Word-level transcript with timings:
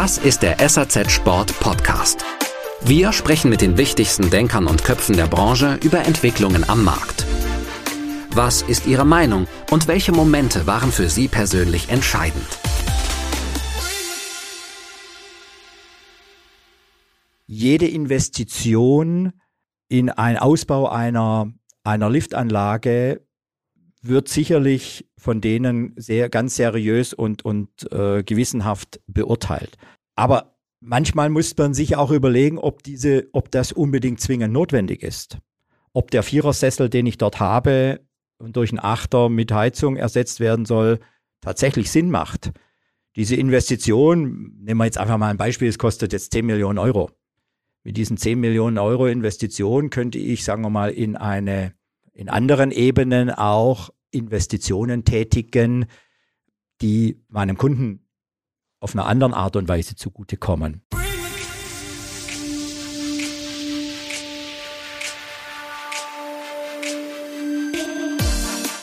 Das 0.00 0.16
ist 0.16 0.44
der 0.44 0.56
SAZ 0.68 1.10
Sport 1.10 1.58
Podcast. 1.58 2.24
Wir 2.82 3.10
sprechen 3.10 3.50
mit 3.50 3.60
den 3.60 3.76
wichtigsten 3.76 4.30
Denkern 4.30 4.68
und 4.68 4.84
Köpfen 4.84 5.16
der 5.16 5.26
Branche 5.26 5.80
über 5.82 6.04
Entwicklungen 6.04 6.62
am 6.70 6.84
Markt. 6.84 7.26
Was 8.30 8.62
ist 8.62 8.86
Ihre 8.86 9.04
Meinung 9.04 9.48
und 9.72 9.88
welche 9.88 10.12
Momente 10.12 10.68
waren 10.68 10.92
für 10.92 11.08
Sie 11.08 11.26
persönlich 11.26 11.88
entscheidend? 11.88 12.46
Jede 17.48 17.88
Investition 17.88 19.32
in 19.88 20.10
einen 20.10 20.38
Ausbau 20.38 20.88
einer, 20.88 21.52
einer 21.82 22.08
Liftanlage 22.08 23.26
wird 24.08 24.28
sicherlich 24.28 25.08
von 25.16 25.40
denen 25.40 25.92
sehr 25.96 26.28
ganz 26.28 26.56
seriös 26.56 27.12
und, 27.12 27.44
und 27.44 27.90
äh, 27.92 28.22
gewissenhaft 28.22 29.00
beurteilt. 29.06 29.76
Aber 30.16 30.56
manchmal 30.80 31.30
muss 31.30 31.56
man 31.56 31.74
sich 31.74 31.96
auch 31.96 32.10
überlegen, 32.10 32.58
ob 32.58 32.82
diese, 32.82 33.28
ob 33.32 33.50
das 33.50 33.72
unbedingt 33.72 34.20
zwingend 34.20 34.52
notwendig 34.52 35.02
ist. 35.02 35.38
Ob 35.92 36.10
der 36.10 36.22
Vierersessel, 36.22 36.88
den 36.88 37.06
ich 37.06 37.18
dort 37.18 37.40
habe, 37.40 38.00
durch 38.38 38.70
einen 38.70 38.80
Achter 38.80 39.28
mit 39.28 39.52
Heizung 39.52 39.96
ersetzt 39.96 40.40
werden 40.40 40.64
soll, 40.64 41.00
tatsächlich 41.40 41.90
Sinn 41.90 42.10
macht. 42.10 42.52
Diese 43.16 43.34
Investition, 43.34 44.54
nehmen 44.60 44.78
wir 44.78 44.84
jetzt 44.84 44.98
einfach 44.98 45.18
mal 45.18 45.30
ein 45.30 45.38
Beispiel, 45.38 45.68
es 45.68 45.78
kostet 45.78 46.12
jetzt 46.12 46.32
10 46.32 46.46
Millionen 46.46 46.78
Euro. 46.78 47.10
Mit 47.82 47.96
diesen 47.96 48.16
10 48.16 48.38
Millionen 48.38 48.78
Euro 48.78 49.06
Investition 49.06 49.90
könnte 49.90 50.18
ich, 50.18 50.44
sagen 50.44 50.62
wir 50.62 50.70
mal, 50.70 50.90
in 50.90 51.16
eine, 51.16 51.72
in 52.12 52.28
anderen 52.28 52.70
Ebenen 52.70 53.30
auch 53.30 53.90
Investitionen 54.10 55.04
tätigen, 55.04 55.86
die 56.80 57.24
meinem 57.28 57.56
Kunden 57.56 58.08
auf 58.80 58.94
einer 58.94 59.06
anderen 59.06 59.34
Art 59.34 59.56
und 59.56 59.68
Weise 59.68 59.96
zugutekommen. 59.96 60.82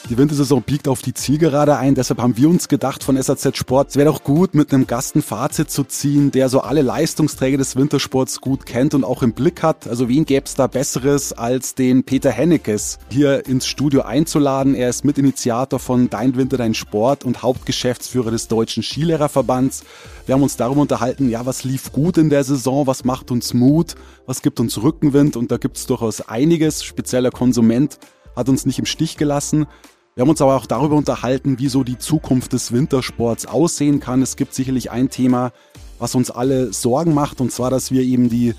Die 0.09 0.20
Wintersaison 0.20 0.61
biegt 0.61 0.88
auf 0.88 1.02
die 1.02 1.16
Zielgerade 1.16 1.78
ein, 1.78 1.95
deshalb 1.95 2.22
haben 2.22 2.38
wir 2.38 2.48
uns 2.48 2.67
gedacht 2.67 3.03
von 3.03 3.20
SAZ 3.20 3.58
Sport, 3.58 3.89
es 3.89 3.95
wäre 3.95 4.12
doch 4.12 4.23
gut, 4.23 4.53
mit 4.53 4.72
einem 4.72 4.86
Gast 4.86 5.16
ein 5.16 5.23
Fazit 5.23 5.72
zu 5.72 5.84
ziehen, 5.84 6.30
der 6.30 6.47
so 6.47 6.59
alle 6.59 6.84
Leistungsträger 6.84 7.58
des 7.58 7.75
Wintersports 7.75 8.39
gut 8.39 8.67
kennt 8.67 8.94
und 8.94 9.03
auch 9.03 9.23
im 9.23 9.34
Blick 9.34 9.64
hat. 9.64 9.88
Also 9.88 10.08
wen 10.08 10.25
gäbe 10.25 10.45
es 10.45 10.53
da 10.53 10.67
Besseres 10.67 11.34
als 11.34 11.73
den 11.73 12.03
Peter 12.03 12.30
Hennekes 12.30 13.00
hier 13.09 13.47
ins 13.47 13.66
Studio 13.66 14.03
einzuladen. 14.03 14.75
Er 14.75 14.89
ist 14.89 15.06
Mitinitiator 15.06 15.80
von 15.80 16.08
Dein 16.08 16.36
Winter, 16.36 16.58
Dein 16.58 16.75
Sport 16.75 17.25
und 17.25 17.42
Hauptgeschäftsführer 17.42 18.30
des 18.30 18.47
Deutschen 18.47 18.84
Skilehrerverbands. 18.84 19.86
Wir 20.28 20.36
haben 20.36 20.44
uns 20.44 20.56
darüber 20.56 20.81
unterhalten, 20.81 21.30
ja, 21.30 21.47
was 21.47 21.64
lief 21.64 21.92
gut 21.92 22.19
in 22.19 22.30
der 22.30 22.44
Saison, 22.44 22.86
was 22.86 23.06
macht 23.06 23.31
uns 23.31 23.56
Mut, 23.56 23.95
was 24.28 24.44
gibt 24.44 24.59
uns 24.59 24.84
Rückenwind 24.84 25.36
und 25.36 25.52
da 25.52 25.58
gibt 25.58 25.78
es 25.78 25.88
durchaus 25.88 26.22
einiges. 26.22 26.84
Spezieller 26.84 27.31
Konsument 27.31 27.97
hat 28.36 28.50
uns 28.50 28.67
nicht 28.67 28.78
im 28.78 28.86
Stich 28.86 29.17
gelassen. 29.17 29.66
Wir 30.18 30.22
haben 30.22 30.30
uns 30.30 30.42
aber 30.42 30.56
auch 30.56 30.66
darüber 30.66 30.96
unterhalten, 30.96 31.60
wie 31.60 31.68
so 31.68 31.84
die 31.84 31.98
Zukunft 31.98 32.54
des 32.54 32.72
Wintersports 32.72 33.46
aussehen 33.48 34.00
kann. 34.00 34.22
Es 34.22 34.38
gibt 34.38 34.54
sicherlich 34.54 34.90
ein 34.90 35.10
Thema, 35.10 35.52
was 36.00 36.16
uns 36.16 36.32
alle 36.32 36.72
Sorgen 36.72 37.14
macht, 37.14 37.42
und 37.42 37.52
zwar, 37.52 37.70
dass 37.70 37.92
wir 37.92 38.02
eben 38.02 38.30
die 38.30 38.54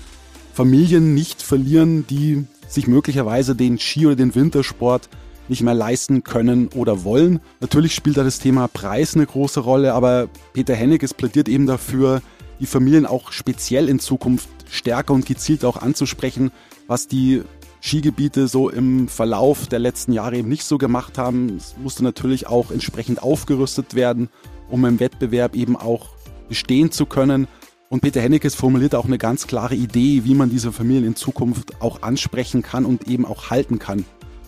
Familien 0.53 1.15
nicht 1.15 1.41
verlieren, 1.41 2.05
die 2.05 2.45
sich 2.67 2.85
möglicherweise 2.85 3.55
den 3.55 3.79
Ski 3.79 4.05
oder 4.05 4.15
den 4.15 4.35
Wintersport 4.35 5.09
nicht 5.47 5.63
mehr 5.63 5.73
leisten 5.73 6.23
können 6.23 6.67
oder 6.75 7.03
wollen. 7.03 7.39
Natürlich 7.59 7.95
spielt 7.95 8.17
da 8.17 8.23
das 8.23 8.37
Thema 8.37 8.67
Preis 8.67 9.15
eine 9.15 9.25
große 9.25 9.61
Rolle, 9.61 9.95
aber 9.95 10.29
Peter 10.53 10.75
Henniges 10.75 11.15
plädiert 11.15 11.49
eben 11.49 11.65
dafür, 11.65 12.21
die 12.59 12.67
Familien 12.67 13.07
auch 13.07 13.31
speziell 13.31 13.89
in 13.89 13.97
Zukunft 13.97 14.47
stärker 14.69 15.15
und 15.15 15.25
gezielt 15.25 15.65
auch 15.65 15.77
anzusprechen, 15.77 16.51
was 16.85 17.07
die 17.07 17.41
Skigebiete 17.81 18.47
so 18.47 18.69
im 18.69 19.07
Verlauf 19.07 19.67
der 19.67 19.79
letzten 19.79 20.11
Jahre 20.11 20.37
eben 20.37 20.49
nicht 20.49 20.63
so 20.63 20.77
gemacht 20.77 21.17
haben. 21.17 21.55
Es 21.55 21.75
musste 21.77 22.03
natürlich 22.03 22.47
auch 22.47 22.71
entsprechend 22.71 23.21
aufgerüstet 23.21 23.95
werden, 23.95 24.29
um 24.69 24.85
im 24.85 24.99
Wettbewerb 24.99 25.55
eben 25.55 25.75
auch 25.75 26.09
bestehen 26.49 26.91
zu 26.91 27.05
können. 27.05 27.47
Und 27.89 28.01
Peter 28.01 28.19
Hennekes 28.19 28.55
formuliert 28.55 28.95
auch 28.95 29.05
eine 29.05 29.17
ganz 29.17 29.47
klare 29.47 29.75
Idee, 29.75 30.23
wie 30.25 30.35
man 30.35 30.49
diese 30.49 30.71
Familien 30.71 31.05
in 31.05 31.15
Zukunft 31.15 31.81
auch 31.81 32.01
ansprechen 32.01 32.61
kann 32.61 32.85
und 32.85 33.07
eben 33.07 33.25
auch 33.25 33.49
halten 33.49 33.79
kann. 33.79 34.03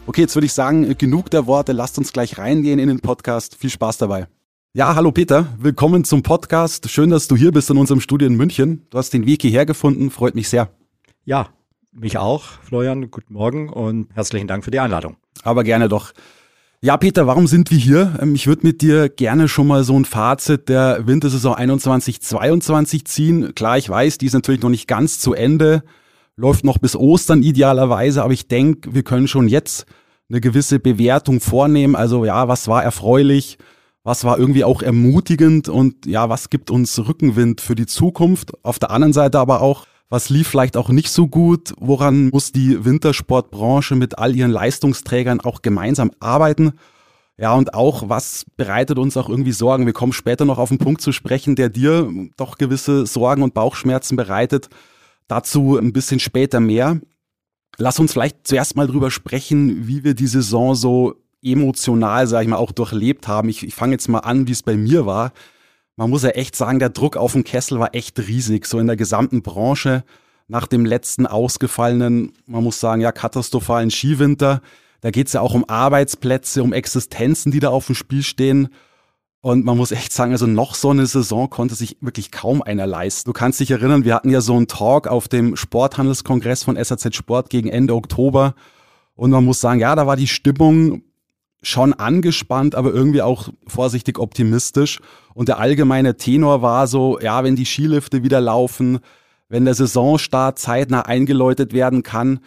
Okay, 0.07 0.21
jetzt 0.21 0.35
würde 0.35 0.47
ich 0.47 0.53
sagen, 0.53 0.97
genug 0.97 1.29
der 1.29 1.45
Worte, 1.45 1.71
lasst 1.71 1.97
uns 1.97 2.11
gleich 2.11 2.37
reingehen 2.37 2.79
in 2.79 2.89
den 2.89 2.99
Podcast. 2.99 3.55
Viel 3.55 3.69
Spaß 3.69 3.99
dabei. 3.99 4.27
Ja, 4.73 4.95
hallo 4.95 5.11
Peter, 5.11 5.47
willkommen 5.57 6.03
zum 6.03 6.21
Podcast. 6.21 6.89
Schön, 6.89 7.09
dass 7.09 7.27
du 7.27 7.35
hier 7.35 7.51
bist 7.51 7.69
in 7.69 7.77
unserem 7.77 8.01
Studio 8.01 8.27
in 8.27 8.35
München. 8.35 8.85
Du 8.89 8.97
hast 8.97 9.13
den 9.13 9.25
Weg 9.25 9.41
hierher 9.41 9.65
gefunden, 9.65 10.11
freut 10.11 10.35
mich 10.35 10.49
sehr. 10.49 10.69
Ja, 11.25 11.49
mich 11.91 12.17
auch, 12.17 12.43
Florian. 12.63 13.11
Guten 13.11 13.33
Morgen 13.33 13.69
und 13.69 14.09
herzlichen 14.13 14.47
Dank 14.47 14.63
für 14.63 14.71
die 14.71 14.79
Einladung. 14.79 15.17
Aber 15.43 15.63
gerne 15.63 15.89
doch. 15.89 16.11
Ja, 16.81 16.95
Peter, 16.95 17.27
warum 17.27 17.47
sind 17.47 17.71
wir 17.71 17.77
hier? 17.77 18.17
Ähm, 18.21 18.35
ich 18.35 18.47
würde 18.47 18.65
mit 18.65 18.81
dir 18.81 19.09
gerne 19.09 19.47
schon 19.47 19.67
mal 19.67 19.83
so 19.83 19.99
ein 19.99 20.05
Fazit 20.05 20.69
der 20.69 21.07
Wintersaison 21.07 21.55
21-22 21.55 23.05
ziehen. 23.05 23.53
Klar, 23.53 23.77
ich 23.77 23.89
weiß, 23.89 24.17
die 24.17 24.27
ist 24.27 24.33
natürlich 24.33 24.61
noch 24.61 24.69
nicht 24.69 24.87
ganz 24.87 25.19
zu 25.19 25.33
Ende, 25.33 25.83
läuft 26.37 26.63
noch 26.63 26.77
bis 26.77 26.95
Ostern 26.95 27.43
idealerweise, 27.43 28.23
aber 28.23 28.31
ich 28.31 28.47
denke, 28.47 28.93
wir 28.93 29.03
können 29.03 29.27
schon 29.27 29.49
jetzt 29.49 29.85
eine 30.29 30.39
gewisse 30.39 30.79
Bewertung 30.79 31.41
vornehmen. 31.41 31.95
Also 31.95 32.23
ja, 32.23 32.47
was 32.47 32.67
war 32.69 32.83
erfreulich? 32.83 33.57
Was 34.03 34.23
war 34.23 34.39
irgendwie 34.39 34.63
auch 34.63 34.81
ermutigend 34.81 35.67
und 35.67 36.05
ja, 36.05 36.29
was 36.29 36.49
gibt 36.49 36.71
uns 36.71 36.97
Rückenwind 36.97 37.59
für 37.59 37.75
die 37.75 37.85
Zukunft? 37.85 38.53
Auf 38.63 38.79
der 38.79 38.91
anderen 38.91 39.11
Seite 39.11 39.39
aber 39.39 39.61
auch, 39.61 39.85
was 40.09 40.29
lief 40.29 40.47
vielleicht 40.47 40.75
auch 40.75 40.89
nicht 40.89 41.11
so 41.11 41.27
gut? 41.27 41.73
Woran 41.77 42.29
muss 42.29 42.51
die 42.51 42.83
Wintersportbranche 42.83 43.95
mit 43.95 44.17
all 44.17 44.35
ihren 44.35 44.51
Leistungsträgern 44.51 45.39
auch 45.39 45.61
gemeinsam 45.61 46.11
arbeiten? 46.19 46.73
Ja, 47.37 47.53
und 47.53 47.73
auch, 47.73 48.09
was 48.09 48.45
bereitet 48.57 48.97
uns 48.97 49.15
auch 49.15 49.29
irgendwie 49.29 49.51
Sorgen? 49.51 49.85
Wir 49.85 49.93
kommen 49.93 50.11
später 50.11 50.45
noch 50.45 50.57
auf 50.57 50.71
einen 50.71 50.79
Punkt 50.79 51.01
zu 51.01 51.11
sprechen, 51.11 51.55
der 51.55 51.69
dir 51.69 52.11
doch 52.35 52.57
gewisse 52.57 53.05
Sorgen 53.05 53.43
und 53.43 53.53
Bauchschmerzen 53.53 54.17
bereitet. 54.17 54.67
Dazu 55.27 55.77
ein 55.77 55.93
bisschen 55.93 56.19
später 56.19 56.59
mehr. 56.59 56.99
Lass 57.77 57.99
uns 57.99 58.11
vielleicht 58.11 58.47
zuerst 58.47 58.75
mal 58.75 58.87
drüber 58.87 59.11
sprechen, 59.11 59.87
wie 59.87 60.03
wir 60.03 60.15
die 60.15 60.27
Saison 60.27 60.75
so 60.75 61.15
emotional, 61.41 62.27
sag 62.27 62.41
ich 62.41 62.49
mal, 62.49 62.57
auch 62.57 62.73
durchlebt 62.73 63.27
haben. 63.27 63.47
Ich, 63.47 63.65
ich 63.65 63.75
fange 63.75 63.93
jetzt 63.93 64.09
mal 64.09 64.19
an, 64.19 64.47
wie 64.47 64.51
es 64.51 64.63
bei 64.63 64.75
mir 64.75 65.05
war 65.05 65.31
man 65.99 66.09
muss 66.09 66.23
ja 66.23 66.29
echt 66.29 66.55
sagen, 66.55 66.79
der 66.79 66.91
Druck 66.91 67.17
auf 67.17 67.33
den 67.33 67.43
Kessel 67.43 67.77
war 67.77 67.93
echt 67.93 68.17
riesig, 68.17 68.65
so 68.65 68.79
in 68.79 68.87
der 68.87 68.95
gesamten 68.95 69.41
Branche. 69.41 70.05
Nach 70.47 70.65
dem 70.65 70.85
letzten 70.85 71.27
ausgefallenen, 71.27 72.31
man 72.45 72.63
muss 72.63 72.79
sagen, 72.79 73.01
ja, 73.01 73.11
katastrophalen 73.11 73.91
Skiwinter. 73.91 74.61
Da 75.01 75.11
geht 75.11 75.27
es 75.27 75.33
ja 75.33 75.41
auch 75.41 75.53
um 75.53 75.67
Arbeitsplätze, 75.67 76.63
um 76.63 76.71
Existenzen, 76.71 77.51
die 77.51 77.59
da 77.59 77.67
auf 77.67 77.87
dem 77.87 77.95
Spiel 77.95 78.23
stehen. 78.23 78.69
Und 79.41 79.65
man 79.65 79.75
muss 79.75 79.91
echt 79.91 80.13
sagen, 80.13 80.31
also 80.31 80.47
noch 80.47 80.73
so 80.73 80.91
eine 80.91 81.05
Saison 81.05 81.49
konnte 81.49 81.75
sich 81.75 81.97
wirklich 81.99 82.31
kaum 82.31 82.61
einer 82.61 82.87
leisten. 82.87 83.29
Du 83.29 83.33
kannst 83.33 83.59
dich 83.59 83.69
erinnern, 83.69 84.05
wir 84.05 84.15
hatten 84.15 84.29
ja 84.29 84.39
so 84.39 84.55
einen 84.55 84.67
Talk 84.67 85.05
auf 85.05 85.27
dem 85.27 85.57
Sporthandelskongress 85.57 86.63
von 86.63 86.81
SAZ 86.81 87.13
Sport 87.13 87.49
gegen 87.49 87.67
Ende 87.67 87.93
Oktober. 87.93 88.55
Und 89.15 89.31
man 89.31 89.43
muss 89.43 89.59
sagen, 89.59 89.81
ja, 89.81 89.97
da 89.97 90.07
war 90.07 90.15
die 90.15 90.29
Stimmung 90.29 91.01
schon 91.61 91.93
angespannt, 91.93 92.75
aber 92.75 92.93
irgendwie 92.93 93.21
auch 93.21 93.49
vorsichtig 93.67 94.19
optimistisch. 94.19 94.99
Und 95.33 95.49
der 95.49 95.59
allgemeine 95.59 96.17
Tenor 96.17 96.61
war 96.61 96.87
so, 96.87 97.19
ja, 97.19 97.43
wenn 97.43 97.55
die 97.55 97.65
Skilifte 97.65 98.23
wieder 98.23 98.41
laufen, 98.41 98.99
wenn 99.49 99.65
der 99.65 99.73
Saisonstart 99.73 100.59
zeitnah 100.59 101.01
eingeläutet 101.01 101.73
werden 101.73 102.03
kann, 102.03 102.39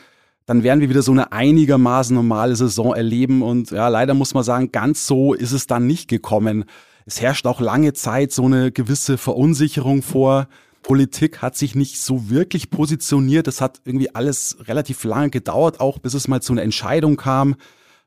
dann 0.47 0.62
werden 0.62 0.81
wir 0.81 0.89
wieder 0.89 1.03
so 1.03 1.12
eine 1.12 1.33
einigermaßen 1.33 2.15
normale 2.15 2.56
Saison 2.56 2.95
erleben. 2.95 3.42
Und 3.42 3.71
ja, 3.71 3.89
leider 3.89 4.15
muss 4.15 4.34
man 4.34 4.45
sagen, 4.45 4.72
ganz 4.72 5.07
so 5.07 5.34
ist 5.34 5.53
es 5.53 5.66
dann 5.66 5.86
nicht 5.86 6.09
gekommen. 6.09 6.65
Es 7.07 7.21
herrscht 7.21 7.47
auch 7.47 7.60
lange 7.60 7.92
Zeit 7.92 8.33
so 8.33 8.45
eine 8.47 8.72
gewisse 8.72 9.19
Verunsicherung 9.19 10.03
vor. 10.03 10.48
Politik 10.83 11.42
hat 11.42 11.57
sich 11.57 11.75
nicht 11.75 12.01
so 12.01 12.28
wirklich 12.28 12.71
positioniert. 12.71 13.47
Es 13.47 13.60
hat 13.60 13.81
irgendwie 13.84 14.15
alles 14.15 14.57
relativ 14.66 15.04
lange 15.04 15.31
gedauert, 15.31 15.81
auch 15.81 15.98
bis 15.98 16.15
es 16.15 16.28
mal 16.28 16.42
zu 16.42 16.53
einer 16.53 16.63
Entscheidung 16.63 17.16
kam. 17.16 17.57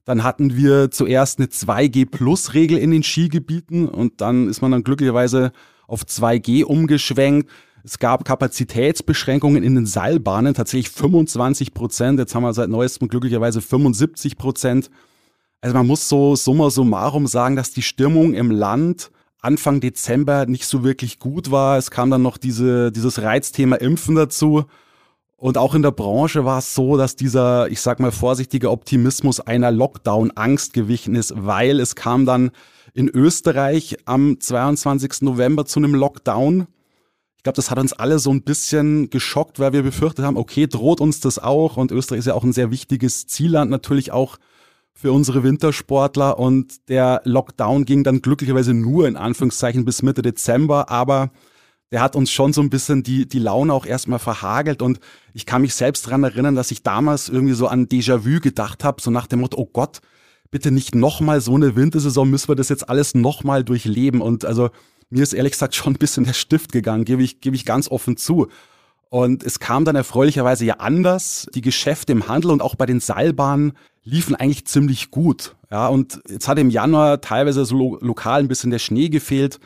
Dann 0.05 0.23
hatten 0.23 0.55
wir 0.55 0.91
zuerst 0.91 1.39
eine 1.39 1.47
2G-Plus-Regel 1.47 2.77
in 2.77 2.91
den 2.91 3.03
Skigebieten 3.03 3.87
und 3.89 4.21
dann 4.21 4.47
ist 4.47 4.61
man 4.61 4.71
dann 4.71 4.83
glücklicherweise 4.83 5.51
auf 5.87 6.03
2G 6.03 6.63
umgeschwenkt. 6.63 7.49
Es 7.83 7.99
gab 7.99 8.23
Kapazitätsbeschränkungen 8.25 9.63
in 9.63 9.75
den 9.75 9.85
Seilbahnen, 9.85 10.53
tatsächlich 10.53 10.89
25 10.91 11.73
Prozent. 11.73 12.19
Jetzt 12.19 12.33
haben 12.33 12.43
wir 12.43 12.53
seit 12.53 12.69
neuestem 12.69 13.07
glücklicherweise 13.07 13.61
75 13.61 14.37
Prozent. 14.37 14.89
Also 15.61 15.75
man 15.75 15.87
muss 15.87 16.07
so 16.07 16.35
summa 16.35 16.69
summarum 16.69 17.27
sagen, 17.27 17.55
dass 17.55 17.71
die 17.71 17.81
Stimmung 17.81 18.33
im 18.33 18.51
Land 18.51 19.11
Anfang 19.41 19.79
Dezember 19.79 20.45
nicht 20.47 20.65
so 20.65 20.83
wirklich 20.83 21.19
gut 21.19 21.51
war. 21.51 21.77
Es 21.77 21.91
kam 21.91 22.09
dann 22.09 22.23
noch 22.23 22.37
diese, 22.37 22.91
dieses 22.91 23.21
Reizthema 23.21 23.75
Impfen 23.75 24.15
dazu. 24.15 24.65
Und 25.45 25.59
auch 25.59 25.75
in 25.75 25.83
der 25.83 25.91
Branche 25.91 26.43
war 26.43 26.57
es 26.57 26.73
so, 26.73 26.97
dass 26.97 27.15
dieser, 27.15 27.69
ich 27.69 27.79
sag 27.79 27.99
mal, 27.99 28.11
vorsichtige 28.11 28.71
Optimismus 28.71 29.39
einer 29.39 29.69
Lockdown-Angst 29.69 30.73
gewichen 30.73 31.13
ist, 31.13 31.35
weil 31.37 31.79
es 31.79 31.93
kam 31.93 32.25
dann 32.25 32.49
in 32.95 33.09
Österreich 33.09 33.95
am 34.05 34.39
22. 34.39 35.21
November 35.21 35.67
zu 35.67 35.79
einem 35.79 35.93
Lockdown. 35.93 36.65
Ich 37.37 37.43
glaube, 37.43 37.57
das 37.57 37.69
hat 37.69 37.77
uns 37.77 37.93
alle 37.93 38.17
so 38.17 38.31
ein 38.31 38.41
bisschen 38.41 39.11
geschockt, 39.11 39.59
weil 39.59 39.71
wir 39.71 39.83
befürchtet 39.83 40.25
haben, 40.25 40.35
okay, 40.35 40.65
droht 40.65 40.99
uns 40.99 41.19
das 41.19 41.37
auch? 41.37 41.77
Und 41.77 41.91
Österreich 41.91 42.21
ist 42.21 42.25
ja 42.25 42.33
auch 42.33 42.43
ein 42.43 42.51
sehr 42.51 42.71
wichtiges 42.71 43.27
Zielland 43.27 43.69
natürlich 43.69 44.11
auch 44.11 44.37
für 44.95 45.11
unsere 45.11 45.43
Wintersportler. 45.43 46.39
Und 46.39 46.89
der 46.89 47.21
Lockdown 47.23 47.85
ging 47.85 48.03
dann 48.03 48.23
glücklicherweise 48.23 48.73
nur 48.73 49.07
in 49.07 49.15
Anführungszeichen 49.15 49.85
bis 49.85 50.01
Mitte 50.01 50.23
Dezember, 50.23 50.89
aber 50.89 51.29
der 51.95 52.01
hat 52.01 52.17
uns 52.17 52.29
schon 52.29 52.51
so 52.51 52.59
ein 52.59 52.69
bisschen 52.69 53.03
die, 53.03 53.25
die 53.25 53.39
Laune 53.39 53.73
auch 53.73 53.85
erstmal 53.85 54.19
verhagelt. 54.19 54.81
Und 54.81 54.99
ich 55.33 55.45
kann 55.45 55.61
mich 55.61 55.73
selbst 55.75 56.05
daran 56.05 56.25
erinnern, 56.25 56.53
dass 56.53 56.69
ich 56.69 56.83
damals 56.83 57.29
irgendwie 57.29 57.53
so 57.53 57.67
an 57.67 57.87
Déjà-vu 57.87 58.41
gedacht 58.41 58.83
habe, 58.83 59.01
so 59.01 59.11
nach 59.11 59.27
dem 59.27 59.39
Motto, 59.39 59.57
oh 59.57 59.69
Gott, 59.71 60.01
bitte 60.51 60.71
nicht 60.71 60.93
nochmal 60.93 61.39
so 61.39 61.55
eine 61.55 61.77
Wintersaison, 61.77 62.29
müssen 62.29 62.49
wir 62.49 62.55
das 62.57 62.67
jetzt 62.67 62.89
alles 62.89 63.15
nochmal 63.15 63.63
durchleben. 63.63 64.19
Und 64.19 64.43
also 64.43 64.71
mir 65.09 65.23
ist 65.23 65.31
ehrlich 65.31 65.53
gesagt 65.53 65.73
schon 65.73 65.93
ein 65.93 65.97
bisschen 65.97 66.25
der 66.25 66.33
Stift 66.33 66.73
gegangen, 66.73 67.05
gebe 67.05 67.23
ich, 67.23 67.39
gebe 67.39 67.55
ich 67.55 67.63
ganz 67.63 67.89
offen 67.89 68.17
zu. 68.17 68.49
Und 69.07 69.45
es 69.45 69.59
kam 69.59 69.85
dann 69.85 69.95
erfreulicherweise 69.95 70.65
ja 70.65 70.73
anders. 70.79 71.47
Die 71.55 71.61
Geschäfte 71.61 72.11
im 72.11 72.27
Handel 72.27 72.51
und 72.51 72.61
auch 72.61 72.75
bei 72.75 72.87
den 72.87 72.99
Seilbahnen 72.99 73.71
liefen 74.03 74.35
eigentlich 74.35 74.65
ziemlich 74.65 75.11
gut. 75.11 75.55
Ja, 75.71 75.87
und 75.87 76.19
jetzt 76.27 76.49
hat 76.49 76.59
im 76.59 76.71
Januar 76.71 77.21
teilweise 77.21 77.63
so 77.63 77.73
lo 77.73 77.97
lokal 78.01 78.41
ein 78.41 78.49
bisschen 78.49 78.71
der 78.71 78.79
Schnee 78.79 79.07
gefehlt. 79.07 79.61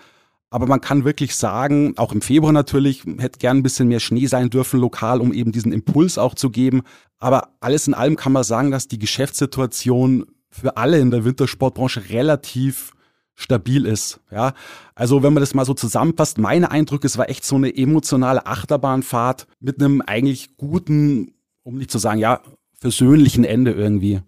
Aber 0.49 0.65
man 0.65 0.81
kann 0.81 1.05
wirklich 1.05 1.35
sagen, 1.35 1.93
auch 1.97 2.11
im 2.11 2.21
Februar 2.21 2.51
natürlich, 2.51 3.03
hätte 3.19 3.39
gern 3.39 3.57
ein 3.57 3.63
bisschen 3.63 3.87
mehr 3.87 3.99
Schnee 3.99 4.25
sein 4.25 4.49
dürfen 4.49 4.79
lokal, 4.79 5.21
um 5.21 5.31
eben 5.31 5.51
diesen 5.51 5.71
Impuls 5.71 6.17
auch 6.17 6.33
zu 6.33 6.49
geben. 6.49 6.81
Aber 7.19 7.49
alles 7.59 7.87
in 7.87 7.93
allem 7.93 8.15
kann 8.15 8.31
man 8.31 8.43
sagen, 8.43 8.71
dass 8.71 8.87
die 8.87 8.99
Geschäftssituation 8.99 10.25
für 10.49 10.77
alle 10.77 10.99
in 10.99 11.11
der 11.11 11.23
Wintersportbranche 11.25 12.09
relativ 12.09 12.93
stabil 13.35 13.85
ist. 13.85 14.19
Ja, 14.31 14.53
also 14.95 15.23
wenn 15.23 15.33
man 15.33 15.41
das 15.41 15.53
mal 15.53 15.65
so 15.65 15.73
zusammenfasst, 15.73 16.37
meine 16.37 16.71
Eindrücke, 16.71 17.07
es 17.07 17.17
war 17.17 17.29
echt 17.29 17.45
so 17.45 17.55
eine 17.55 17.75
emotionale 17.75 18.45
Achterbahnfahrt 18.45 19.47
mit 19.59 19.79
einem 19.79 20.01
eigentlich 20.01 20.57
guten, 20.57 21.33
um 21.63 21.77
nicht 21.77 21.91
zu 21.91 21.99
sagen, 21.99 22.19
ja, 22.19 22.41
versöhnlichen 22.73 23.45
Ende 23.45 23.71
irgendwie. 23.71 24.21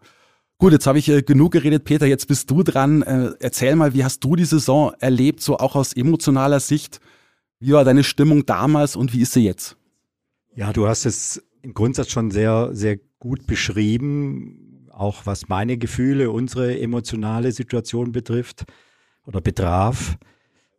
Gut, 0.62 0.74
jetzt 0.74 0.86
habe 0.86 1.00
ich 1.00 1.10
äh, 1.10 1.24
genug 1.24 1.54
geredet, 1.54 1.86
Peter. 1.86 2.06
Jetzt 2.06 2.28
bist 2.28 2.52
du 2.52 2.62
dran. 2.62 3.02
Äh, 3.02 3.32
erzähl 3.40 3.76
mal, 3.76 3.96
wie 3.96 4.04
hast 4.04 4.24
du 4.24 4.36
die 4.36 4.46
Saison 4.46 4.94
erlebt, 5.00 5.42
so 5.42 5.58
auch 5.58 5.76
aus 5.76 5.92
emotionaler 5.92 6.60
Sicht? 6.60 7.00
Wie 7.60 7.72
war 7.72 7.84
deine 7.84 8.04
Stimmung 8.04 8.46
damals 8.46 8.96
und 8.96 9.12
wie 9.12 9.22
ist 9.22 9.34
sie 9.34 9.44
jetzt? 9.44 9.76
Ja, 10.54 10.72
du 10.72 10.88
hast 10.88 11.08
es 11.08 11.42
im 11.64 11.74
Grundsatz 11.74 12.12
schon 12.12 12.30
sehr, 12.30 12.70
sehr 12.74 13.00
gut 13.18 13.48
beschrieben, 13.48 14.88
auch 14.92 15.26
was 15.26 15.50
meine 15.50 15.80
Gefühle, 15.80 16.30
unsere 16.30 16.80
emotionale 16.80 17.52
Situation 17.54 18.12
betrifft 18.12 18.66
oder 19.26 19.42
betraf. 19.42 20.20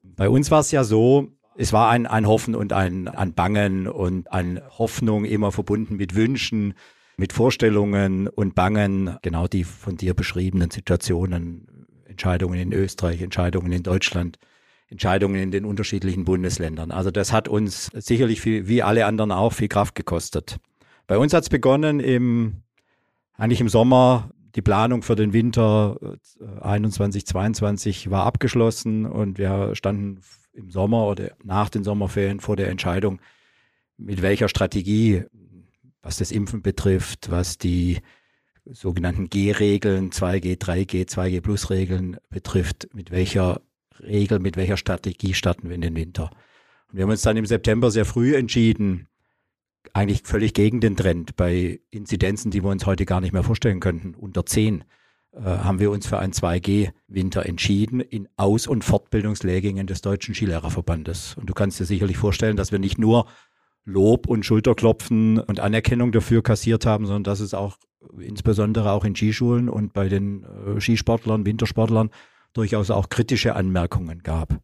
Bei 0.04 0.28
uns 0.28 0.52
war 0.52 0.60
es 0.60 0.70
ja 0.70 0.84
so, 0.84 1.32
es 1.56 1.72
war 1.72 1.90
ein, 1.90 2.06
ein 2.06 2.28
Hoffen 2.28 2.54
und 2.54 2.72
ein, 2.72 3.08
ein 3.08 3.34
Bangen 3.34 3.88
und 3.88 4.32
eine 4.32 4.62
Hoffnung 4.78 5.24
immer 5.24 5.50
verbunden 5.50 5.96
mit 5.96 6.14
Wünschen, 6.14 6.74
mit 7.22 7.32
Vorstellungen 7.32 8.26
und 8.26 8.56
Bangen, 8.56 9.16
genau 9.22 9.46
die 9.46 9.62
von 9.62 9.96
dir 9.96 10.12
beschriebenen 10.12 10.72
Situationen, 10.72 11.86
Entscheidungen 12.04 12.58
in 12.58 12.72
Österreich, 12.72 13.22
Entscheidungen 13.22 13.70
in 13.70 13.84
Deutschland, 13.84 14.40
Entscheidungen 14.88 15.40
in 15.40 15.52
den 15.52 15.64
unterschiedlichen 15.64 16.24
Bundesländern. 16.24 16.90
Also 16.90 17.12
das 17.12 17.32
hat 17.32 17.46
uns 17.46 17.92
sicherlich 17.94 18.40
viel, 18.40 18.66
wie 18.66 18.82
alle 18.82 19.06
anderen 19.06 19.30
auch 19.30 19.52
viel 19.52 19.68
Kraft 19.68 19.94
gekostet. 19.94 20.58
Bei 21.06 21.16
uns 21.16 21.32
hat 21.32 21.44
es 21.44 21.48
begonnen 21.48 22.00
im, 22.00 22.62
eigentlich 23.34 23.60
im 23.60 23.68
Sommer 23.68 24.32
die 24.56 24.62
Planung 24.62 25.02
für 25.02 25.14
den 25.14 25.32
Winter 25.32 26.18
21, 26.60 27.22
äh, 27.22 27.24
22 27.24 28.10
war 28.10 28.26
abgeschlossen 28.26 29.06
und 29.06 29.38
wir 29.38 29.76
standen 29.76 30.22
im 30.54 30.72
Sommer 30.72 31.06
oder 31.06 31.30
nach 31.44 31.68
den 31.68 31.84
Sommerferien 31.84 32.40
vor 32.40 32.56
der 32.56 32.68
Entscheidung, 32.68 33.20
mit 33.96 34.22
welcher 34.22 34.48
Strategie, 34.48 35.22
was 36.02 36.16
das 36.16 36.30
Impfen 36.32 36.62
betrifft, 36.62 37.30
was 37.30 37.58
die 37.58 37.98
sogenannten 38.64 39.28
G-Regeln, 39.28 40.10
2G, 40.10 40.58
3G, 40.58 41.08
2G 41.08 41.40
Plus 41.40 41.70
Regeln 41.70 42.16
betrifft, 42.30 42.88
mit 42.92 43.10
welcher 43.10 43.60
Regel, 44.00 44.38
mit 44.38 44.56
welcher 44.56 44.76
Strategie 44.76 45.34
starten 45.34 45.68
wir 45.68 45.74
in 45.74 45.80
den 45.80 45.96
Winter. 45.96 46.30
Und 46.88 46.98
wir 46.98 47.04
haben 47.04 47.10
uns 47.10 47.22
dann 47.22 47.36
im 47.36 47.46
September 47.46 47.90
sehr 47.90 48.04
früh 48.04 48.36
entschieden, 48.36 49.08
eigentlich 49.92 50.22
völlig 50.24 50.54
gegen 50.54 50.80
den 50.80 50.96
Trend. 50.96 51.36
Bei 51.36 51.80
Inzidenzen, 51.90 52.50
die 52.50 52.62
wir 52.62 52.70
uns 52.70 52.86
heute 52.86 53.04
gar 53.04 53.20
nicht 53.20 53.32
mehr 53.32 53.42
vorstellen 53.42 53.80
könnten, 53.80 54.14
unter 54.14 54.46
10, 54.46 54.84
äh, 55.32 55.40
haben 55.40 55.80
wir 55.80 55.90
uns 55.90 56.06
für 56.06 56.18
einen 56.18 56.32
2G-Winter 56.32 57.46
entschieden 57.46 58.00
in 58.00 58.28
Aus- 58.36 58.66
und 58.66 58.84
Fortbildungslehrgängen 58.84 59.86
des 59.86 60.02
Deutschen 60.02 60.34
Skilehrerverbandes. 60.34 61.34
Und 61.36 61.48
du 61.48 61.54
kannst 61.54 61.80
dir 61.80 61.84
sicherlich 61.84 62.16
vorstellen, 62.16 62.56
dass 62.56 62.72
wir 62.72 62.78
nicht 62.78 62.98
nur 62.98 63.26
Lob 63.84 64.28
und 64.28 64.44
Schulterklopfen 64.44 65.38
und 65.38 65.60
Anerkennung 65.60 66.12
dafür 66.12 66.42
kassiert 66.42 66.86
haben, 66.86 67.06
sondern 67.06 67.24
dass 67.24 67.40
es 67.40 67.54
auch 67.54 67.76
insbesondere 68.18 68.92
auch 68.92 69.04
in 69.04 69.16
Skischulen 69.16 69.68
und 69.68 69.92
bei 69.92 70.08
den 70.08 70.44
äh, 70.44 70.80
Skisportlern, 70.80 71.46
Wintersportlern 71.46 72.10
durchaus 72.52 72.90
auch 72.90 73.08
kritische 73.08 73.56
Anmerkungen 73.56 74.22
gab. 74.22 74.60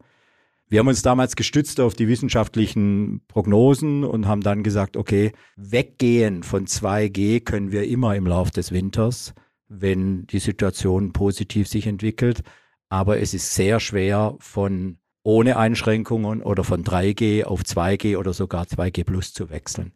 Wir 0.70 0.80
haben 0.80 0.88
uns 0.88 1.00
damals 1.00 1.34
gestützt 1.34 1.80
auf 1.80 1.94
die 1.94 2.08
wissenschaftlichen 2.08 3.22
Prognosen 3.26 4.04
und 4.04 4.26
haben 4.26 4.42
dann 4.42 4.62
gesagt, 4.62 4.98
okay, 4.98 5.32
weggehen 5.56 6.42
von 6.42 6.66
2G 6.66 7.42
können 7.42 7.72
wir 7.72 7.88
immer 7.88 8.14
im 8.14 8.26
Lauf 8.26 8.50
des 8.50 8.70
Winters, 8.70 9.32
wenn 9.68 10.26
die 10.26 10.40
Situation 10.40 11.14
positiv 11.14 11.68
sich 11.68 11.86
entwickelt. 11.86 12.42
Aber 12.90 13.18
es 13.18 13.32
ist 13.32 13.54
sehr 13.54 13.80
schwer 13.80 14.36
von 14.40 14.98
ohne 15.22 15.56
Einschränkungen 15.56 16.42
oder 16.42 16.64
von 16.64 16.84
3G 16.84 17.44
auf 17.44 17.62
2G 17.62 18.16
oder 18.16 18.32
sogar 18.32 18.64
2G 18.64 19.04
Plus 19.04 19.32
zu 19.32 19.50
wechseln. 19.50 19.92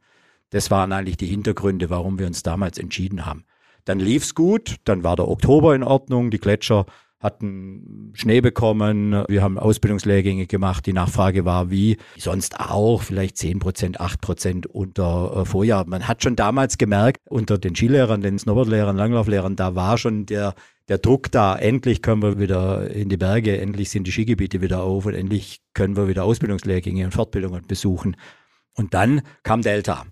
Das 0.50 0.70
waren 0.70 0.92
eigentlich 0.92 1.16
die 1.16 1.26
Hintergründe, 1.26 1.88
warum 1.90 2.19
wir 2.19 2.26
uns 2.26 2.42
damals 2.42 2.78
entschieden 2.78 3.24
haben. 3.24 3.44
Dann 3.84 3.98
lief's 3.98 4.34
gut, 4.34 4.76
dann 4.84 5.02
war 5.02 5.16
der 5.16 5.28
Oktober 5.28 5.74
in 5.74 5.82
Ordnung, 5.82 6.30
die 6.30 6.38
Gletscher 6.38 6.86
hatten 7.22 8.12
Schnee 8.14 8.40
bekommen, 8.40 9.24
wir 9.28 9.42
haben 9.42 9.58
Ausbildungslehrgänge 9.58 10.46
gemacht. 10.46 10.84
Die 10.86 10.92
Nachfrage 10.92 11.44
war 11.44 11.70
wie 11.70 11.96
sonst 12.19 12.58
auch, 12.58 13.00
vielleicht 13.02 13.36
10 13.36 13.60
Prozent, 13.60 14.00
8 14.00 14.20
Prozent 14.20 14.66
unter 14.66 15.36
äh, 15.36 15.44
Vorjahr. 15.44 15.86
Man 15.86 16.08
hat 16.08 16.22
schon 16.22 16.34
damals 16.34 16.78
gemerkt, 16.78 17.20
unter 17.28 17.58
den 17.58 17.76
Skilehrern, 17.76 18.22
den 18.22 18.38
Snowboardlehrern, 18.38 18.96
Langlauflehrern, 18.96 19.54
da 19.54 19.76
war 19.76 19.98
schon 19.98 20.26
der, 20.26 20.54
der 20.88 20.99
Druck 20.99 21.31
da. 21.31 21.56
Endlich 21.56 22.03
können 22.03 22.22
wir 22.22 22.39
wieder 22.39 22.91
in 22.91 23.08
die 23.08 23.17
Berge, 23.17 23.60
endlich 23.60 23.91
sind 23.91 24.06
die 24.06 24.12
Skigebiete 24.12 24.60
wieder 24.60 24.82
auf 24.82 25.06
und 25.06 25.15
endlich 25.15 25.60
können 25.74 25.96
wir 25.96 26.08
wieder 26.08 26.24
Ausbildungslehrgänge 26.24 27.05
und 27.05 27.12
Fortbildungen 27.12 27.67
besuchen. 27.67 28.17
Und 28.74 28.94
dann 28.94 29.22
kam 29.43 29.62
Delta. 29.62 30.06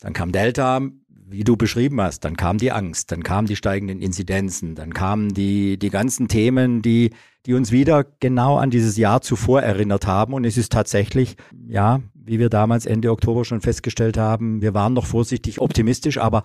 Dann 0.00 0.12
kam 0.12 0.32
Delta, 0.32 0.80
wie 1.08 1.44
du 1.44 1.56
beschrieben 1.56 2.00
hast, 2.00 2.20
dann 2.20 2.36
kam 2.36 2.58
die 2.58 2.72
Angst, 2.72 3.10
dann 3.10 3.22
kamen 3.22 3.48
die 3.48 3.56
steigenden 3.56 4.00
Inzidenzen, 4.00 4.74
dann 4.74 4.92
kamen 4.92 5.32
die, 5.32 5.78
die 5.78 5.90
ganzen 5.90 6.28
Themen, 6.28 6.82
die, 6.82 7.10
die 7.46 7.54
uns 7.54 7.72
wieder 7.72 8.04
genau 8.20 8.58
an 8.58 8.70
dieses 8.70 8.96
Jahr 8.96 9.22
zuvor 9.22 9.62
erinnert 9.62 10.06
haben. 10.06 10.34
Und 10.34 10.44
es 10.44 10.56
ist 10.56 10.72
tatsächlich, 10.72 11.36
ja, 11.66 12.00
wie 12.14 12.38
wir 12.38 12.50
damals 12.50 12.86
Ende 12.86 13.10
Oktober 13.10 13.44
schon 13.44 13.60
festgestellt 13.60 14.16
haben, 14.16 14.62
wir 14.62 14.74
waren 14.74 14.92
noch 14.92 15.06
vorsichtig 15.06 15.60
optimistisch, 15.60 16.18
aber, 16.18 16.42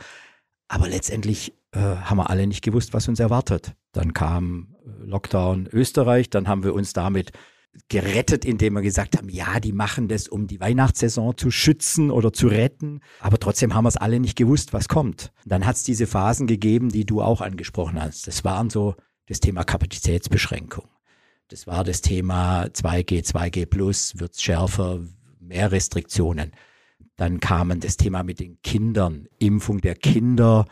aber 0.68 0.88
letztendlich 0.88 1.54
äh, 1.72 1.80
haben 1.80 2.18
wir 2.18 2.30
alle 2.30 2.48
nicht 2.48 2.64
gewusst, 2.64 2.94
was 2.94 3.08
uns 3.08 3.20
erwartet. 3.20 3.74
Dann 3.92 4.14
kam 4.14 4.76
äh, 4.86 5.06
Lockdown 5.06 5.68
Österreich, 5.72 6.30
dann 6.30 6.48
haben 6.48 6.64
wir 6.64 6.74
uns 6.74 6.94
damit 6.94 7.32
gerettet, 7.88 8.46
indem 8.46 8.74
wir 8.74 8.82
gesagt 8.82 9.18
haben, 9.18 9.30
ja, 9.30 9.60
die 9.60 9.74
machen 9.74 10.08
das, 10.08 10.28
um 10.28 10.48
die 10.48 10.60
Weihnachtssaison 10.60 11.38
zu 11.38 11.52
schützen 11.52 12.12
oder 12.12 12.34
zu 12.34 12.48
retten. 12.48 13.02
Aber 13.20 13.40
trotzdem 13.40 13.74
haben 13.74 13.86
wir 13.86 13.90
es 13.90 13.98
alle 13.98 14.20
nicht 14.20 14.36
gewusst, 14.36 14.74
was 14.74 14.88
kommt. 14.88 15.32
Dann 15.46 15.66
hat 15.66 15.76
es 15.76 15.84
diese 15.84 16.08
Phasen 16.08 16.48
gegeben, 16.48 16.90
die 16.90 17.06
du 17.06 17.22
auch 17.22 17.42
angesprochen 17.42 18.02
hast. 18.02 18.28
Das 18.28 18.44
waren 18.44 18.70
so 18.70 18.96
das 19.28 19.40
Thema 19.40 19.64
Kapazitätsbeschränkung. 19.64 20.88
Das 21.50 21.68
war 21.68 21.84
das 21.84 22.02
Thema 22.02 22.66
2G, 22.66 23.26
2G 23.26 23.66
Plus, 23.66 24.14
wird 24.18 24.40
schärfer, 24.40 25.02
mehr 25.40 25.72
Restriktionen. 25.72 26.52
Dann 27.16 27.40
kamen 27.40 27.80
das 27.80 27.98
Thema 27.98 28.24
mit 28.24 28.40
den 28.40 28.62
Kindern, 28.62 29.28
Impfung 29.40 29.82
der 29.82 29.96
Kinder 29.96 30.66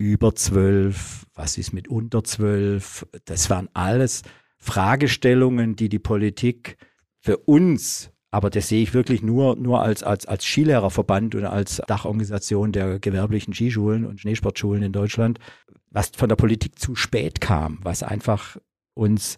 über 0.00 0.34
zwölf, 0.34 1.26
was 1.34 1.58
ist 1.58 1.74
mit 1.74 1.86
unter 1.86 2.24
zwölf. 2.24 3.06
Das 3.26 3.50
waren 3.50 3.68
alles 3.74 4.22
Fragestellungen, 4.56 5.76
die 5.76 5.90
die 5.90 5.98
Politik 5.98 6.78
für 7.18 7.36
uns, 7.36 8.10
aber 8.30 8.48
das 8.48 8.68
sehe 8.68 8.82
ich 8.82 8.94
wirklich 8.94 9.20
nur, 9.20 9.56
nur 9.56 9.82
als, 9.82 10.02
als, 10.02 10.24
als 10.24 10.46
Skilehrerverband 10.46 11.34
und 11.34 11.44
als 11.44 11.82
Dachorganisation 11.86 12.72
der 12.72 12.98
gewerblichen 12.98 13.52
Skischulen 13.52 14.06
und 14.06 14.20
Schneesportschulen 14.20 14.82
in 14.82 14.92
Deutschland, 14.92 15.38
was 15.90 16.12
von 16.16 16.30
der 16.30 16.36
Politik 16.36 16.78
zu 16.78 16.94
spät 16.94 17.42
kam, 17.42 17.78
was 17.82 18.02
einfach 18.02 18.56
uns, 18.94 19.36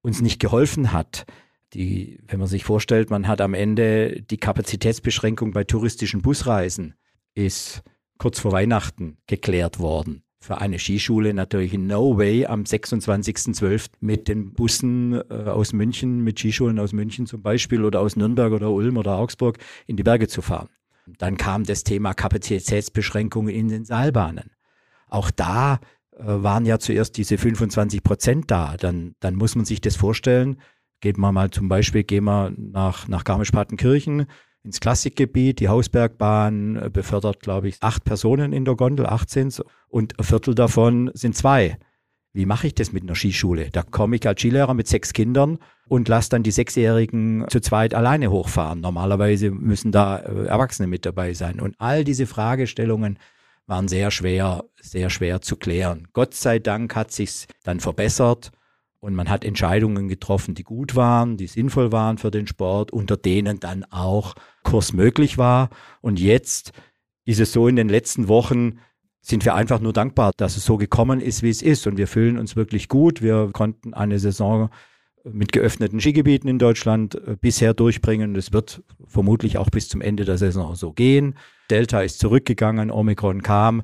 uns 0.00 0.20
nicht 0.20 0.40
geholfen 0.40 0.92
hat. 0.92 1.26
Die, 1.74 2.18
wenn 2.26 2.40
man 2.40 2.48
sich 2.48 2.64
vorstellt, 2.64 3.10
man 3.10 3.28
hat 3.28 3.40
am 3.40 3.54
Ende 3.54 4.20
die 4.20 4.36
Kapazitätsbeschränkung 4.36 5.52
bei 5.52 5.62
touristischen 5.62 6.22
Busreisen 6.22 6.94
ist 7.34 7.84
kurz 8.22 8.38
vor 8.38 8.52
Weihnachten 8.52 9.16
geklärt 9.26 9.80
worden 9.80 10.22
für 10.42 10.60
eine 10.60 10.78
Skischule 10.78 11.34
natürlich 11.34 11.72
no 11.72 12.18
way 12.18 12.46
am 12.46 12.62
26.12. 12.62 13.90
mit 14.00 14.28
den 14.28 14.52
Bussen 14.52 15.14
äh, 15.14 15.48
aus 15.48 15.72
München, 15.72 16.22
mit 16.22 16.38
Skischulen 16.38 16.78
aus 16.80 16.92
München 16.92 17.26
zum 17.26 17.42
Beispiel 17.42 17.84
oder 17.84 18.00
aus 18.00 18.16
Nürnberg 18.16 18.52
oder 18.52 18.70
Ulm 18.70 18.96
oder 18.96 19.16
Augsburg 19.16 19.58
in 19.86 19.96
die 19.96 20.02
Berge 20.02 20.26
zu 20.26 20.42
fahren. 20.42 20.68
Dann 21.18 21.36
kam 21.36 21.64
das 21.64 21.84
Thema 21.84 22.12
Kapazitätsbeschränkungen 22.12 23.54
in 23.54 23.68
den 23.68 23.84
Seilbahnen. 23.84 24.50
Auch 25.08 25.30
da 25.30 25.80
äh, 26.12 26.24
waren 26.24 26.66
ja 26.66 26.78
zuerst 26.78 27.16
diese 27.16 27.38
25 27.38 28.02
Prozent 28.02 28.50
da. 28.50 28.76
Dann, 28.76 29.14
dann 29.20 29.36
muss 29.36 29.54
man 29.54 29.64
sich 29.64 29.80
das 29.80 29.94
vorstellen. 29.94 30.60
Geht 31.00 31.18
man 31.18 31.34
mal 31.34 31.50
zum 31.50 31.68
Beispiel, 31.68 32.02
gehen 32.02 32.24
wir 32.24 32.52
nach, 32.56 33.06
nach 33.06 33.24
Garmisch-Partenkirchen 33.24 34.26
ins 34.64 34.80
Klassikgebiet. 34.80 35.60
Die 35.60 35.68
Hausbergbahn 35.68 36.76
äh, 36.76 36.90
befördert, 36.90 37.40
glaube 37.40 37.68
ich, 37.68 37.76
acht 37.80 38.04
Personen 38.04 38.52
in 38.52 38.64
der 38.64 38.74
Gondel, 38.74 39.06
18 39.06 39.52
und 39.88 40.18
ein 40.18 40.24
Viertel 40.24 40.54
davon 40.54 41.10
sind 41.14 41.36
zwei. 41.36 41.78
Wie 42.34 42.46
mache 42.46 42.68
ich 42.68 42.74
das 42.74 42.92
mit 42.92 43.02
einer 43.02 43.14
Skischule? 43.14 43.68
Da 43.70 43.82
komme 43.82 44.16
ich 44.16 44.26
als 44.26 44.40
Skilehrer 44.40 44.72
mit 44.72 44.88
sechs 44.88 45.12
Kindern 45.12 45.58
und 45.86 46.08
lasse 46.08 46.30
dann 46.30 46.42
die 46.42 46.50
Sechsjährigen 46.50 47.44
zu 47.48 47.60
zweit 47.60 47.92
alleine 47.92 48.30
hochfahren. 48.30 48.80
Normalerweise 48.80 49.50
müssen 49.50 49.92
da 49.92 50.18
äh, 50.18 50.46
Erwachsene 50.46 50.88
mit 50.88 51.04
dabei 51.04 51.34
sein. 51.34 51.60
Und 51.60 51.74
all 51.78 52.04
diese 52.04 52.26
Fragestellungen 52.26 53.18
waren 53.66 53.86
sehr 53.86 54.10
schwer, 54.10 54.64
sehr 54.80 55.10
schwer 55.10 55.42
zu 55.42 55.56
klären. 55.56 56.08
Gott 56.12 56.34
sei 56.34 56.58
Dank 56.58 56.96
hat 56.96 57.12
sich's 57.12 57.46
dann 57.64 57.80
verbessert 57.80 58.50
und 59.02 59.16
man 59.16 59.28
hat 59.28 59.44
Entscheidungen 59.44 60.06
getroffen, 60.06 60.54
die 60.54 60.62
gut 60.62 60.94
waren, 60.94 61.36
die 61.36 61.48
sinnvoll 61.48 61.90
waren 61.90 62.18
für 62.18 62.30
den 62.30 62.46
Sport, 62.46 62.92
unter 62.92 63.16
denen 63.16 63.58
dann 63.58 63.84
auch 63.90 64.34
Kurs 64.62 64.92
möglich 64.92 65.38
war. 65.38 65.70
Und 66.00 66.20
jetzt 66.20 66.70
ist 67.24 67.40
es 67.40 67.52
so 67.52 67.66
in 67.66 67.74
den 67.74 67.88
letzten 67.88 68.28
Wochen, 68.28 68.78
sind 69.20 69.44
wir 69.44 69.56
einfach 69.56 69.80
nur 69.80 69.92
dankbar, 69.92 70.30
dass 70.36 70.56
es 70.56 70.64
so 70.64 70.76
gekommen 70.76 71.20
ist, 71.20 71.42
wie 71.42 71.50
es 71.50 71.62
ist. 71.62 71.88
Und 71.88 71.96
wir 71.96 72.06
fühlen 72.06 72.38
uns 72.38 72.54
wirklich 72.54 72.88
gut. 72.88 73.22
Wir 73.22 73.50
konnten 73.52 73.92
eine 73.92 74.20
Saison 74.20 74.70
mit 75.24 75.50
geöffneten 75.50 76.00
Skigebieten 76.00 76.48
in 76.48 76.60
Deutschland 76.60 77.16
äh, 77.16 77.36
bisher 77.40 77.74
durchbringen. 77.74 78.34
Das 78.34 78.52
wird 78.52 78.84
vermutlich 79.04 79.58
auch 79.58 79.70
bis 79.70 79.88
zum 79.88 80.00
Ende 80.00 80.24
der 80.24 80.38
Saison 80.38 80.76
so 80.76 80.92
gehen. 80.92 81.34
Delta 81.70 82.02
ist 82.02 82.20
zurückgegangen, 82.20 82.92
Omikron 82.92 83.42
kam. 83.42 83.82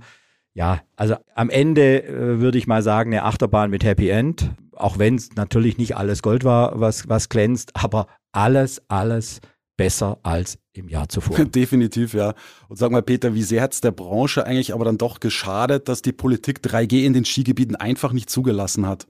Ja, 0.54 0.80
also 0.96 1.16
am 1.34 1.50
Ende 1.50 2.04
äh, 2.04 2.40
würde 2.40 2.58
ich 2.58 2.68
mal 2.68 2.82
sagen, 2.82 3.12
eine 3.12 3.24
Achterbahn 3.24 3.70
mit 3.70 3.84
Happy 3.84 4.10
End. 4.10 4.50
Auch 4.80 4.98
wenn 4.98 5.16
es 5.16 5.34
natürlich 5.34 5.78
nicht 5.78 5.96
alles 5.96 6.22
Gold 6.22 6.44
war, 6.44 6.80
was, 6.80 7.08
was 7.08 7.28
glänzt, 7.28 7.70
aber 7.74 8.06
alles, 8.32 8.82
alles 8.88 9.40
besser 9.76 10.18
als 10.22 10.58
im 10.72 10.88
Jahr 10.88 11.08
zuvor. 11.08 11.44
Definitiv, 11.44 12.12
ja. 12.12 12.34
Und 12.68 12.76
sag 12.78 12.90
mal, 12.90 13.02
Peter, 13.02 13.34
wie 13.34 13.42
sehr 13.42 13.62
hat 13.62 13.72
es 13.72 13.80
der 13.80 13.92
Branche 13.92 14.44
eigentlich 14.44 14.74
aber 14.74 14.84
dann 14.84 14.98
doch 14.98 15.20
geschadet, 15.20 15.88
dass 15.88 16.02
die 16.02 16.12
Politik 16.12 16.60
3G 16.60 17.04
in 17.04 17.12
den 17.12 17.24
Skigebieten 17.24 17.76
einfach 17.76 18.12
nicht 18.12 18.28
zugelassen 18.28 18.86
hat? 18.86 19.06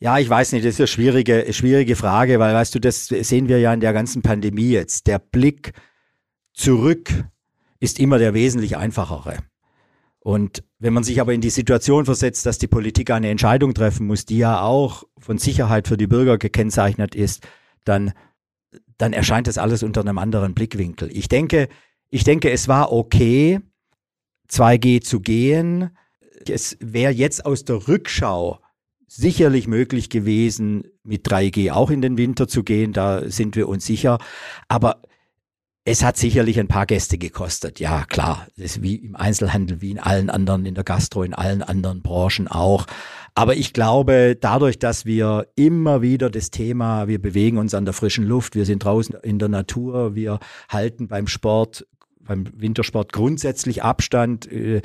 Ja, 0.00 0.18
ich 0.18 0.28
weiß 0.28 0.52
nicht, 0.52 0.64
das 0.64 0.74
ist 0.74 0.80
eine 0.80 0.86
schwierige, 0.86 1.52
schwierige 1.52 1.96
Frage, 1.96 2.38
weil 2.38 2.54
weißt 2.54 2.74
du, 2.74 2.78
das 2.78 3.06
sehen 3.06 3.48
wir 3.48 3.58
ja 3.58 3.72
in 3.72 3.80
der 3.80 3.92
ganzen 3.92 4.22
Pandemie 4.22 4.70
jetzt. 4.70 5.06
Der 5.06 5.18
Blick 5.18 5.72
zurück 6.52 7.24
ist 7.80 7.98
immer 7.98 8.18
der 8.18 8.34
wesentlich 8.34 8.76
einfachere. 8.76 9.38
Und 10.24 10.64
wenn 10.80 10.92
man 10.92 11.04
sich 11.04 11.20
aber 11.20 11.32
in 11.32 11.40
die 11.40 11.50
Situation 11.50 12.06
versetzt, 12.06 12.46
dass 12.46 12.58
die 12.58 12.66
Politik 12.66 13.12
eine 13.12 13.28
Entscheidung 13.30 13.74
treffen 13.74 14.08
muss, 14.08 14.24
die 14.24 14.38
ja 14.38 14.62
auch 14.62 15.04
von 15.18 15.38
Sicherheit 15.38 15.86
für 15.86 15.96
die 15.96 16.08
Bürger 16.08 16.38
gekennzeichnet 16.38 17.14
ist, 17.14 17.46
dann 17.84 18.12
dann 18.98 19.12
erscheint 19.12 19.46
das 19.46 19.58
alles 19.58 19.82
unter 19.82 20.00
einem 20.00 20.18
anderen 20.18 20.54
Blickwinkel. 20.54 21.10
Ich 21.12 21.28
denke, 21.28 21.68
ich 22.10 22.24
denke, 22.24 22.50
es 22.50 22.68
war 22.68 22.92
okay, 22.92 23.60
2G 24.50 25.00
zu 25.00 25.20
gehen. 25.20 25.90
Es 26.48 26.76
wäre 26.80 27.12
jetzt 27.12 27.44
aus 27.46 27.64
der 27.64 27.88
Rückschau 27.88 28.60
sicherlich 29.06 29.66
möglich 29.66 30.10
gewesen, 30.10 30.84
mit 31.02 31.26
3G 31.26 31.72
auch 31.72 31.90
in 31.90 32.02
den 32.02 32.18
Winter 32.18 32.48
zu 32.48 32.62
gehen, 32.62 32.92
da 32.92 33.28
sind 33.28 33.56
wir 33.56 33.68
uns 33.68 33.86
sicher. 33.86 34.18
Aber 34.68 35.02
es 35.86 36.02
hat 36.02 36.16
sicherlich 36.16 36.58
ein 36.58 36.68
paar 36.68 36.86
Gäste 36.86 37.18
gekostet. 37.18 37.78
Ja, 37.78 38.04
klar. 38.06 38.46
Das 38.56 38.64
ist 38.64 38.82
wie 38.82 38.96
im 38.96 39.16
Einzelhandel, 39.16 39.82
wie 39.82 39.90
in 39.90 39.98
allen 39.98 40.30
anderen, 40.30 40.64
in 40.64 40.74
der 40.74 40.84
Gastro, 40.84 41.22
in 41.22 41.34
allen 41.34 41.62
anderen 41.62 42.00
Branchen 42.02 42.48
auch. 42.48 42.86
Aber 43.34 43.56
ich 43.56 43.72
glaube, 43.72 44.36
dadurch, 44.40 44.78
dass 44.78 45.04
wir 45.04 45.48
immer 45.56 46.00
wieder 46.00 46.30
das 46.30 46.50
Thema, 46.50 47.06
wir 47.06 47.20
bewegen 47.20 47.58
uns 47.58 47.74
an 47.74 47.84
der 47.84 47.92
frischen 47.92 48.24
Luft, 48.24 48.54
wir 48.54 48.64
sind 48.64 48.84
draußen 48.84 49.16
in 49.22 49.38
der 49.38 49.48
Natur, 49.48 50.14
wir 50.14 50.38
halten 50.68 51.08
beim 51.08 51.26
Sport 51.26 51.86
beim 52.26 52.46
Wintersport 52.56 53.12
grundsätzlich 53.12 53.82
Abstand. 53.82 54.50
Äh, 54.50 54.80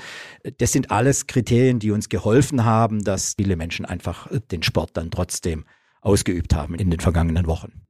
das 0.57 0.73
sind 0.73 0.91
alles 0.91 1.25
Kriterien, 1.25 1.79
die 1.79 1.91
uns 1.91 2.09
geholfen 2.09 2.65
haben, 2.65 3.05
dass 3.05 3.35
viele 3.39 3.55
Menschen 3.55 3.85
einfach 3.85 4.27
den 4.51 4.61
Sport 4.61 4.91
dann 4.95 5.09
trotzdem 5.09 5.63
ausgeübt 6.01 6.53
haben 6.53 6.75
in 6.75 6.91
den 6.91 6.99
vergangenen 6.99 7.47
Wochen. 7.47 7.88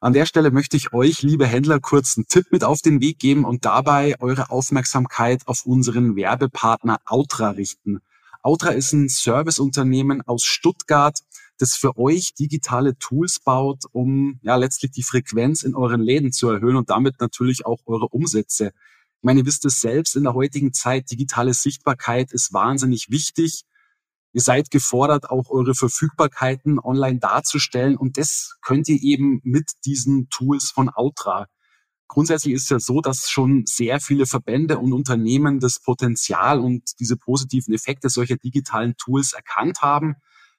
An 0.00 0.12
der 0.12 0.26
Stelle 0.26 0.52
möchte 0.52 0.76
ich 0.76 0.92
euch, 0.92 1.22
liebe 1.22 1.44
Händler, 1.44 1.80
kurz 1.80 2.16
einen 2.16 2.28
Tipp 2.28 2.46
mit 2.52 2.62
auf 2.62 2.82
den 2.82 3.00
Weg 3.00 3.18
geben 3.18 3.44
und 3.44 3.64
dabei 3.64 4.14
eure 4.20 4.48
Aufmerksamkeit 4.48 5.42
auf 5.46 5.66
unseren 5.66 6.14
Werbepartner 6.14 7.00
Outra 7.04 7.50
richten. 7.50 7.98
Outra 8.44 8.68
ist 8.68 8.92
ein 8.92 9.08
Serviceunternehmen 9.08 10.22
aus 10.22 10.44
Stuttgart, 10.44 11.18
das 11.58 11.74
für 11.74 11.98
euch 11.98 12.34
digitale 12.34 12.96
Tools 12.98 13.40
baut, 13.40 13.86
um 13.90 14.38
ja 14.42 14.54
letztlich 14.54 14.92
die 14.92 15.02
Frequenz 15.02 15.64
in 15.64 15.74
euren 15.74 16.00
Läden 16.00 16.30
zu 16.30 16.48
erhöhen 16.48 16.76
und 16.76 16.90
damit 16.90 17.20
natürlich 17.20 17.66
auch 17.66 17.80
eure 17.86 18.06
Umsätze. 18.06 18.66
Ich 18.66 19.24
meine, 19.24 19.40
ihr 19.40 19.46
wisst 19.46 19.64
es 19.64 19.80
selbst, 19.80 20.14
in 20.14 20.22
der 20.22 20.34
heutigen 20.34 20.72
Zeit, 20.72 21.10
digitale 21.10 21.54
Sichtbarkeit 21.54 22.30
ist 22.30 22.52
wahnsinnig 22.52 23.10
wichtig. 23.10 23.64
Ihr 24.32 24.42
seid 24.42 24.70
gefordert, 24.70 25.30
auch 25.30 25.48
eure 25.50 25.74
Verfügbarkeiten 25.74 26.78
online 26.78 27.18
darzustellen 27.18 27.96
und 27.96 28.18
das 28.18 28.56
könnt 28.60 28.88
ihr 28.88 29.02
eben 29.02 29.40
mit 29.42 29.72
diesen 29.84 30.28
Tools 30.28 30.70
von 30.70 30.90
Outra. 30.94 31.46
Grundsätzlich 32.08 32.54
ist 32.54 32.64
es 32.64 32.68
ja 32.70 32.80
so, 32.80 33.00
dass 33.00 33.28
schon 33.28 33.64
sehr 33.66 34.00
viele 34.00 34.26
Verbände 34.26 34.78
und 34.78 34.92
Unternehmen 34.92 35.60
das 35.60 35.78
Potenzial 35.78 36.58
und 36.58 36.98
diese 37.00 37.16
positiven 37.16 37.74
Effekte 37.74 38.08
solcher 38.08 38.36
digitalen 38.36 38.96
Tools 38.96 39.34
erkannt 39.34 39.82
haben. 39.82 40.16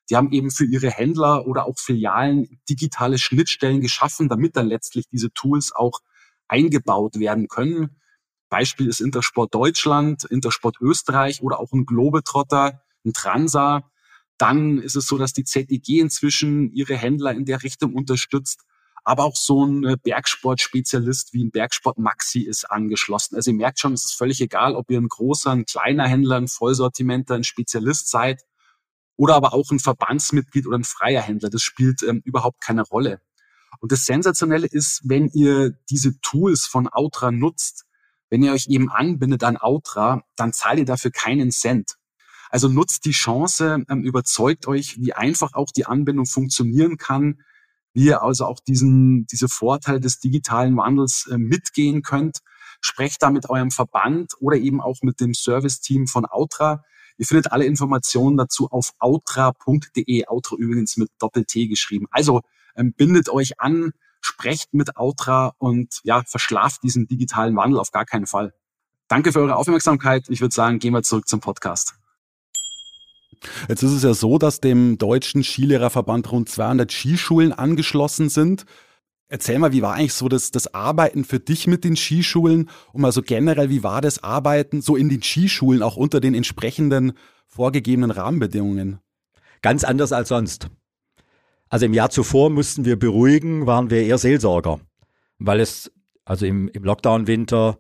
Die 0.09 0.15
haben 0.15 0.31
eben 0.31 0.51
für 0.51 0.65
ihre 0.65 0.89
Händler 0.89 1.47
oder 1.47 1.65
auch 1.65 1.77
Filialen 1.77 2.61
digitale 2.69 3.17
Schnittstellen 3.17 3.81
geschaffen, 3.81 4.29
damit 4.29 4.55
dann 4.55 4.67
letztlich 4.67 5.07
diese 5.07 5.31
Tools 5.31 5.71
auch 5.75 5.99
eingebaut 6.47 7.19
werden 7.19 7.47
können. 7.47 7.99
Beispiel 8.49 8.87
ist 8.87 9.01
Intersport 9.01 9.53
Deutschland, 9.53 10.23
Intersport 10.25 10.77
Österreich 10.81 11.41
oder 11.41 11.59
auch 11.59 11.71
ein 11.71 11.85
Globetrotter 11.85 12.81
ein 13.05 13.13
Transa. 13.13 13.89
Dann 14.37 14.79
ist 14.79 14.95
es 14.95 15.07
so, 15.07 15.17
dass 15.17 15.33
die 15.33 15.43
ZEG 15.43 15.87
inzwischen 15.99 16.71
ihre 16.71 16.95
Händler 16.95 17.33
in 17.33 17.45
der 17.45 17.63
Richtung 17.63 17.93
unterstützt. 17.93 18.61
Aber 19.03 19.23
auch 19.23 19.35
so 19.35 19.65
ein 19.65 19.83
äh, 19.85 19.97
Bergsportspezialist 20.01 21.33
wie 21.33 21.43
ein 21.43 21.51
Bergsport 21.51 21.97
Maxi 21.97 22.41
ist 22.41 22.65
angeschlossen. 22.65 23.35
Also 23.35 23.51
ihr 23.51 23.57
merkt 23.57 23.79
schon, 23.79 23.93
es 23.93 24.05
ist 24.05 24.13
völlig 24.13 24.41
egal, 24.41 24.75
ob 24.75 24.91
ihr 24.91 24.99
ein 24.99 25.07
großer, 25.07 25.51
ein 25.51 25.65
kleiner 25.65 26.07
Händler, 26.07 26.37
ein 26.37 26.47
Vollsortimenter, 26.47 27.35
ein 27.35 27.43
Spezialist 27.43 28.09
seid 28.09 28.41
oder 29.15 29.35
aber 29.35 29.53
auch 29.53 29.71
ein 29.71 29.79
Verbandsmitglied 29.79 30.67
oder 30.67 30.77
ein 30.77 30.83
freier 30.83 31.21
Händler. 31.21 31.49
Das 31.49 31.61
spielt 31.61 32.03
ähm, 32.03 32.21
überhaupt 32.23 32.61
keine 32.61 32.83
Rolle. 32.83 33.21
Und 33.79 33.91
das 33.91 34.05
Sensationelle 34.05 34.67
ist, 34.67 35.01
wenn 35.03 35.27
ihr 35.29 35.71
diese 35.89 36.19
Tools 36.21 36.65
von 36.65 36.87
Outra 36.87 37.31
nutzt, 37.31 37.85
wenn 38.29 38.43
ihr 38.43 38.53
euch 38.53 38.67
eben 38.67 38.89
anbindet 38.89 39.43
an 39.43 39.57
Outra, 39.57 40.23
dann 40.35 40.53
zahlt 40.53 40.79
ihr 40.79 40.85
dafür 40.85 41.11
keinen 41.11 41.51
Cent. 41.51 41.95
Also 42.49 42.67
nutzt 42.67 43.05
die 43.05 43.11
Chance, 43.11 43.83
ähm, 43.87 44.03
überzeugt 44.03 44.67
euch, 44.67 44.97
wie 44.99 45.13
einfach 45.13 45.53
auch 45.53 45.71
die 45.75 45.85
Anbindung 45.85 46.25
funktionieren 46.25 46.97
kann, 46.97 47.41
wie 47.93 48.05
ihr 48.05 48.23
also 48.23 48.45
auch 48.45 48.59
diesen, 48.59 49.25
diese 49.27 49.47
Vorteile 49.47 49.99
des 49.99 50.19
digitalen 50.19 50.75
Wandels 50.77 51.27
äh, 51.31 51.37
mitgehen 51.37 52.01
könnt. 52.01 52.39
Sprecht 52.81 53.21
da 53.21 53.29
mit 53.29 53.49
eurem 53.49 53.71
Verband 53.71 54.33
oder 54.39 54.57
eben 54.57 54.81
auch 54.81 54.97
mit 55.01 55.19
dem 55.19 55.33
Service-Team 55.33 56.07
von 56.07 56.25
Outra. 56.25 56.83
Ihr 57.17 57.25
findet 57.25 57.51
alle 57.51 57.65
Informationen 57.65 58.37
dazu 58.37 58.69
auf 58.69 58.93
outra.de. 58.99 60.25
Outra 60.27 60.55
übrigens 60.55 60.97
mit 60.97 61.09
Doppel-T 61.19 61.67
geschrieben. 61.67 62.05
Also 62.09 62.41
ähm, 62.75 62.93
bindet 62.93 63.29
euch 63.29 63.59
an, 63.59 63.91
sprecht 64.21 64.73
mit 64.73 64.95
Outra 64.95 65.53
und 65.57 65.99
ja, 66.03 66.23
verschlaft 66.25 66.83
diesen 66.83 67.07
digitalen 67.07 67.55
Wandel 67.55 67.79
auf 67.79 67.91
gar 67.91 68.05
keinen 68.05 68.25
Fall. 68.25 68.53
Danke 69.07 69.33
für 69.33 69.39
eure 69.39 69.55
Aufmerksamkeit. 69.55 70.29
Ich 70.29 70.39
würde 70.39 70.53
sagen, 70.53 70.79
gehen 70.79 70.93
wir 70.93 71.03
zurück 71.03 71.27
zum 71.27 71.41
Podcast. 71.41 71.98
Jetzt 73.67 73.83
ist 73.83 73.91
es 73.91 74.03
ja 74.03 74.13
so, 74.13 74.37
dass 74.37 74.59
dem 74.59 74.97
Deutschen 74.97 75.43
Skilehrerverband 75.43 76.31
rund 76.31 76.49
200 76.49 76.91
Skischulen 76.91 77.53
angeschlossen 77.53 78.29
sind. 78.29 78.65
Erzähl 79.27 79.59
mal, 79.59 79.71
wie 79.71 79.81
war 79.81 79.93
eigentlich 79.93 80.13
so 80.13 80.27
das, 80.27 80.51
das 80.51 80.73
Arbeiten 80.73 81.23
für 81.23 81.39
dich 81.39 81.67
mit 81.67 81.83
den 81.83 81.95
Skischulen 81.95 82.69
und 82.93 83.01
mal 83.01 83.11
so 83.11 83.21
generell, 83.21 83.69
wie 83.69 83.83
war 83.83 84.01
das 84.01 84.23
Arbeiten 84.23 84.81
so 84.81 84.95
in 84.95 85.07
den 85.07 85.21
Skischulen 85.21 85.83
auch 85.83 85.97
unter 85.97 86.19
den 86.19 86.33
entsprechenden 86.33 87.13
vorgegebenen 87.47 88.11
Rahmenbedingungen? 88.11 88.99
Ganz 89.61 89.83
anders 89.83 90.11
als 90.11 90.29
sonst. 90.29 90.69
Also 91.69 91.85
im 91.85 91.93
Jahr 91.93 92.09
zuvor 92.09 92.49
mussten 92.49 92.85
wir 92.85 92.97
beruhigen, 92.97 93.67
waren 93.67 93.91
wir 93.91 94.01
eher 94.01 94.17
Seelsorger, 94.17 94.79
weil 95.37 95.59
es 95.59 95.91
also 96.25 96.45
im, 96.45 96.67
im 96.69 96.83
Lockdown-Winter 96.83 97.79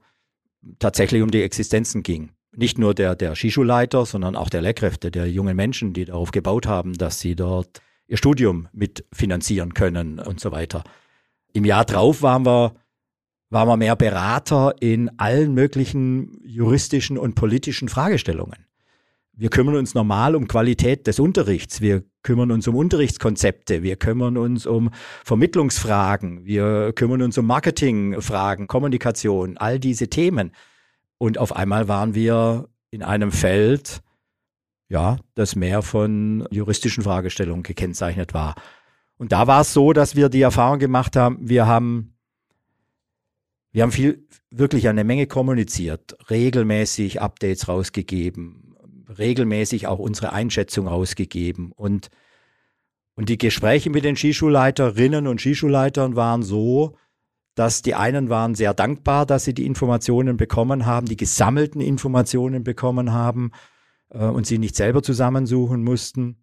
tatsächlich 0.77 1.23
um 1.23 1.31
die 1.31 1.41
Existenzen 1.41 2.03
ging. 2.03 2.31
Nicht 2.55 2.77
nur 2.77 2.93
der, 2.93 3.15
der 3.15 3.35
Skischulleiter, 3.35 4.05
sondern 4.05 4.35
auch 4.35 4.49
der 4.49 4.61
Lehrkräfte, 4.61 5.11
der 5.11 5.29
jungen 5.29 5.55
Menschen, 5.55 5.93
die 5.93 6.05
darauf 6.05 6.31
gebaut 6.31 6.67
haben, 6.67 6.93
dass 6.93 7.19
sie 7.19 7.35
dort 7.35 7.81
ihr 8.07 8.17
Studium 8.17 8.67
mitfinanzieren 8.73 9.73
können 9.73 10.19
und 10.19 10.39
so 10.39 10.51
weiter. 10.51 10.83
Im 11.53 11.65
Jahr 11.65 11.85
drauf 11.85 12.21
waren 12.21 12.45
wir, 12.45 12.75
waren 13.49 13.67
wir 13.67 13.77
mehr 13.77 13.95
Berater 13.95 14.73
in 14.79 15.11
allen 15.19 15.53
möglichen 15.53 16.41
juristischen 16.43 17.17
und 17.17 17.35
politischen 17.35 17.87
Fragestellungen. 17.87 18.65
Wir 19.33 19.49
kümmern 19.49 19.75
uns 19.75 19.93
normal 19.93 20.35
um 20.35 20.49
Qualität 20.49 21.07
des 21.07 21.17
Unterrichts. 21.17 21.79
Wir 21.79 22.03
kümmern 22.23 22.51
uns 22.51 22.67
um 22.67 22.75
Unterrichtskonzepte. 22.75 23.83
Wir 23.83 23.95
kümmern 23.95 24.35
uns 24.35 24.65
um 24.65 24.89
Vermittlungsfragen. 25.23 26.45
Wir 26.45 26.91
kümmern 26.91 27.21
uns 27.21 27.37
um 27.37 27.45
Marketingfragen, 27.45 28.67
Kommunikation, 28.67 29.55
all 29.55 29.79
diese 29.79 30.09
Themen. 30.09 30.51
Und 31.19 31.37
auf 31.37 31.55
einmal 31.55 31.87
waren 31.87 32.15
wir 32.15 32.69
in 32.89 33.03
einem 33.03 33.31
Feld, 33.31 34.01
ja, 34.87 35.17
das 35.35 35.55
mehr 35.55 35.83
von 35.83 36.47
juristischen 36.49 37.03
Fragestellungen 37.03 37.61
gekennzeichnet 37.61 38.33
war. 38.33 38.55
Und 39.17 39.31
da 39.31 39.45
war 39.45 39.61
es 39.61 39.73
so, 39.73 39.93
dass 39.93 40.15
wir 40.15 40.29
die 40.29 40.41
Erfahrung 40.41 40.79
gemacht 40.79 41.15
haben, 41.15 41.37
wir 41.47 41.67
haben, 41.67 42.15
wir 43.71 43.83
haben 43.83 43.91
viel, 43.91 44.25
wirklich 44.49 44.87
eine 44.87 45.03
Menge 45.03 45.27
kommuniziert, 45.27 46.17
regelmäßig 46.29 47.21
Updates 47.21 47.67
rausgegeben, 47.67 48.75
regelmäßig 49.19 49.87
auch 49.87 49.99
unsere 49.99 50.31
Einschätzung 50.33 50.87
rausgegeben 50.87 51.71
und 51.73 52.09
und 53.19 53.27
die 53.27 53.37
Gespräche 53.37 53.89
mit 53.89 54.05
den 54.05 54.15
Skischulleiterinnen 54.15 55.27
und 55.27 55.41
Skischulleitern 55.41 56.15
waren 56.15 56.41
so, 56.41 56.95
dass 57.55 57.81
die 57.81 57.95
einen 57.95 58.29
waren 58.29 58.55
sehr 58.55 58.73
dankbar, 58.73 59.25
dass 59.25 59.43
sie 59.43 59.53
die 59.53 59.65
Informationen 59.65 60.37
bekommen 60.37 60.85
haben, 60.85 61.07
die 61.07 61.17
gesammelten 61.17 61.81
Informationen 61.81 62.63
bekommen 62.63 63.11
haben 63.11 63.51
äh, 64.09 64.25
und 64.25 64.47
sie 64.47 64.57
nicht 64.57 64.75
selber 64.75 65.03
zusammensuchen 65.03 65.83
mussten. 65.83 66.37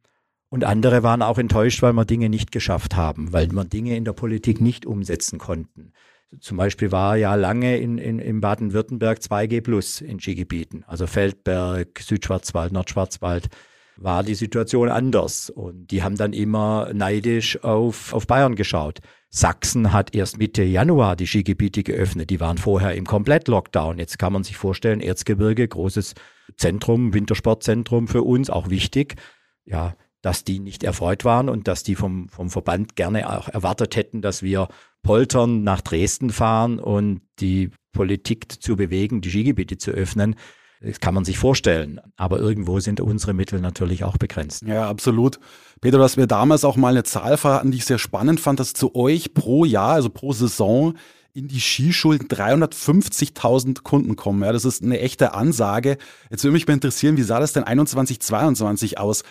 Und 0.49 0.65
andere 0.65 1.03
waren 1.03 1.23
auch 1.23 1.39
enttäuscht, 1.39 1.83
weil 1.83 1.93
wir 1.93 2.05
Dinge 2.05 2.29
nicht 2.29 2.53
geschafft 2.53 2.97
haben, 2.97 3.33
weil 3.33 3.51
wir 3.51 3.65
Dinge 3.65 3.97
in 3.97 4.05
der 4.05 4.13
Politik 4.13 4.61
nicht 4.61 4.87
umsetzen 4.87 5.39
konnten. 5.39 5.93
Zum 6.41 6.57
Beispiel 6.57 6.93
war 6.93 7.17
ja 7.17 7.35
lange 7.35 7.79
in, 7.79 7.99
in, 7.99 8.19
in 8.19 8.41
Baden-Württemberg 8.41 9.19
2G 9.19 9.61
Plus 9.63 10.01
in 10.01 10.21
Skigebieten, 10.21 10.85
also 10.87 11.07
Feldberg, 11.07 11.99
Südschwarzwald, 12.01 12.73
Nordschwarzwald, 12.73 13.49
war 13.97 14.23
die 14.23 14.35
Situation 14.35 14.89
anders. 14.89 15.51
Und 15.51 15.91
die 15.91 16.03
haben 16.03 16.17
dann 16.17 16.33
immer 16.33 16.91
neidisch 16.93 17.63
auf, 17.63 18.13
auf 18.13 18.27
Bayern 18.27 18.55
geschaut. 18.55 19.01
Sachsen 19.31 19.93
hat 19.93 20.15
erst 20.15 20.39
Mitte 20.39 20.63
Januar 20.63 21.17
die 21.17 21.27
Skigebiete 21.27 21.83
geöffnet. 21.83 22.31
Die 22.31 22.41
waren 22.41 22.59
vorher 22.59 22.95
im 22.95 23.07
Komplett-Lockdown. 23.07 23.99
Jetzt 23.99 24.19
kann 24.19 24.33
man 24.33 24.45
sich 24.45 24.57
vorstellen, 24.57 25.01
Erzgebirge, 25.01 25.67
großes 25.67 26.15
Zentrum, 26.57 27.13
Wintersportzentrum 27.13 28.09
für 28.09 28.23
uns, 28.23 28.51
auch 28.51 28.71
wichtig. 28.71 29.17
Ja, 29.65 29.95
dass 30.23 30.43
die 30.43 30.59
nicht 30.59 30.83
erfreut 30.83 31.25
waren 31.25 31.49
und 31.49 31.69
dass 31.69 31.83
die 31.83 31.95
vom, 31.95 32.29
vom 32.29 32.51
Verband 32.51 32.97
gerne 32.97 33.31
auch 33.31 33.49
erwartet 33.49 33.95
hätten, 33.95 34.23
dass 34.23 34.43
wir 34.43 34.69
poltern 35.03 35.63
nach 35.63 35.83
Dresden 35.83 36.31
fahren 36.31 36.79
und 36.81 37.21
die 37.39 37.71
Politik 37.93 38.61
zu 38.61 38.77
bewegen, 38.77 39.21
die 39.21 39.31
Skigebiete 39.31 39.79
zu 39.79 39.93
öffnen. 39.93 40.35
Das 40.81 41.01
kann 41.01 41.15
man 41.15 41.25
sich 41.25 41.39
vorstellen. 41.39 42.01
Aber 42.17 42.39
irgendwo 42.39 42.81
sind 42.81 43.01
unsere 43.01 43.33
Mittel 43.33 43.61
natürlich 43.61 44.05
auch 44.05 44.19
begrenzt. 44.19 44.63
Ja, 44.63 44.89
absolut. 44.89 45.39
Peter, 45.81 45.99
du 45.99 46.05
hast 46.05 46.17
mir 46.17 46.27
damals 46.27 46.65
auch 46.65 46.77
mal 46.77 46.91
eine 46.91 47.05
Zahl 47.05 47.37
verraten, 47.37 47.71
die 47.71 47.79
ich 47.79 47.85
sehr 47.85 47.99
spannend 47.99 48.41
fand, 48.41 48.61
dass 48.61 48.73
zu 48.73 48.95
euch 48.95 49.35
pro 49.35 49.65
Jahr, 49.65 49.93
also 49.93 50.11
pro 50.11 50.33
Saison, 50.33 50.95
in 51.33 51.49
die 51.49 51.61
Skischulen 51.61 52.29
350.000 52.29 53.83
Kunden 53.83 54.17
kommen. 54.17 54.43
Ja, 54.43 54.53
das 54.53 54.65
ist 54.65 54.83
eine 54.83 55.01
echte 55.01 55.35
Ansage. 55.35 55.99
Jetzt 56.31 56.45
würde 56.45 56.53
mich 56.53 56.67
mal 56.67 56.75
interessieren, 56.75 57.19
wie 57.19 57.23
sah 57.23 57.41
das 57.41 57.53
denn 57.53 57.65
21, 57.65 58.21
22 58.21 58.99
aus? 58.99 59.23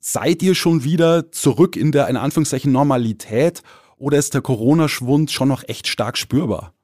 Seid 0.00 0.42
ihr 0.42 0.54
schon 0.54 0.84
wieder 0.84 1.32
zurück 1.32 1.76
in 1.76 1.92
der, 1.92 2.08
in 2.08 2.16
Anführungszeichen, 2.16 2.72
Normalität 2.72 3.62
oder 3.96 4.18
ist 4.18 4.34
der 4.34 4.42
Corona-Schwund 4.42 5.30
schon 5.30 5.48
noch 5.48 5.62
echt 5.66 5.88
stark 5.88 6.18
spürbar? 6.18 6.74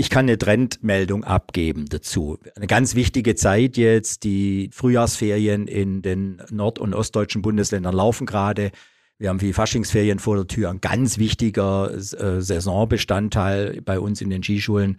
Ich 0.00 0.08
kann 0.08 0.24
eine 0.24 0.38
Trendmeldung 0.38 1.24
abgeben 1.24 1.84
dazu. 1.90 2.38
Eine 2.56 2.66
ganz 2.66 2.94
wichtige 2.94 3.34
Zeit 3.34 3.76
jetzt, 3.76 4.24
die 4.24 4.70
Frühjahrsferien 4.72 5.68
in 5.68 6.00
den 6.00 6.40
nord- 6.48 6.78
und 6.78 6.94
ostdeutschen 6.94 7.42
Bundesländern 7.42 7.94
laufen 7.94 8.26
gerade. 8.26 8.70
Wir 9.18 9.28
haben 9.28 9.36
die 9.36 9.52
Faschingsferien 9.52 10.18
vor 10.18 10.36
der 10.36 10.46
Tür, 10.46 10.70
ein 10.70 10.80
ganz 10.80 11.18
wichtiger 11.18 11.92
äh, 11.92 12.00
Saisonbestandteil 12.40 13.82
bei 13.82 14.00
uns 14.00 14.22
in 14.22 14.30
den 14.30 14.42
Skischulen. 14.42 14.98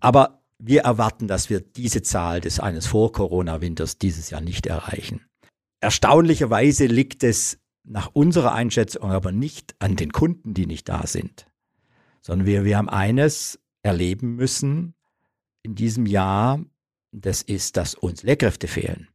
Aber 0.00 0.40
wir 0.58 0.84
erwarten, 0.84 1.28
dass 1.28 1.50
wir 1.50 1.60
diese 1.60 2.00
Zahl 2.00 2.40
des 2.40 2.60
eines 2.60 2.86
Vor-Corona-Winters 2.86 3.98
dieses 3.98 4.30
Jahr 4.30 4.40
nicht 4.40 4.66
erreichen. 4.66 5.20
Erstaunlicherweise 5.82 6.86
liegt 6.86 7.24
es 7.24 7.58
nach 7.84 8.08
unserer 8.14 8.54
Einschätzung 8.54 9.10
aber 9.10 9.32
nicht 9.32 9.74
an 9.80 9.96
den 9.96 10.12
Kunden, 10.12 10.54
die 10.54 10.64
nicht 10.64 10.88
da 10.88 11.06
sind, 11.06 11.46
sondern 12.22 12.46
wir, 12.46 12.64
wir 12.64 12.78
haben 12.78 12.88
eines 12.88 13.59
erleben 13.82 14.36
müssen 14.36 14.94
in 15.62 15.74
diesem 15.74 16.06
Jahr, 16.06 16.60
das 17.12 17.42
ist, 17.42 17.76
dass 17.76 17.94
uns 17.94 18.22
Lehrkräfte 18.22 18.68
fehlen. 18.68 19.08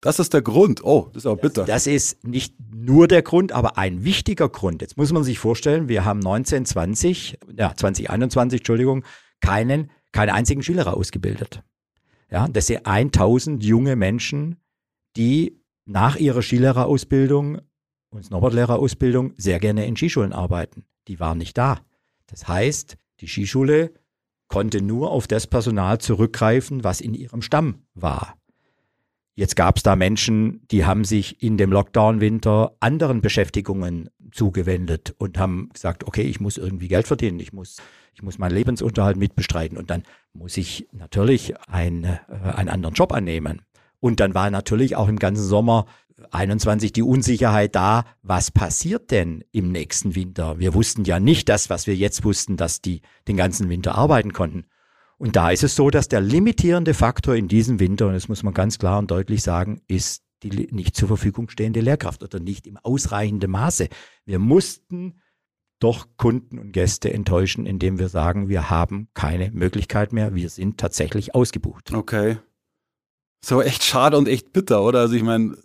Das 0.00 0.18
ist 0.18 0.34
der 0.34 0.42
Grund. 0.42 0.82
Oh, 0.82 1.08
das 1.12 1.22
ist 1.22 1.26
aber 1.26 1.40
bitter. 1.40 1.64
Das, 1.64 1.84
das, 1.84 1.86
ist 1.86 2.24
nicht 2.24 2.56
nur 2.74 3.06
der 3.06 3.22
Grund, 3.22 3.52
aber 3.52 3.78
ein 3.78 4.04
wichtiger 4.04 4.48
Grund. 4.48 4.82
Jetzt 4.82 4.96
muss 4.96 5.12
man 5.12 5.22
sich 5.22 5.38
vorstellen, 5.38 5.88
wir 5.88 6.04
haben 6.04 6.18
1920, 6.18 7.38
ja, 7.56 7.72
2021, 7.74 8.60
Entschuldigung, 8.60 9.04
keinen, 9.40 9.90
keinen 10.10 10.30
einzigen 10.30 10.62
Skilehrer 10.62 10.96
ausgebildet. 10.96 11.62
Ja, 12.30 12.48
das 12.48 12.66
sind 12.66 12.84
1000 12.84 13.62
junge 13.62 13.94
Menschen, 13.94 14.56
die 15.16 15.62
nach 15.84 16.16
ihrer 16.16 16.42
Skilehrerausbildung 16.42 17.60
und 18.10 18.24
Snowboardlehrerausbildung 18.24 19.34
sehr 19.36 19.60
gerne 19.60 19.86
in 19.86 19.96
Skischulen 19.96 20.32
arbeiten. 20.32 20.84
Die 21.06 21.20
waren 21.20 21.38
nicht 21.38 21.56
da. 21.56 21.80
Das 22.26 22.48
heißt, 22.48 22.96
die 23.20 23.28
Skischule 23.28 23.92
konnte 24.52 24.82
nur 24.82 25.10
auf 25.10 25.26
das 25.26 25.46
Personal 25.46 25.96
zurückgreifen, 25.96 26.84
was 26.84 27.00
in 27.00 27.14
ihrem 27.14 27.40
Stamm 27.40 27.86
war. 27.94 28.36
Jetzt 29.34 29.56
gab 29.56 29.78
es 29.78 29.82
da 29.82 29.96
Menschen, 29.96 30.60
die 30.70 30.84
haben 30.84 31.04
sich 31.04 31.42
in 31.42 31.56
dem 31.56 31.72
Lockdown-Winter 31.72 32.76
anderen 32.78 33.22
Beschäftigungen 33.22 34.10
zugewendet 34.30 35.14
und 35.16 35.38
haben 35.38 35.70
gesagt, 35.72 36.04
okay, 36.04 36.24
ich 36.24 36.38
muss 36.38 36.58
irgendwie 36.58 36.88
Geld 36.88 37.06
verdienen, 37.06 37.40
ich 37.40 37.54
muss, 37.54 37.78
ich 38.12 38.22
muss 38.22 38.36
meinen 38.36 38.54
Lebensunterhalt 38.54 39.16
mitbestreiten 39.16 39.78
und 39.78 39.88
dann 39.88 40.02
muss 40.34 40.58
ich 40.58 40.86
natürlich 40.92 41.54
ein, 41.66 42.04
äh, 42.04 42.18
einen 42.28 42.68
anderen 42.68 42.94
Job 42.94 43.14
annehmen. 43.14 43.62
Und 44.00 44.20
dann 44.20 44.34
war 44.34 44.50
natürlich 44.50 44.96
auch 44.96 45.08
im 45.08 45.18
ganzen 45.18 45.44
Sommer 45.44 45.86
21 46.30 46.92
die 46.92 47.02
Unsicherheit 47.02 47.74
da, 47.74 48.04
was 48.22 48.50
passiert 48.50 49.10
denn 49.10 49.44
im 49.52 49.72
nächsten 49.72 50.14
Winter? 50.14 50.58
Wir 50.58 50.74
wussten 50.74 51.04
ja 51.04 51.20
nicht 51.20 51.48
das, 51.48 51.70
was 51.70 51.86
wir 51.86 51.96
jetzt 51.96 52.24
wussten, 52.24 52.56
dass 52.56 52.80
die 52.80 53.02
den 53.28 53.36
ganzen 53.36 53.68
Winter 53.68 53.94
arbeiten 53.94 54.32
konnten. 54.32 54.64
Und 55.18 55.36
da 55.36 55.50
ist 55.50 55.62
es 55.62 55.76
so, 55.76 55.90
dass 55.90 56.08
der 56.08 56.20
limitierende 56.20 56.94
Faktor 56.94 57.36
in 57.36 57.48
diesem 57.48 57.78
Winter, 57.78 58.08
und 58.08 58.14
das 58.14 58.28
muss 58.28 58.42
man 58.42 58.54
ganz 58.54 58.78
klar 58.78 58.98
und 58.98 59.10
deutlich 59.10 59.42
sagen, 59.42 59.80
ist 59.86 60.22
die 60.42 60.68
nicht 60.72 60.96
zur 60.96 61.08
Verfügung 61.08 61.48
stehende 61.48 61.80
Lehrkraft 61.80 62.22
oder 62.22 62.40
nicht 62.40 62.66
im 62.66 62.76
ausreichenden 62.76 63.50
Maße. 63.50 63.88
Wir 64.24 64.38
mussten 64.38 65.20
doch 65.78 66.06
Kunden 66.16 66.58
und 66.58 66.72
Gäste 66.72 67.12
enttäuschen, 67.12 67.66
indem 67.66 67.98
wir 67.98 68.08
sagen, 68.08 68.48
wir 68.48 68.70
haben 68.70 69.08
keine 69.14 69.50
Möglichkeit 69.50 70.12
mehr, 70.12 70.34
wir 70.34 70.48
sind 70.48 70.78
tatsächlich 70.78 71.34
ausgebucht. 71.34 71.92
Okay. 71.92 72.38
So 73.44 73.60
echt 73.60 73.82
schade 73.82 74.16
und 74.16 74.28
echt 74.28 74.52
bitter, 74.52 74.82
oder? 74.82 75.00
Also 75.00 75.14
ich 75.14 75.22
meine. 75.22 75.56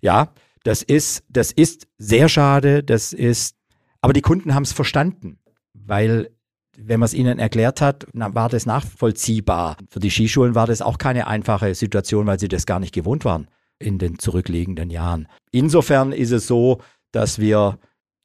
Ja, 0.00 0.32
das 0.62 0.82
ist, 0.82 1.24
das 1.28 1.52
ist 1.52 1.86
sehr 1.98 2.28
schade, 2.28 2.82
das 2.82 3.12
ist, 3.12 3.56
aber 4.00 4.12
die 4.12 4.20
Kunden 4.20 4.54
haben 4.54 4.62
es 4.62 4.72
verstanden, 4.72 5.38
weil 5.72 6.30
wenn 6.76 7.00
man 7.00 7.06
es 7.06 7.14
ihnen 7.14 7.38
erklärt 7.38 7.80
hat, 7.80 8.06
war 8.12 8.48
das 8.48 8.64
nachvollziehbar. 8.64 9.76
Für 9.90 10.00
die 10.00 10.10
Skischulen 10.10 10.54
war 10.54 10.66
das 10.66 10.80
auch 10.80 10.98
keine 10.98 11.26
einfache 11.26 11.74
Situation, 11.74 12.26
weil 12.26 12.40
sie 12.40 12.48
das 12.48 12.64
gar 12.64 12.80
nicht 12.80 12.94
gewohnt 12.94 13.24
waren 13.24 13.48
in 13.78 13.98
den 13.98 14.18
zurückliegenden 14.18 14.90
Jahren. 14.90 15.28
Insofern 15.50 16.12
ist 16.12 16.30
es 16.30 16.46
so, 16.46 16.80
dass 17.12 17.38
wir 17.38 17.78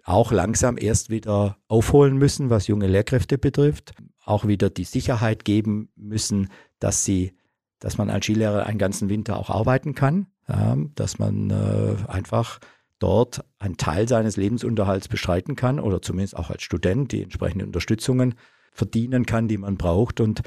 auch 0.04 0.32
langsam 0.32 0.78
erst 0.78 1.10
wieder 1.10 1.58
aufholen 1.68 2.18
müssen, 2.18 2.50
was 2.50 2.68
junge 2.68 2.88
Lehrkräfte 2.88 3.38
betrifft, 3.38 3.94
auch 4.24 4.46
wieder 4.46 4.70
die 4.70 4.84
Sicherheit 4.84 5.44
geben 5.44 5.90
müssen, 5.96 6.50
dass 6.80 7.04
sie 7.04 7.34
dass 7.80 7.98
man 7.98 8.10
als 8.10 8.26
Skilehrer 8.26 8.66
einen 8.66 8.80
ganzen 8.80 9.10
Winter 9.10 9.38
auch 9.38 9.50
arbeiten 9.50 9.94
kann, 9.96 10.28
dass 10.48 11.18
man 11.18 11.50
äh, 11.50 11.96
einfach 12.08 12.60
dort 13.00 13.44
einen 13.60 13.78
Teil 13.78 14.08
seines 14.08 14.38
Lebensunterhalts 14.38 15.08
bestreiten 15.08 15.56
kann 15.56 15.80
oder 15.80 16.02
zumindest 16.02 16.38
auch 16.38 16.50
als 16.50 16.64
Student 16.64 17.12
die 17.12 17.24
entsprechenden 17.24 17.68
Unterstützungen 17.68 18.36
verdienen 18.72 19.26
kann, 19.26 19.48
die 19.48 19.58
man 19.58 19.78
braucht. 19.78 20.20
Und, 20.20 20.42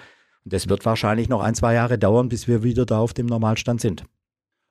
und 0.44 0.52
das 0.52 0.68
wird 0.68 0.84
wahrscheinlich 0.84 1.28
noch 1.28 1.42
ein, 1.42 1.54
zwei 1.54 1.74
Jahre 1.74 1.98
dauern, 1.98 2.28
bis 2.28 2.48
wir 2.48 2.62
wieder 2.62 2.86
da 2.86 2.98
auf 2.98 3.12
dem 3.12 3.26
Normalstand 3.26 3.80
sind. 3.80 4.04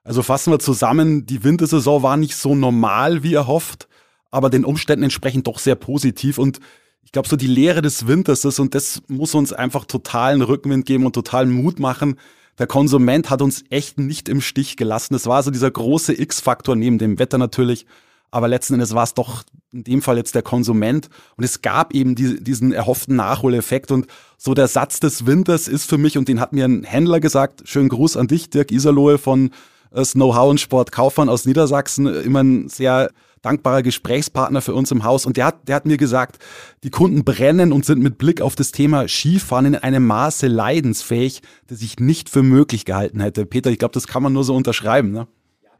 Also 0.03 0.23
fassen 0.23 0.53
wir 0.53 0.59
zusammen, 0.59 1.25
die 1.25 1.43
Wintersaison 1.43 2.01
war 2.01 2.17
nicht 2.17 2.35
so 2.35 2.55
normal, 2.55 3.23
wie 3.23 3.33
erhofft, 3.33 3.89
aber 4.31 4.49
den 4.49 4.63
Umständen 4.63 5.03
entsprechend 5.03 5.47
doch 5.47 5.59
sehr 5.59 5.75
positiv. 5.75 6.37
Und 6.37 6.59
ich 7.03 7.11
glaube, 7.11 7.27
so 7.27 7.35
die 7.35 7.47
Lehre 7.47 7.81
des 7.81 8.07
Winters 8.07 8.45
ist, 8.45 8.59
und 8.59 8.73
das 8.73 9.01
muss 9.07 9.35
uns 9.35 9.51
einfach 9.51 9.85
totalen 9.85 10.41
Rückenwind 10.41 10.85
geben 10.85 11.05
und 11.05 11.13
totalen 11.13 11.51
Mut 11.51 11.79
machen, 11.79 12.17
der 12.59 12.67
Konsument 12.67 13.29
hat 13.29 13.41
uns 13.41 13.63
echt 13.69 13.99
nicht 13.99 14.29
im 14.29 14.41
Stich 14.41 14.77
gelassen. 14.77 15.13
Das 15.13 15.27
war 15.27 15.43
so 15.43 15.51
dieser 15.51 15.69
große 15.69 16.19
X-Faktor 16.19 16.75
neben 16.75 16.97
dem 16.97 17.19
Wetter 17.19 17.37
natürlich. 17.37 17.85
Aber 18.31 18.47
letzten 18.47 18.73
Endes 18.73 18.93
war 18.93 19.03
es 19.03 19.13
doch 19.13 19.43
in 19.71 19.83
dem 19.83 20.01
Fall 20.01 20.17
jetzt 20.17 20.35
der 20.35 20.41
Konsument. 20.41 21.09
Und 21.37 21.43
es 21.43 21.61
gab 21.61 21.93
eben 21.93 22.15
die, 22.15 22.43
diesen 22.43 22.73
erhofften 22.73 23.15
Nachholeffekt. 23.15 23.91
Und 23.91 24.07
so 24.37 24.53
der 24.53 24.67
Satz 24.67 24.99
des 24.99 25.25
Winters 25.25 25.67
ist 25.67 25.89
für 25.89 25.97
mich, 25.97 26.17
und 26.17 26.27
den 26.27 26.39
hat 26.39 26.51
mir 26.51 26.65
ein 26.65 26.83
Händler 26.83 27.19
gesagt, 27.19 27.61
schönen 27.65 27.89
Gruß 27.89 28.17
an 28.17 28.27
dich, 28.27 28.49
Dirk 28.49 28.71
Iserlohe 28.71 29.17
von 29.17 29.51
äh, 29.91 30.03
Know-how 30.03 30.49
und 30.49 30.59
Sport 30.59 30.91
Kaufmann 30.91 31.29
aus 31.29 31.45
Niedersachsen, 31.45 32.07
immer 32.07 32.43
ein 32.43 32.69
sehr 32.69 33.11
dankbarer 33.41 33.83
Gesprächspartner 33.83 34.61
für 34.61 34.73
uns 34.73 34.91
im 34.91 35.03
Haus. 35.03 35.25
Und 35.25 35.37
der 35.37 35.45
hat, 35.45 35.67
der 35.67 35.75
hat 35.75 35.85
mir 35.85 35.97
gesagt, 35.97 36.43
die 36.83 36.89
Kunden 36.89 37.23
brennen 37.23 37.71
und 37.71 37.85
sind 37.85 38.01
mit 38.01 38.17
Blick 38.17 38.41
auf 38.41 38.55
das 38.55 38.71
Thema 38.71 39.07
Skifahren 39.07 39.65
in 39.65 39.75
einem 39.75 40.05
Maße 40.05 40.47
leidensfähig, 40.47 41.41
das 41.67 41.81
ich 41.81 41.99
nicht 41.99 42.29
für 42.29 42.43
möglich 42.43 42.85
gehalten 42.85 43.19
hätte. 43.19 43.45
Peter, 43.45 43.69
ich 43.69 43.79
glaube, 43.79 43.93
das 43.93 44.07
kann 44.07 44.23
man 44.23 44.33
nur 44.33 44.43
so 44.43 44.55
unterschreiben. 44.55 45.11
Ne? 45.11 45.27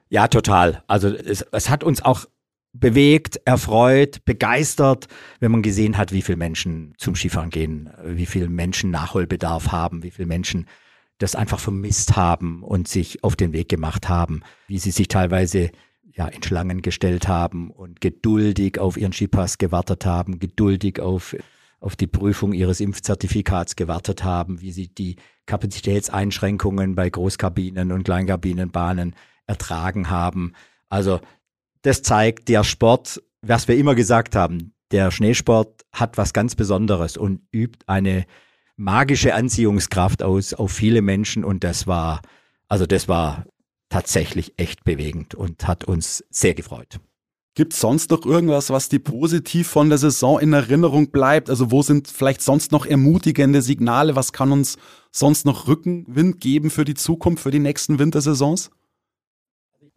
Ja, 0.10 0.28
total. 0.28 0.84
Also 0.88 1.10
es, 1.10 1.46
es 1.52 1.70
hat 1.70 1.84
uns 1.84 2.02
auch 2.02 2.26
bewegt, 2.74 3.39
erfreut, 3.46 4.24
begeistert, 4.26 5.08
wenn 5.39 5.52
man 5.52 5.62
gesehen 5.62 5.98
hat, 5.98 6.12
wie 6.12 6.22
viele 6.22 6.38
Menschen 6.38 6.93
zum 6.98 7.15
Skifahren 7.15 7.50
gehen, 7.50 7.89
wie 8.04 8.26
viele 8.26 8.50
Menschen 8.50 8.91
Nachholbedarf 8.91 9.72
haben, 9.72 10.04
wie 10.04 10.12
viele 10.12 10.28
Menschen 10.28 10.67
das 11.17 11.36
einfach 11.36 11.60
vermisst 11.60 12.15
haben 12.15 12.63
und 12.63 12.88
sich 12.88 13.24
auf 13.24 13.36
den 13.36 13.54
Weg 13.54 13.70
gemacht 13.70 14.08
haben, 14.08 14.41
wie 14.67 14.78
sie 14.78 14.91
sich 14.91 15.08
teilweise 15.08 15.72
ja, 16.18 16.28
in 16.28 16.42
Schlangen 16.42 16.82
gestellt 16.82 17.28
haben 17.28 17.70
und 17.70 18.02
geduldig 18.02 18.80
auf 18.80 18.98
ihren 18.98 19.14
Skipass 19.14 19.60
gewartet 19.60 20.06
haben, 20.06 20.40
geduldig 20.40 21.00
auf, 21.00 21.36
auf 21.80 21.96
die 21.96 22.08
Prüfung 22.08 22.54
ihres 22.54 22.80
Impfzertifikats 22.80 23.76
gewartet 23.76 24.24
haben, 24.24 24.60
wie 24.60 24.72
sie 24.72 24.88
die 24.88 25.18
Kapazitätseinschränkungen 25.46 26.96
bei 26.96 27.10
Großkabinen 27.10 27.92
und 27.92 28.04
Kleinkabinenbahnen 28.04 29.16
ertragen 29.46 30.10
haben. 30.10 30.54
Also 30.90 31.22
das 31.84 32.02
zeigt 32.02 32.50
der 32.50 32.64
Sport, 32.64 33.22
was 33.44 33.68
wir 33.68 33.78
immer 33.78 33.94
gesagt 33.94 34.36
haben, 34.36 34.74
der 34.92 35.12
Schneesport 35.12 35.86
hat 35.92 36.18
was 36.18 36.34
ganz 36.34 36.56
Besonderes 36.56 37.18
und 37.18 37.42
übt 37.54 37.80
eine 37.86 38.26
magische 38.76 39.36
Anziehungskraft 39.36 40.24
aus 40.24 40.56
auf 40.56 40.72
viele 40.72 41.04
Menschen 41.04 41.44
und 41.44 41.64
das 41.64 41.86
war, 41.86 42.22
also 42.68 42.88
das 42.88 43.08
war 43.08 43.46
tatsächlich 43.89 44.54
echt 44.58 44.84
bewegend 44.84 45.36
und 45.36 45.67
hat 45.67 45.86
uns 45.86 46.23
sehr 46.30 46.54
gefreut. 46.54 47.00
Gibt 47.58 47.73
es 47.73 47.80
sonst 47.80 48.12
noch 48.12 48.23
irgendwas, 48.23 48.69
was 48.69 48.88
dir 48.88 49.00
positiv 49.00 49.67
von 49.67 49.89
der 49.89 49.97
Saison 49.97 50.39
in 50.39 50.54
Erinnerung 50.54 51.10
bleibt? 51.10 51.50
Also 51.50 51.71
wo 51.71 51.82
sind 51.82 52.08
vielleicht 52.08 52.43
sonst 52.43 52.71
noch 52.71 52.86
ermutigende 52.86 53.63
Signale? 53.63 54.15
Was 54.15 54.32
kann 54.32 54.52
uns 54.52 54.78
sonst 55.12 55.43
noch 55.45 55.67
Rückenwind 55.67 56.39
geben 56.39 56.69
für 56.69 56.86
die 56.86 56.93
Zukunft, 56.93 57.41
für 57.41 57.50
die 57.50 57.58
nächsten 57.58 57.97
Wintersaisons? 57.97 58.69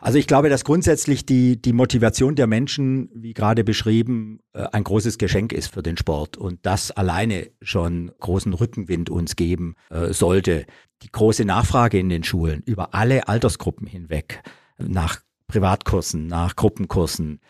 Also 0.01 0.19
ich 0.19 0.27
glaube, 0.27 0.49
dass 0.49 0.65
grundsätzlich 0.65 1.27
die, 1.27 1.61
die 1.61 1.75
Motivation 1.75 2.35
der 2.35 2.47
Menschen, 2.47 3.11
wie 3.15 3.35
gerade 3.35 3.65
beschrieben, 3.65 4.41
äh, 4.55 4.67
ein 4.73 4.85
großes 4.85 5.19
Geschenk 5.19 5.53
ist 5.53 5.75
für 5.75 5.83
den 5.83 5.97
Sport 5.97 6.37
und 6.39 6.61
das 6.63 6.91
alleine 6.91 7.51
schon 7.61 8.11
großen 8.19 8.55
Rückenwind 8.55 9.11
uns 9.11 9.37
geben 9.37 9.75
äh, 9.91 10.13
sollte. 10.13 10.65
Die 11.03 11.13
große 11.13 11.45
Nachfrage 11.45 11.99
in 11.99 12.09
den 12.09 12.25
Schulen 12.25 12.63
über 12.65 12.95
alle 12.95 13.29
Altersgruppen 13.29 13.87
hinweg 13.87 14.43
nach 14.79 15.21
Privatkursen, 15.49 16.27
nach 16.27 16.57
Gruppenkursen, 16.57 17.41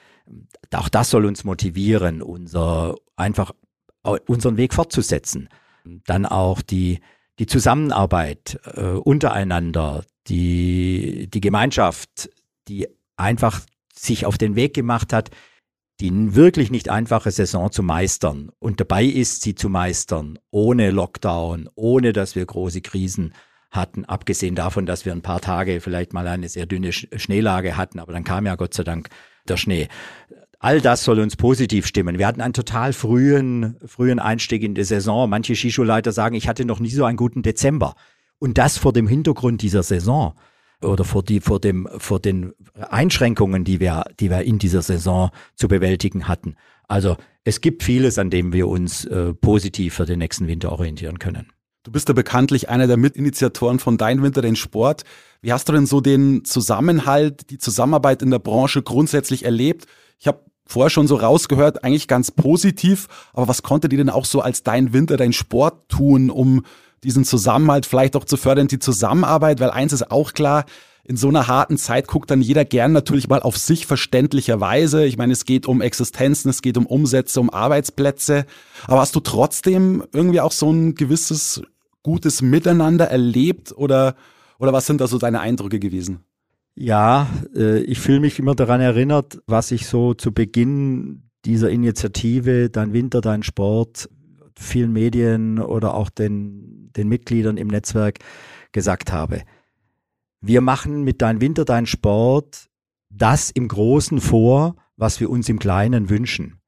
auch 0.72 0.88
das 0.88 1.10
soll 1.10 1.26
uns 1.26 1.44
motivieren, 1.44 2.22
unser 2.22 2.94
einfach 3.16 3.52
unseren 4.26 4.56
Weg 4.56 4.72
fortzusetzen. 4.72 5.48
Dann 6.06 6.24
auch 6.24 6.62
die 6.62 7.00
die 7.40 7.46
Zusammenarbeit 7.46 8.60
äh, 8.76 8.82
untereinander, 8.82 10.04
die, 10.28 11.26
die 11.32 11.40
Gemeinschaft, 11.40 12.30
die 12.68 12.88
einfach 13.16 13.60
sich 13.94 14.26
auf 14.26 14.38
den 14.38 14.56
Weg 14.56 14.74
gemacht 14.74 15.12
hat, 15.12 15.30
die 16.00 16.34
wirklich 16.34 16.70
nicht 16.70 16.88
einfache 16.88 17.30
Saison 17.30 17.70
zu 17.70 17.82
meistern 17.82 18.50
und 18.58 18.80
dabei 18.80 19.04
ist, 19.04 19.42
sie 19.42 19.54
zu 19.54 19.68
meistern, 19.68 20.38
ohne 20.50 20.90
Lockdown, 20.90 21.68
ohne 21.74 22.12
dass 22.12 22.34
wir 22.34 22.46
große 22.46 22.80
Krisen 22.80 23.34
hatten, 23.70 24.04
abgesehen 24.06 24.54
davon, 24.54 24.86
dass 24.86 25.04
wir 25.04 25.12
ein 25.12 25.22
paar 25.22 25.40
Tage 25.40 25.80
vielleicht 25.80 26.12
mal 26.12 26.26
eine 26.26 26.48
sehr 26.48 26.66
dünne 26.66 26.92
Schneelage 26.92 27.76
hatten, 27.76 27.98
aber 27.98 28.12
dann 28.12 28.24
kam 28.24 28.46
ja 28.46 28.56
Gott 28.56 28.74
sei 28.74 28.82
Dank 28.82 29.10
der 29.46 29.58
Schnee. 29.58 29.88
All 30.58 30.80
das 30.80 31.04
soll 31.04 31.20
uns 31.20 31.36
positiv 31.36 31.86
stimmen. 31.86 32.18
Wir 32.18 32.26
hatten 32.26 32.42
einen 32.42 32.52
total 32.52 32.92
frühen, 32.92 33.76
frühen 33.86 34.18
Einstieg 34.18 34.62
in 34.62 34.74
die 34.74 34.84
Saison. 34.84 35.30
Manche 35.30 35.56
Skischulleiter 35.56 36.12
sagen, 36.12 36.34
ich 36.34 36.48
hatte 36.48 36.66
noch 36.66 36.80
nie 36.80 36.90
so 36.90 37.04
einen 37.04 37.16
guten 37.16 37.42
Dezember. 37.42 37.94
Und 38.38 38.58
das 38.58 38.76
vor 38.76 38.92
dem 38.92 39.08
Hintergrund 39.08 39.62
dieser 39.62 39.82
Saison 39.82 40.34
oder 40.82 41.04
vor, 41.04 41.22
die, 41.22 41.40
vor, 41.40 41.60
dem, 41.60 41.88
vor 41.98 42.20
den 42.20 42.52
Einschränkungen, 42.74 43.64
die 43.64 43.80
wir, 43.80 44.04
die 44.18 44.30
wir 44.30 44.42
in 44.42 44.58
dieser 44.58 44.82
Saison 44.82 45.30
zu 45.54 45.68
bewältigen 45.68 46.28
hatten. 46.28 46.56
Also 46.88 47.16
es 47.44 47.60
gibt 47.60 47.82
vieles, 47.82 48.18
an 48.18 48.30
dem 48.30 48.52
wir 48.52 48.68
uns 48.68 49.04
äh, 49.04 49.34
positiv 49.34 49.94
für 49.94 50.06
den 50.06 50.18
nächsten 50.18 50.46
Winter 50.46 50.72
orientieren 50.72 51.18
können. 51.18 51.52
Du 51.82 51.92
bist 51.92 52.08
ja 52.08 52.14
bekanntlich 52.14 52.68
einer 52.68 52.86
der 52.86 52.98
Mitinitiatoren 52.98 53.78
von 53.78 53.96
Dein 53.96 54.22
Winter, 54.22 54.42
den 54.42 54.56
Sport. 54.56 55.04
Wie 55.40 55.52
hast 55.52 55.68
du 55.68 55.72
denn 55.72 55.86
so 55.86 56.02
den 56.02 56.44
Zusammenhalt, 56.44 57.48
die 57.50 57.56
Zusammenarbeit 57.56 58.20
in 58.20 58.30
der 58.30 58.38
Branche 58.38 58.82
grundsätzlich 58.82 59.46
erlebt? 59.46 59.86
Ich 60.18 60.26
habe 60.26 60.44
vorher 60.66 60.90
schon 60.90 61.06
so 61.06 61.16
rausgehört, 61.16 61.82
eigentlich 61.82 62.06
ganz 62.06 62.30
positiv, 62.30 63.08
aber 63.32 63.48
was 63.48 63.62
konnte 63.62 63.88
dir 63.88 63.96
denn 63.96 64.10
auch 64.10 64.26
so 64.26 64.40
als 64.42 64.62
Dein 64.62 64.92
Winter, 64.92 65.16
dein 65.16 65.32
Sport 65.32 65.88
tun, 65.88 66.28
um 66.28 66.64
diesen 67.04 67.24
Zusammenhalt 67.24 67.86
vielleicht 67.86 68.16
auch 68.16 68.24
zu 68.24 68.36
fördern, 68.36 68.68
die 68.68 68.78
Zusammenarbeit, 68.78 69.60
weil 69.60 69.70
eins 69.70 69.92
ist 69.92 70.10
auch 70.10 70.32
klar, 70.32 70.64
in 71.04 71.16
so 71.16 71.28
einer 71.28 71.48
harten 71.48 71.76
Zeit 71.76 72.06
guckt 72.06 72.30
dann 72.30 72.42
jeder 72.42 72.64
gern 72.64 72.92
natürlich 72.92 73.28
mal 73.28 73.40
auf 73.40 73.56
sich 73.56 73.86
verständlicherweise. 73.86 75.04
Ich 75.06 75.16
meine, 75.16 75.32
es 75.32 75.44
geht 75.44 75.66
um 75.66 75.80
Existenzen, 75.80 76.50
es 76.50 76.62
geht 76.62 76.76
um 76.76 76.86
Umsätze, 76.86 77.40
um 77.40 77.50
Arbeitsplätze. 77.50 78.44
Aber 78.86 79.00
hast 79.00 79.16
du 79.16 79.20
trotzdem 79.20 80.04
irgendwie 80.12 80.40
auch 80.40 80.52
so 80.52 80.70
ein 80.70 80.94
gewisses 80.94 81.62
gutes 82.02 82.42
Miteinander 82.42 83.06
erlebt 83.06 83.72
oder, 83.76 84.14
oder 84.58 84.72
was 84.72 84.86
sind 84.86 85.00
da 85.00 85.06
so 85.06 85.18
deine 85.18 85.40
Eindrücke 85.40 85.80
gewesen? 85.80 86.20
Ja, 86.74 87.28
äh, 87.56 87.80
ich 87.80 87.98
fühle 87.98 88.20
mich 88.20 88.38
immer 88.38 88.54
daran 88.54 88.80
erinnert, 88.80 89.40
was 89.46 89.70
ich 89.70 89.86
so 89.86 90.14
zu 90.14 90.32
Beginn 90.32 91.30
dieser 91.44 91.70
Initiative, 91.70 92.70
Dein 92.70 92.92
Winter, 92.92 93.20
Dein 93.20 93.42
Sport, 93.42 94.08
vielen 94.60 94.92
Medien 94.92 95.58
oder 95.58 95.94
auch 95.94 96.10
den, 96.10 96.90
den 96.96 97.08
Mitgliedern 97.08 97.56
im 97.56 97.68
Netzwerk 97.68 98.18
gesagt 98.72 99.12
habe. 99.12 99.42
Wir 100.40 100.60
machen 100.60 101.02
mit 101.02 101.22
Dein 101.22 101.40
Winter, 101.40 101.64
Dein 101.64 101.86
Sport 101.86 102.70
das 103.10 103.50
im 103.50 103.68
Großen 103.68 104.20
vor, 104.20 104.76
was 104.96 105.20
wir 105.20 105.30
uns 105.30 105.48
im 105.48 105.58
Kleinen 105.58 106.08
wünschen. 106.08 106.60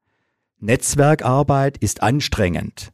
Netzwerkarbeit 0.59 1.77
ist 1.77 2.03
anstrengend. 2.03 2.91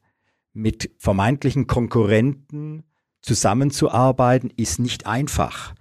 Mit 0.53 0.91
vermeintlichen 0.97 1.67
Konkurrenten 1.67 2.83
zusammenzuarbeiten 3.21 4.51
ist 4.55 4.79
nicht 4.79 5.07
einfach 5.07 5.73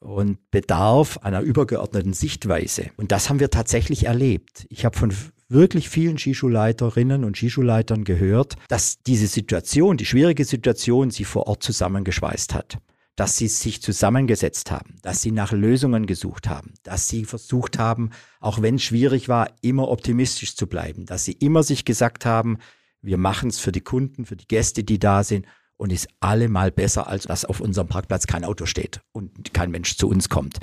und 0.00 0.50
bedarf 0.50 1.18
einer 1.18 1.40
übergeordneten 1.40 2.12
Sichtweise. 2.12 2.90
Und 2.96 3.12
das 3.12 3.28
haben 3.28 3.40
wir 3.40 3.50
tatsächlich 3.50 4.06
erlebt. 4.06 4.66
Ich 4.70 4.84
habe 4.84 4.96
von 4.96 5.12
wirklich 5.48 5.88
vielen 5.88 6.18
Skischulleiterinnen 6.18 7.24
und 7.24 7.36
Skischulleitern 7.36 8.04
gehört, 8.04 8.56
dass 8.68 9.02
diese 9.02 9.26
Situation, 9.26 9.96
die 9.96 10.06
schwierige 10.06 10.44
Situation, 10.44 11.10
sie 11.10 11.24
vor 11.24 11.46
Ort 11.46 11.62
zusammengeschweißt 11.62 12.54
hat. 12.54 12.78
Dass 13.16 13.36
sie 13.36 13.46
sich 13.46 13.80
zusammengesetzt 13.80 14.72
haben, 14.72 14.96
dass 15.02 15.22
sie 15.22 15.30
nach 15.30 15.52
Lösungen 15.52 16.06
gesucht 16.06 16.48
haben, 16.48 16.74
dass 16.82 17.08
sie 17.08 17.24
versucht 17.24 17.78
haben, 17.78 18.10
auch 18.40 18.60
wenn 18.60 18.74
es 18.74 18.82
schwierig 18.82 19.28
war, 19.28 19.52
immer 19.62 19.88
optimistisch 19.88 20.56
zu 20.56 20.66
bleiben, 20.66 21.06
dass 21.06 21.24
sie 21.24 21.32
immer 21.32 21.62
sich 21.62 21.84
gesagt 21.84 22.26
haben, 22.26 22.58
wir 23.02 23.16
machen 23.16 23.50
es 23.50 23.60
für 23.60 23.70
die 23.70 23.82
Kunden, 23.82 24.24
für 24.24 24.34
die 24.34 24.48
Gäste, 24.48 24.82
die 24.82 24.98
da 24.98 25.22
sind 25.22 25.46
und 25.76 25.92
ist 25.92 26.08
allemal 26.20 26.72
besser, 26.72 27.06
als 27.06 27.24
dass 27.24 27.44
auf 27.44 27.60
unserem 27.60 27.86
Parkplatz 27.86 28.26
kein 28.26 28.44
Auto 28.44 28.66
steht 28.66 29.00
und 29.12 29.54
kein 29.54 29.70
Mensch 29.70 29.96
zu 29.96 30.08
uns 30.08 30.28
kommt. 30.28 30.58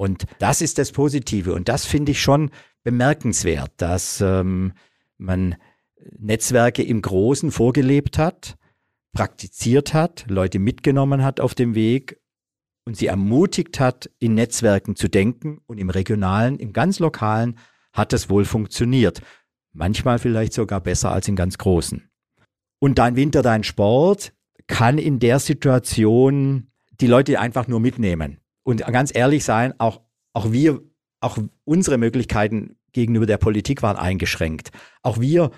Und 0.00 0.24
das 0.38 0.62
ist 0.62 0.78
das 0.78 0.92
Positive. 0.92 1.52
Und 1.52 1.68
das 1.68 1.84
finde 1.84 2.12
ich 2.12 2.22
schon 2.22 2.50
bemerkenswert, 2.84 3.70
dass 3.76 4.22
ähm, 4.22 4.72
man 5.18 5.56
Netzwerke 6.18 6.82
im 6.82 7.02
Großen 7.02 7.50
vorgelebt 7.50 8.16
hat, 8.16 8.56
praktiziert 9.12 9.92
hat, 9.92 10.24
Leute 10.26 10.58
mitgenommen 10.58 11.22
hat 11.22 11.38
auf 11.38 11.54
dem 11.54 11.74
Weg 11.74 12.18
und 12.86 12.96
sie 12.96 13.08
ermutigt 13.08 13.78
hat, 13.78 14.08
in 14.18 14.32
Netzwerken 14.32 14.96
zu 14.96 15.08
denken. 15.08 15.58
Und 15.66 15.76
im 15.76 15.90
regionalen, 15.90 16.58
im 16.58 16.72
ganz 16.72 16.98
lokalen 16.98 17.58
hat 17.92 18.14
es 18.14 18.30
wohl 18.30 18.46
funktioniert. 18.46 19.20
Manchmal 19.74 20.18
vielleicht 20.18 20.54
sogar 20.54 20.80
besser 20.80 21.12
als 21.12 21.28
in 21.28 21.36
ganz 21.36 21.58
großen. 21.58 22.08
Und 22.78 22.98
dein 22.98 23.16
Winter, 23.16 23.42
dein 23.42 23.64
Sport 23.64 24.32
kann 24.66 24.96
in 24.96 25.18
der 25.18 25.40
Situation 25.40 26.70
die 27.02 27.06
Leute 27.06 27.38
einfach 27.38 27.68
nur 27.68 27.80
mitnehmen. 27.80 28.39
Und 28.62 28.84
ganz 28.86 29.14
ehrlich 29.14 29.44
sein, 29.44 29.74
auch, 29.78 30.00
auch 30.32 30.52
wir 30.52 30.80
auch 31.20 31.38
unsere 31.64 31.98
Möglichkeiten 31.98 32.76
gegenüber 32.92 33.26
der 33.26 33.38
Politik 33.38 33.82
waren 33.82 33.96
eingeschränkt. 33.96 34.70
Auch 35.02 35.20
wir 35.20 35.50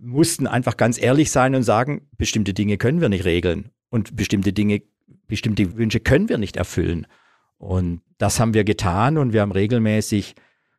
mussten 0.00 0.46
einfach 0.46 0.76
ganz 0.76 1.00
ehrlich 1.00 1.30
sein 1.30 1.54
und 1.54 1.62
sagen, 1.62 2.08
bestimmte 2.16 2.54
Dinge 2.54 2.76
können 2.76 3.00
wir 3.00 3.08
nicht 3.08 3.24
regeln 3.24 3.70
und 3.90 4.16
bestimmte 4.16 4.52
Dinge 4.52 4.82
bestimmte 5.26 5.76
Wünsche 5.76 6.00
können 6.00 6.28
wir 6.28 6.38
nicht 6.38 6.56
erfüllen. 6.56 7.06
Und 7.58 8.00
das 8.18 8.40
haben 8.40 8.54
wir 8.54 8.64
getan 8.64 9.18
und 9.18 9.32
wir 9.32 9.42
haben 9.42 9.52
regelmäßig 9.52 10.34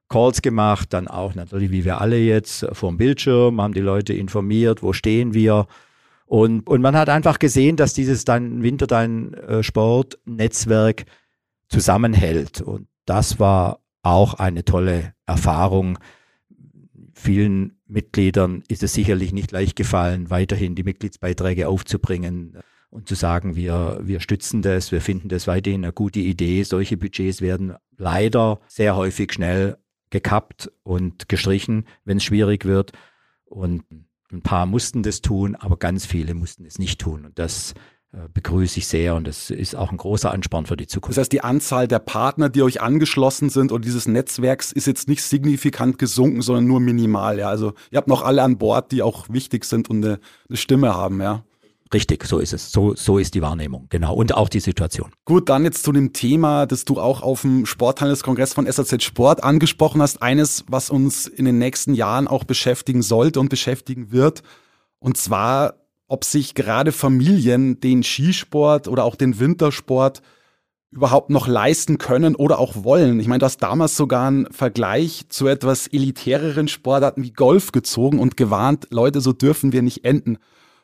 Calls 0.10 0.41
gemacht, 0.41 0.91
dann 0.93 1.08
auch 1.08 1.36
natürlich, 1.36 1.69
wie 1.71 1.86
wir 1.86 2.02
alle 2.02 2.17
jetzt, 2.17 2.65
vor 2.73 2.89
dem 2.89 2.97
Bildschirm, 2.97 3.62
haben 3.62 3.75
die 3.75 3.80
Leute 3.80 4.13
informiert, 4.13 4.82
wo 4.82 4.91
stehen 4.91 5.34
wir. 5.36 5.67
Und, 6.25 6.67
und 6.67 6.82
man 6.82 6.95
hat 6.95 7.10
einfach 7.10 7.38
gesehen, 7.38 7.75
dass 7.75 7.93
dieses 7.93 8.25
dann 8.25 8.63
Winter 8.63 8.88
dein 8.88 9.34
äh, 9.36 9.62
Sportnetzwerk 9.62 11.06
zusammenhält. 11.69 12.62
Und 12.62 12.88
das 13.05 13.39
war 13.39 13.79
auch 14.01 14.34
eine 14.36 14.65
tolle 14.65 15.13
Erfahrung. 15.25 15.99
Vielen 17.13 17.79
Mitgliedern 17.88 18.63
ist 18.67 18.84
es 18.84 18.93
sicherlich 18.93 19.34
nicht 19.34 19.51
leicht 19.51 19.75
gefallen, 19.75 20.29
weiterhin 20.29 20.75
die 20.75 20.84
Mitgliedsbeiträge 20.84 21.67
aufzubringen 21.67 22.58
und 22.89 23.08
zu 23.08 23.15
sagen, 23.15 23.55
wir, 23.55 23.99
wir 24.01 24.19
stützen 24.19 24.62
das, 24.62 24.91
wir 24.91 25.01
finden 25.01 25.29
das 25.29 25.47
weiterhin 25.47 25.84
eine 25.84 25.93
gute 25.93 26.19
Idee. 26.19 26.63
Solche 26.63 26.97
Budgets 26.97 27.41
werden 27.41 27.75
leider 27.97 28.60
sehr 28.67 28.95
häufig 28.95 29.34
schnell 29.34 29.77
gekappt 30.10 30.71
und 30.84 31.29
gestrichen, 31.29 31.86
wenn 32.03 32.17
es 32.17 32.23
schwierig 32.23 32.65
wird. 32.65 32.93
Und 33.45 33.84
ein 34.32 34.41
paar 34.41 34.65
mussten 34.65 35.03
das 35.03 35.21
tun, 35.21 35.55
aber 35.55 35.77
ganz 35.77 36.05
viele 36.05 36.34
mussten 36.34 36.65
es 36.65 36.79
nicht 36.79 36.99
tun. 36.99 37.25
Und 37.25 37.38
das 37.38 37.73
begrüße 38.34 38.80
ich 38.80 38.88
sehr 38.88 39.15
und 39.15 39.28
das 39.28 39.52
ist 39.52 39.76
auch 39.76 39.91
ein 39.91 39.98
großer 39.98 40.32
Ansporn 40.32 40.65
für 40.65 40.76
die 40.76 40.88
Zukunft. 40.88 41.17
Das 41.17 41.24
heißt, 41.24 41.32
die 41.32 41.43
Anzahl 41.43 41.88
der 41.88 42.00
Partner, 42.00 42.50
die 42.50 42.63
euch 42.63 42.82
angeschlossen 42.82 43.50
sind 43.50 43.72
und 43.72 43.86
dieses 43.86 44.08
Netzwerks 44.08 44.72
ist 44.72 44.88
jetzt 44.88 45.08
nicht 45.08 45.22
signifikant 45.22 46.00
gesunken, 46.00 46.41
sondern 46.41 46.65
nur 46.65 46.80
minimal. 46.80 47.38
Ja, 47.38 47.50
also 47.50 47.74
ihr 47.91 47.98
habt 47.98 48.08
noch 48.08 48.24
alle 48.24 48.41
an 48.41 48.58
Bord, 48.58 48.91
die 48.91 49.04
auch 49.04 49.30
wichtig 49.30 49.63
sind 49.65 49.89
und 49.89 50.04
eine, 50.04 50.19
eine 50.50 50.58
Stimme 50.58 50.95
haben. 50.95 51.22
Ja. 51.22 51.43
Richtig, 51.93 52.24
so 52.26 52.39
ist 52.39 52.54
es. 52.54 52.72
So, 52.72 52.95
so 52.95 53.17
ist 53.17 53.34
die 53.34 53.41
Wahrnehmung, 53.41 53.88
genau. 53.89 54.13
Und 54.13 54.36
auch 54.36 54.50
die 54.50 54.60
Situation. 54.60 55.12
Gut, 55.26 55.50
dann 55.50 55.63
jetzt 55.63 55.84
zu 55.84 55.91
dem 55.91 56.13
Thema, 56.13 56.67
das 56.67 56.86
du 56.86 57.00
auch 57.00 57.22
auf 57.24 57.41
dem 57.41 57.65
Sporthandelskongress 57.65 58.54
von 58.54 58.72
SAZ 58.72 59.04
Sport 59.04 59.43
angesprochen 59.43 60.02
hast. 60.02 60.22
Eines, 60.22 60.65
was 60.67 60.91
uns 60.91 61.26
in 61.26 61.45
den 61.45 61.58
nächsten 61.58 61.95
Jahren 61.95 62.28
auch 62.28 62.43
beschäftigen 62.43 63.02
sollte 63.02 63.39
und 63.39 63.50
beschäftigen 63.50 64.12
wird. 64.12 64.43
Und 65.00 65.17
zwar, 65.17 65.78
ob 66.10 66.26
sich 66.26 66.56
gerade 66.56 66.91
Familien 66.91 67.80
den 67.80 68.04
Skisport 68.04 68.88
oder 68.88 69.06
auch 69.06 69.15
den 69.15 69.39
Wintersport 69.39 70.22
überhaupt 70.91 71.30
noch 71.30 71.48
leisten 71.48 72.00
können 72.00 72.36
oder 72.36 72.58
auch 72.58 72.84
wollen. 72.84 73.19
Ich 73.19 73.28
meine, 73.28 73.39
du 73.39 73.45
hast 73.45 73.62
damals 73.62 73.95
sogar 73.95 74.28
einen 74.28 74.52
Vergleich 74.52 75.26
zu 75.30 75.48
etwas 75.48 75.88
elitäreren 75.88 76.67
Sportarten 76.67 77.24
wie 77.24 77.32
Golf 77.32 77.72
gezogen 77.72 78.19
und 78.19 78.38
gewarnt, 78.38 78.88
Leute, 78.89 79.22
so 79.22 79.32
dürfen 79.32 79.72
wir 79.72 79.84
nicht 79.84 80.04
enden. 80.04 80.39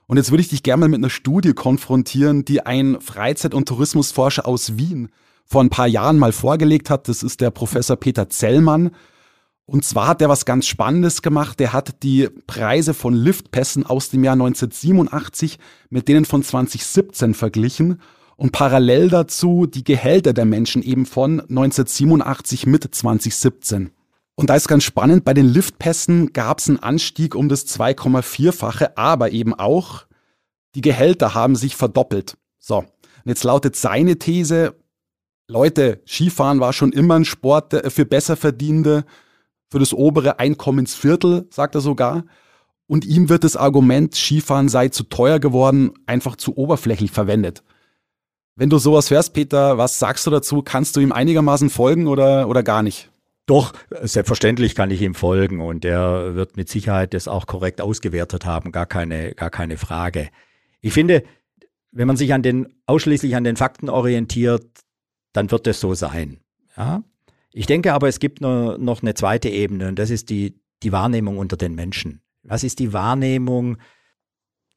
Und 0.06 0.18
jetzt 0.18 0.30
würde 0.30 0.42
ich 0.42 0.50
dich 0.50 0.62
gerne 0.62 0.82
mal 0.82 0.90
mit 0.90 1.00
einer 1.00 1.10
Studie 1.10 1.54
konfrontieren, 1.54 2.46
die 2.46 2.64
ein 2.64 3.02
Freizeit- 3.02 3.56
und 3.56 3.68
Tourismusforscher 3.68 4.48
aus 4.48 4.78
Wien 4.78 5.10
vor 5.44 5.62
ein 5.62 5.72
paar 5.72 5.88
Jahren 5.88 6.20
mal 6.20 6.32
vorgelegt 6.32 6.92
hat. 6.92 7.08
Das 7.08 7.24
ist 7.24 7.42
der 7.42 7.50
Professor 7.50 7.96
Peter 7.96 8.30
Zellmann. 8.30 8.92
Und 9.68 9.84
zwar 9.84 10.08
hat 10.08 10.22
er 10.22 10.30
was 10.30 10.46
ganz 10.46 10.68
Spannendes 10.68 11.22
gemacht. 11.22 11.60
Der 11.60 11.74
hat 11.74 12.04
die 12.04 12.30
Preise 12.46 12.94
von 12.94 13.14
Liftpässen 13.14 13.86
aus 13.86 14.10
dem 14.10 14.24
Jahr 14.24 14.34
1987 14.34 15.58
mit 15.90 16.08
denen 16.08 16.26
von 16.26 16.44
2017 16.44 17.34
verglichen 17.34 18.00
und 18.38 18.52
parallel 18.52 19.10
dazu 19.10 19.66
die 19.66 19.84
Gehälter 19.84 20.34
der 20.34 20.46
Menschen 20.46 20.84
eben 20.84 21.06
von 21.06 21.40
1987 21.40 22.68
mit 22.68 22.94
2017. 22.94 23.92
Und 24.36 24.50
da 24.50 24.56
ist 24.56 24.68
ganz 24.68 24.84
spannend, 24.84 25.24
bei 25.24 25.34
den 25.34 25.46
Liftpässen 25.46 26.34
gab 26.34 26.60
es 26.60 26.68
einen 26.68 26.80
Anstieg 26.80 27.36
um 27.36 27.48
das 27.48 27.66
2,4-fache, 27.68 28.98
aber 28.98 29.32
eben 29.32 29.54
auch 29.54 30.06
die 30.76 30.82
Gehälter 30.82 31.34
haben 31.34 31.56
sich 31.56 31.78
verdoppelt. 31.78 32.38
So, 32.60 32.80
und 32.80 32.88
jetzt 33.26 33.46
lautet 33.46 33.78
seine 33.78 34.20
These, 34.20 34.76
Leute, 35.48 36.02
Skifahren 36.06 36.60
war 36.60 36.74
schon 36.74 36.92
immer 36.92 37.16
ein 37.16 37.26
Sport 37.26 37.92
für 37.94 38.06
Besserverdienende, 38.06 39.06
für 39.70 39.80
das 39.80 39.94
obere 39.94 40.40
Einkommensviertel, 40.40 41.48
sagt 41.50 41.76
er 41.76 41.82
sogar. 41.82 42.26
Und 42.88 43.06
ihm 43.06 43.30
wird 43.30 43.44
das 43.44 43.56
Argument, 43.56 44.16
Skifahren 44.16 44.70
sei 44.70 44.90
zu 44.90 45.04
teuer 45.04 45.40
geworden, 45.40 45.94
einfach 46.06 46.36
zu 46.36 46.56
oberflächlich 46.56 47.12
verwendet. 47.12 47.64
Wenn 48.56 48.70
du 48.70 48.78
sowas 48.78 49.12
hörst, 49.12 49.34
Peter, 49.34 49.78
was 49.78 50.00
sagst 50.00 50.26
du 50.28 50.32
dazu? 50.32 50.62
Kannst 50.62 50.96
du 50.96 51.02
ihm 51.02 51.12
einigermaßen 51.12 51.70
folgen 51.70 52.08
oder, 52.08 52.48
oder 52.48 52.64
gar 52.64 52.84
nicht? 52.84 53.10
Doch, 53.48 53.74
selbstverständlich 54.02 54.74
kann 54.74 54.90
ich 54.92 55.02
ihm 55.02 55.14
folgen 55.14 55.62
und 55.62 55.86
er 55.86 56.36
wird 56.36 56.58
mit 56.58 56.70
Sicherheit 56.70 57.14
das 57.14 57.28
auch 57.28 57.46
korrekt 57.46 57.80
ausgewertet 57.80 58.46
haben, 58.46 58.72
gar 58.72 58.88
keine, 58.88 59.36
gar 59.36 59.52
keine 59.52 59.78
Frage. 59.78 60.30
Ich 60.82 60.94
finde, 60.94 61.24
wenn 61.92 62.08
man 62.08 62.18
sich 62.18 62.34
an 62.34 62.42
den, 62.42 62.74
ausschließlich 62.88 63.36
an 63.36 63.44
den 63.44 63.56
Fakten 63.56 63.90
orientiert, 63.90 64.66
dann 65.34 65.52
wird 65.52 65.68
es 65.68 65.80
so 65.80 65.94
sein. 65.94 66.40
Ja? 66.76 67.04
Ich 67.58 67.68
denke 67.68 67.94
aber, 67.94 68.10
es 68.10 68.20
gibt 68.20 68.42
noch, 68.42 68.78
noch 68.78 69.02
eine 69.02 69.14
zweite 69.14 69.48
Ebene 69.48 69.88
und 69.88 69.98
das 69.98 70.10
ist 70.10 70.30
die, 70.30 70.60
die 70.84 70.92
Wahrnehmung 70.92 71.38
unter 71.38 71.56
den 71.56 71.74
Menschen. 71.74 72.22
Was 72.44 72.66
ist 72.66 72.80
die 72.80 72.92
Wahrnehmung 72.92 73.78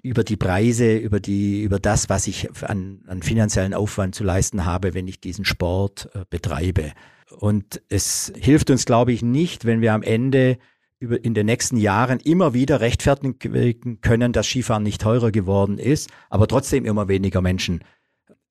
über 0.01 0.23
die 0.23 0.37
Preise, 0.37 0.97
über 0.97 1.19
die, 1.19 1.63
über 1.63 1.81
das, 1.81 2.09
was 2.09 2.29
ich 2.29 2.49
an, 2.63 3.03
an 3.09 3.23
finanziellen 3.23 3.75
Aufwand 3.75 4.15
zu 4.15 4.23
leisten 4.23 4.65
habe, 4.65 4.95
wenn 4.95 5.09
ich 5.09 5.21
diesen 5.21 5.45
Sport 5.45 6.09
äh, 6.15 6.25
betreibe? 6.31 6.93
Und 7.37 7.83
es 7.89 8.33
hilft 8.37 8.71
uns, 8.71 8.87
glaube 8.87 9.11
ich, 9.11 9.23
nicht, 9.23 9.65
wenn 9.65 9.81
wir 9.81 9.93
am 9.93 10.05
Ende 10.05 10.57
über, 11.01 11.23
in 11.25 11.35
den 11.35 11.47
nächsten 11.47 11.79
Jahren 11.79 12.21
immer 12.21 12.55
wieder 12.55 12.81
rechtfertigen 12.81 14.01
können, 14.01 14.33
dass 14.33 14.47
Skifahren 14.47 14.85
nicht 14.85 15.01
teurer 15.01 15.33
geworden 15.33 15.79
ist, 15.79 16.11
aber 16.31 16.47
trotzdem 16.47 16.85
immer 16.85 17.09
weniger 17.09 17.41
Menschen 17.41 17.83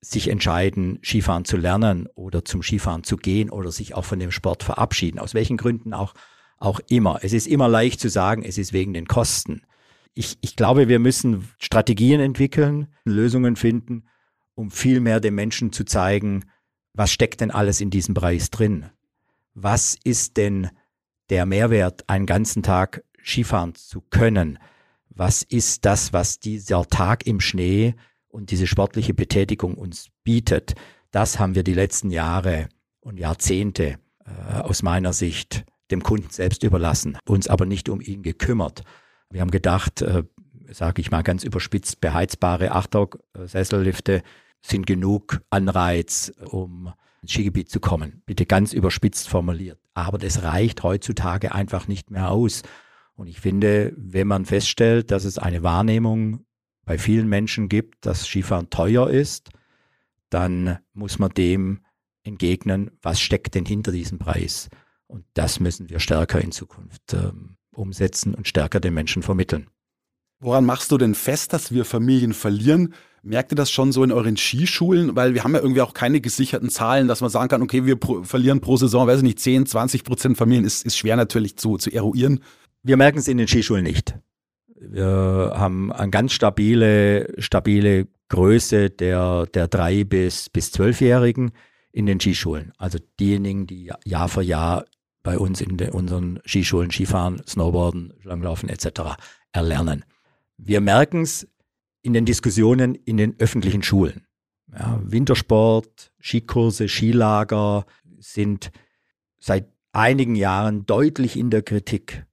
sich 0.01 0.29
entscheiden, 0.29 0.99
Skifahren 1.03 1.45
zu 1.45 1.57
lernen 1.57 2.07
oder 2.15 2.45
zum 2.45 2.61
Skifahren 2.61 3.03
zu 3.03 3.17
gehen 3.17 3.49
oder 3.49 3.71
sich 3.71 3.95
auch 3.95 4.05
von 4.05 4.19
dem 4.19 4.31
Sport 4.31 4.63
verabschieden. 4.63 5.19
Aus 5.19 5.33
welchen 5.33 5.57
Gründen 5.57 5.93
auch, 5.93 6.13
auch 6.57 6.79
immer. 6.87 7.19
Es 7.23 7.33
ist 7.33 7.47
immer 7.47 7.67
leicht 7.67 7.99
zu 7.99 8.09
sagen, 8.09 8.43
es 8.43 8.57
ist 8.57 8.73
wegen 8.73 8.93
den 8.93 9.07
Kosten. 9.07 9.63
Ich, 10.13 10.37
ich 10.41 10.55
glaube, 10.55 10.87
wir 10.87 10.99
müssen 10.99 11.47
Strategien 11.57 12.19
entwickeln, 12.19 12.87
Lösungen 13.05 13.55
finden, 13.55 14.05
um 14.55 14.71
viel 14.71 14.99
mehr 14.99 15.19
den 15.19 15.35
Menschen 15.35 15.71
zu 15.71 15.83
zeigen, 15.83 16.45
was 16.93 17.11
steckt 17.11 17.41
denn 17.41 17.51
alles 17.51 17.79
in 17.79 17.91
diesem 17.91 18.15
Preis 18.15 18.49
drin? 18.49 18.87
Was 19.53 19.95
ist 20.03 20.37
denn 20.37 20.69
der 21.29 21.45
Mehrwert, 21.45 22.09
einen 22.09 22.25
ganzen 22.25 22.63
Tag 22.63 23.03
Skifahren 23.23 23.75
zu 23.75 24.01
können? 24.01 24.57
Was 25.09 25.43
ist 25.43 25.85
das, 25.85 26.13
was 26.13 26.39
dieser 26.39 26.87
Tag 26.87 27.27
im 27.27 27.39
Schnee 27.39 27.95
und 28.37 28.51
diese 28.51 28.67
sportliche 28.67 29.15
Betätigung 29.15 29.73
uns 29.73 30.09
bietet? 30.23 30.75
Das 31.09 31.39
haben 31.39 31.55
wir 31.55 31.63
die 31.63 31.73
letzten 31.73 32.11
Jahre 32.11 32.69
und 32.99 33.17
Jahrzehnte 33.17 33.97
äh, 34.25 34.59
aus 34.59 34.83
meiner 34.83 35.11
Sicht 35.11 35.65
dem 35.89 36.03
Kunden 36.03 36.29
selbst 36.29 36.61
überlassen, 36.61 37.17
uns 37.25 37.47
aber 37.47 37.65
nicht 37.65 37.89
um 37.89 37.99
ihn 37.99 38.21
gekümmert. 38.21 38.83
Wir 39.31 39.41
haben 39.41 39.49
gedacht, 39.49 40.03
äh, 40.03 40.23
sage 40.69 41.01
ich 41.01 41.09
mal 41.09 41.23
ganz 41.23 41.43
überspitzt, 41.43 41.99
beheizbare 41.99 42.73
Achterg-Sessellifte 42.73 44.21
sind 44.61 44.85
genug 44.85 45.41
Anreiz, 45.49 46.31
um 46.45 46.93
ins 47.23 47.31
Skigebiet 47.31 47.71
zu 47.71 47.79
kommen. 47.79 48.21
Bitte 48.27 48.45
ganz 48.45 48.71
überspitzt 48.71 49.29
formuliert. 49.29 49.79
Aber 49.95 50.19
das 50.19 50.43
reicht 50.43 50.83
heutzutage 50.83 51.55
einfach 51.55 51.87
nicht 51.87 52.11
mehr 52.11 52.29
aus. 52.29 52.61
Und 53.15 53.27
ich 53.27 53.39
finde, 53.39 53.93
wenn 53.97 54.27
man 54.27 54.45
feststellt, 54.45 55.09
dass 55.09 55.25
es 55.25 55.39
eine 55.39 55.63
Wahrnehmung 55.63 56.45
bei 56.87 56.97
vielen 56.97 57.27
Menschen 57.27 57.67
gibt, 57.69 58.05
dass 58.05 58.25
Skifahren 58.25 58.71
teuer 58.71 59.09
ist, 59.09 59.49
dann 60.29 60.79
muss 60.93 61.19
man 61.19 61.29
dem 61.31 61.81
entgegnen, 62.23 62.91
was 63.01 63.19
steckt 63.19 63.55
denn 63.55 63.65
hinter 63.65 63.91
diesem 63.91 64.17
Preis. 64.17 64.69
Und 65.05 65.25
das 65.33 65.59
müssen 65.59 65.89
wir 65.89 65.99
stärker 65.99 66.41
in 66.41 66.51
Zukunft 66.51 67.13
ähm, 67.13 67.57
umsetzen 67.71 68.33
und 68.33 68.47
stärker 68.47 68.79
den 68.79 68.93
Menschen 68.93 69.21
vermitteln. 69.21 69.67
Woran 70.39 70.65
machst 70.65 70.91
du 70.91 70.97
denn 70.97 71.13
fest, 71.13 71.51
dass 71.51 71.73
wir 71.73 71.83
Familien 71.83 72.33
verlieren? 72.33 72.93
Merkt 73.21 73.51
ihr 73.51 73.55
das 73.55 73.69
schon 73.69 73.91
so 73.91 74.03
in 74.03 74.11
euren 74.13 74.37
Skischulen? 74.37 75.15
Weil 75.15 75.33
wir 75.33 75.43
haben 75.43 75.55
ja 75.55 75.61
irgendwie 75.61 75.81
auch 75.81 75.93
keine 75.93 76.21
gesicherten 76.21 76.69
Zahlen, 76.69 77.09
dass 77.09 77.19
man 77.21 77.29
sagen 77.29 77.49
kann, 77.49 77.61
okay, 77.61 77.85
wir 77.85 77.97
pro, 77.97 78.23
verlieren 78.23 78.61
pro 78.61 78.77
Saison, 78.77 79.07
weiß 79.07 79.17
ich 79.17 79.23
nicht, 79.23 79.39
10, 79.39 79.65
20 79.65 80.03
Prozent 80.05 80.37
Familien, 80.37 80.63
ist, 80.63 80.85
ist 80.85 80.97
schwer 80.97 81.17
natürlich 81.17 81.57
zu, 81.57 81.77
zu 81.77 81.91
eruieren. 81.91 82.39
Wir 82.83 82.95
merken 82.95 83.17
es 83.17 83.27
in 83.27 83.37
den 83.37 83.47
Skischulen 83.47 83.83
nicht. 83.83 84.17
Wir 84.79 85.53
haben 85.55 85.91
eine 85.91 86.11
ganz 86.11 86.33
stabile, 86.33 87.33
stabile 87.39 88.07
Größe 88.29 88.89
der, 88.89 89.45
der 89.47 89.67
drei 89.67 90.03
bis, 90.03 90.49
bis 90.49 90.71
zwölfjährigen 90.71 91.51
in 91.91 92.05
den 92.05 92.19
Skischulen. 92.19 92.73
Also 92.77 92.99
diejenigen, 93.19 93.65
die 93.65 93.91
Jahr 94.05 94.29
für 94.29 94.43
Jahr 94.43 94.85
bei 95.23 95.37
uns 95.37 95.61
in 95.61 95.77
den, 95.77 95.91
unseren 95.91 96.39
Skischulen 96.45 96.91
Skifahren, 96.91 97.41
Snowboarden, 97.47 98.13
Langlaufen 98.23 98.69
etc. 98.69 99.17
erlernen. 99.51 100.05
Wir 100.57 100.79
merken 100.79 101.21
es 101.23 101.47
in 102.01 102.13
den 102.13 102.25
Diskussionen 102.25 102.95
in 102.95 103.17
den 103.17 103.35
öffentlichen 103.39 103.83
Schulen. 103.83 104.25
Ja, 104.71 105.01
Wintersport, 105.03 106.11
Skikurse, 106.21 106.87
Skilager 106.87 107.85
sind 108.19 108.71
seit 109.39 109.67
einigen 109.91 110.35
Jahren 110.35 110.85
deutlich 110.85 111.37
in 111.37 111.49
der 111.49 111.61
Kritik. 111.63 112.25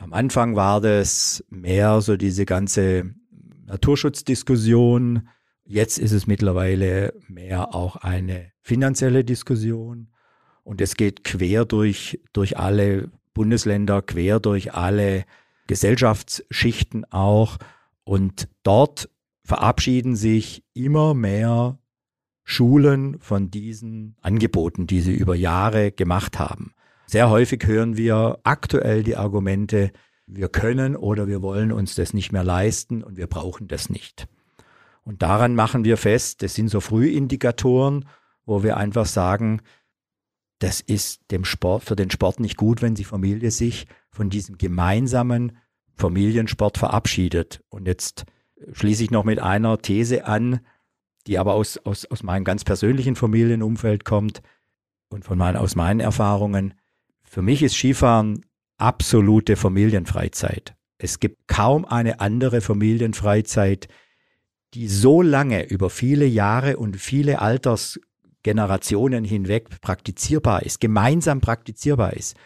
Am 0.00 0.14
Anfang 0.14 0.56
war 0.56 0.80
das 0.80 1.44
mehr 1.50 2.00
so 2.00 2.16
diese 2.16 2.46
ganze 2.46 3.14
Naturschutzdiskussion. 3.66 5.28
Jetzt 5.66 5.98
ist 5.98 6.12
es 6.12 6.26
mittlerweile 6.26 7.12
mehr 7.28 7.74
auch 7.74 7.96
eine 7.96 8.50
finanzielle 8.62 9.24
Diskussion 9.24 10.08
und 10.64 10.80
es 10.80 10.96
geht 10.96 11.22
quer 11.22 11.66
durch, 11.66 12.18
durch 12.32 12.58
alle 12.58 13.10
Bundesländer, 13.34 14.00
quer 14.00 14.40
durch 14.40 14.72
alle 14.72 15.26
Gesellschaftsschichten 15.66 17.04
auch. 17.12 17.58
Und 18.02 18.48
dort 18.62 19.10
verabschieden 19.44 20.16
sich 20.16 20.64
immer 20.72 21.12
mehr 21.12 21.78
Schulen 22.42 23.20
von 23.20 23.50
diesen 23.50 24.16
Angeboten, 24.22 24.86
die 24.86 25.02
sie 25.02 25.14
über 25.14 25.34
Jahre 25.34 25.92
gemacht 25.92 26.38
haben. 26.38 26.72
Sehr 27.10 27.28
häufig 27.28 27.66
hören 27.66 27.96
wir 27.96 28.38
aktuell 28.44 29.02
die 29.02 29.16
Argumente, 29.16 29.90
wir 30.26 30.48
können 30.48 30.94
oder 30.94 31.26
wir 31.26 31.42
wollen 31.42 31.72
uns 31.72 31.96
das 31.96 32.14
nicht 32.14 32.30
mehr 32.30 32.44
leisten 32.44 33.02
und 33.02 33.16
wir 33.16 33.26
brauchen 33.26 33.66
das 33.66 33.90
nicht. 33.90 34.28
Und 35.02 35.20
daran 35.20 35.56
machen 35.56 35.82
wir 35.82 35.96
fest, 35.96 36.40
das 36.40 36.54
sind 36.54 36.68
so 36.68 36.78
Frühindikatoren, 36.78 38.08
wo 38.44 38.62
wir 38.62 38.76
einfach 38.76 39.06
sagen, 39.06 39.60
das 40.60 40.80
ist 40.80 41.22
dem 41.32 41.44
Sport, 41.44 41.82
für 41.82 41.96
den 41.96 42.12
Sport 42.12 42.38
nicht 42.38 42.56
gut, 42.56 42.80
wenn 42.80 42.94
die 42.94 43.02
Familie 43.02 43.50
sich 43.50 43.88
von 44.12 44.30
diesem 44.30 44.56
gemeinsamen 44.56 45.58
Familiensport 45.96 46.78
verabschiedet. 46.78 47.60
Und 47.70 47.88
jetzt 47.88 48.24
schließe 48.70 49.02
ich 49.02 49.10
noch 49.10 49.24
mit 49.24 49.40
einer 49.40 49.78
These 49.78 50.26
an, 50.26 50.60
die 51.26 51.38
aber 51.40 51.54
aus, 51.54 51.76
aus, 51.76 52.06
aus 52.06 52.22
meinem 52.22 52.44
ganz 52.44 52.62
persönlichen 52.62 53.16
Familienumfeld 53.16 54.04
kommt 54.04 54.42
und 55.08 55.24
von 55.24 55.38
meinen, 55.38 55.56
aus 55.56 55.74
meinen 55.74 55.98
Erfahrungen. 55.98 56.74
Für 57.30 57.42
mich 57.42 57.62
ist 57.62 57.76
Skifahren 57.76 58.44
absolute 58.76 59.54
Familienfreizeit. 59.54 60.74
Es 60.98 61.20
gibt 61.20 61.46
kaum 61.46 61.84
eine 61.84 62.18
andere 62.18 62.60
Familienfreizeit, 62.60 63.86
die 64.74 64.88
so 64.88 65.22
lange 65.22 65.62
über 65.68 65.90
viele 65.90 66.26
Jahre 66.26 66.76
und 66.76 66.96
viele 66.96 67.40
Altersgenerationen 67.40 69.22
hinweg 69.22 69.80
praktizierbar 69.80 70.64
ist, 70.64 70.80
gemeinsam 70.80 71.40
praktizierbar 71.40 72.14
ist. 72.14 72.36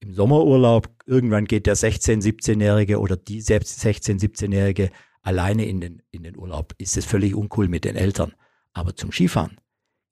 Im 0.00 0.12
Sommerurlaub, 0.12 0.90
irgendwann 1.06 1.46
geht 1.46 1.64
der 1.66 1.78
16-, 1.78 2.22
17-Jährige 2.22 3.00
oder 3.00 3.16
die 3.16 3.40
selbst 3.40 3.82
16-, 3.82 4.20
17-Jährige 4.20 4.90
alleine 5.22 5.64
in 5.64 5.80
den, 5.80 6.02
in 6.10 6.24
den 6.24 6.36
Urlaub. 6.36 6.74
Ist 6.76 6.98
es 6.98 7.06
völlig 7.06 7.34
uncool 7.34 7.68
mit 7.68 7.86
den 7.86 7.96
Eltern. 7.96 8.34
Aber 8.74 8.94
zum 8.94 9.10
Skifahren 9.10 9.56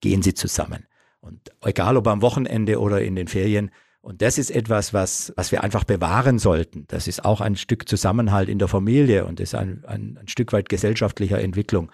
gehen 0.00 0.22
sie 0.22 0.32
zusammen. 0.32 0.86
Und 1.20 1.50
egal 1.60 1.98
ob 1.98 2.06
am 2.06 2.22
Wochenende 2.22 2.80
oder 2.80 3.02
in 3.02 3.14
den 3.14 3.28
Ferien, 3.28 3.70
und 4.06 4.22
das 4.22 4.38
ist 4.38 4.52
etwas, 4.52 4.94
was, 4.94 5.32
was 5.34 5.50
wir 5.50 5.64
einfach 5.64 5.82
bewahren 5.82 6.38
sollten. 6.38 6.84
Das 6.86 7.08
ist 7.08 7.24
auch 7.24 7.40
ein 7.40 7.56
Stück 7.56 7.88
Zusammenhalt 7.88 8.48
in 8.48 8.60
der 8.60 8.68
Familie 8.68 9.24
und 9.24 9.40
ist 9.40 9.56
ein, 9.56 9.84
ein, 9.84 10.16
ein 10.20 10.28
Stück 10.28 10.52
weit 10.52 10.68
gesellschaftlicher 10.68 11.40
Entwicklung. 11.40 11.90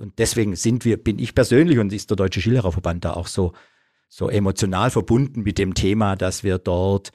Und 0.00 0.18
deswegen 0.18 0.56
sind 0.56 0.86
wir, 0.86 0.96
bin 0.96 1.18
ich 1.18 1.34
persönlich 1.34 1.78
und 1.78 1.92
ist 1.92 2.08
der 2.08 2.16
Deutsche 2.16 2.40
Skilehrerverband 2.40 3.04
da 3.04 3.12
auch 3.12 3.26
so, 3.26 3.52
so 4.08 4.30
emotional 4.30 4.90
verbunden 4.90 5.42
mit 5.42 5.58
dem 5.58 5.74
Thema, 5.74 6.16
dass 6.16 6.42
wir 6.42 6.56
dort 6.56 7.12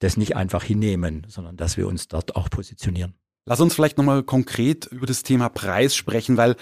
das 0.00 0.16
nicht 0.16 0.34
einfach 0.34 0.64
hinnehmen, 0.64 1.24
sondern 1.28 1.56
dass 1.56 1.76
wir 1.76 1.86
uns 1.86 2.08
dort 2.08 2.34
auch 2.34 2.50
positionieren. 2.50 3.14
Lass 3.44 3.60
uns 3.60 3.72
vielleicht 3.72 3.98
nochmal 3.98 4.24
konkret 4.24 4.86
über 4.86 5.06
das 5.06 5.22
Thema 5.22 5.48
Preis 5.48 5.94
sprechen, 5.94 6.36
weil 6.36 6.56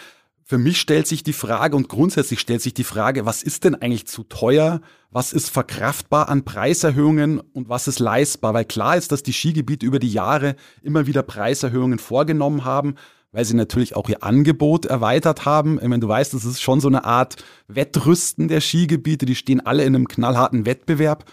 für 0.46 0.59
mich 0.59 0.78
stellt 0.78 1.07
sich 1.07 1.22
die 1.22 1.33
Frage 1.33 1.74
und 1.74 1.88
grundsätzlich 1.88 2.38
stellt 2.38 2.61
sich 2.61 2.74
die 2.74 2.85
Frage, 2.85 3.24
was 3.24 3.42
ist 3.42 3.64
denn 3.64 3.74
eigentlich 3.74 4.07
zu 4.07 4.24
teuer? 4.24 4.83
Was 5.11 5.33
ist 5.33 5.48
verkraftbar 5.48 6.28
an 6.28 6.44
Preiserhöhungen 6.44 7.40
und 7.40 7.70
was 7.70 7.88
ist 7.88 7.98
leistbar? 7.98 8.52
Weil 8.52 8.66
klar 8.66 8.96
ist, 8.96 9.11
dass 9.11 9.22
die 9.22 9.33
Skigebiete 9.33 9.87
über 9.87 9.98
die 9.98 10.12
Jahre 10.12 10.57
immer 10.83 11.07
wieder 11.07 11.22
Preiserhöhungen 11.22 11.98
vorgenommen 11.98 12.64
haben, 12.64 12.96
weil 13.33 13.46
sie 13.46 13.57
natürlich 13.57 13.96
auch 13.96 14.11
ihr 14.11 14.22
Angebot 14.22 14.85
erweitert 14.85 15.46
haben. 15.46 15.76
Meine, 15.76 16.00
du 16.00 16.09
weißt, 16.09 16.35
das 16.35 16.44
ist 16.44 16.61
schon 16.61 16.80
so 16.80 16.88
eine 16.88 17.04
Art 17.04 17.37
Wettrüsten 17.68 18.48
der 18.48 18.61
Skigebiete. 18.61 19.24
Die 19.24 19.37
stehen 19.37 19.64
alle 19.64 19.85
in 19.85 19.94
einem 19.94 20.09
knallharten 20.09 20.66
Wettbewerb. 20.66 21.24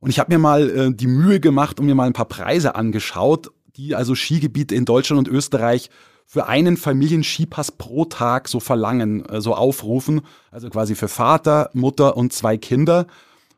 Und 0.00 0.08
ich 0.08 0.18
habe 0.18 0.32
mir 0.32 0.38
mal 0.38 0.70
äh, 0.70 0.94
die 0.94 1.06
Mühe 1.06 1.38
gemacht 1.38 1.78
und 1.80 1.86
mir 1.86 1.94
mal 1.94 2.06
ein 2.06 2.12
paar 2.14 2.28
Preise 2.28 2.76
angeschaut, 2.76 3.50
die 3.76 3.94
also 3.94 4.14
Skigebiete 4.14 4.74
in 4.74 4.86
Deutschland 4.86 5.28
und 5.28 5.34
Österreich 5.34 5.90
für 6.24 6.46
einen 6.46 6.76
Familienskipass 6.76 7.72
pro 7.72 8.04
Tag 8.04 8.48
so 8.48 8.60
verlangen, 8.60 9.24
äh, 9.26 9.40
so 9.40 9.54
aufrufen. 9.54 10.22
Also 10.50 10.68
quasi 10.70 10.94
für 10.94 11.08
Vater, 11.08 11.70
Mutter 11.74 12.16
und 12.16 12.32
zwei 12.32 12.56
Kinder. 12.56 13.06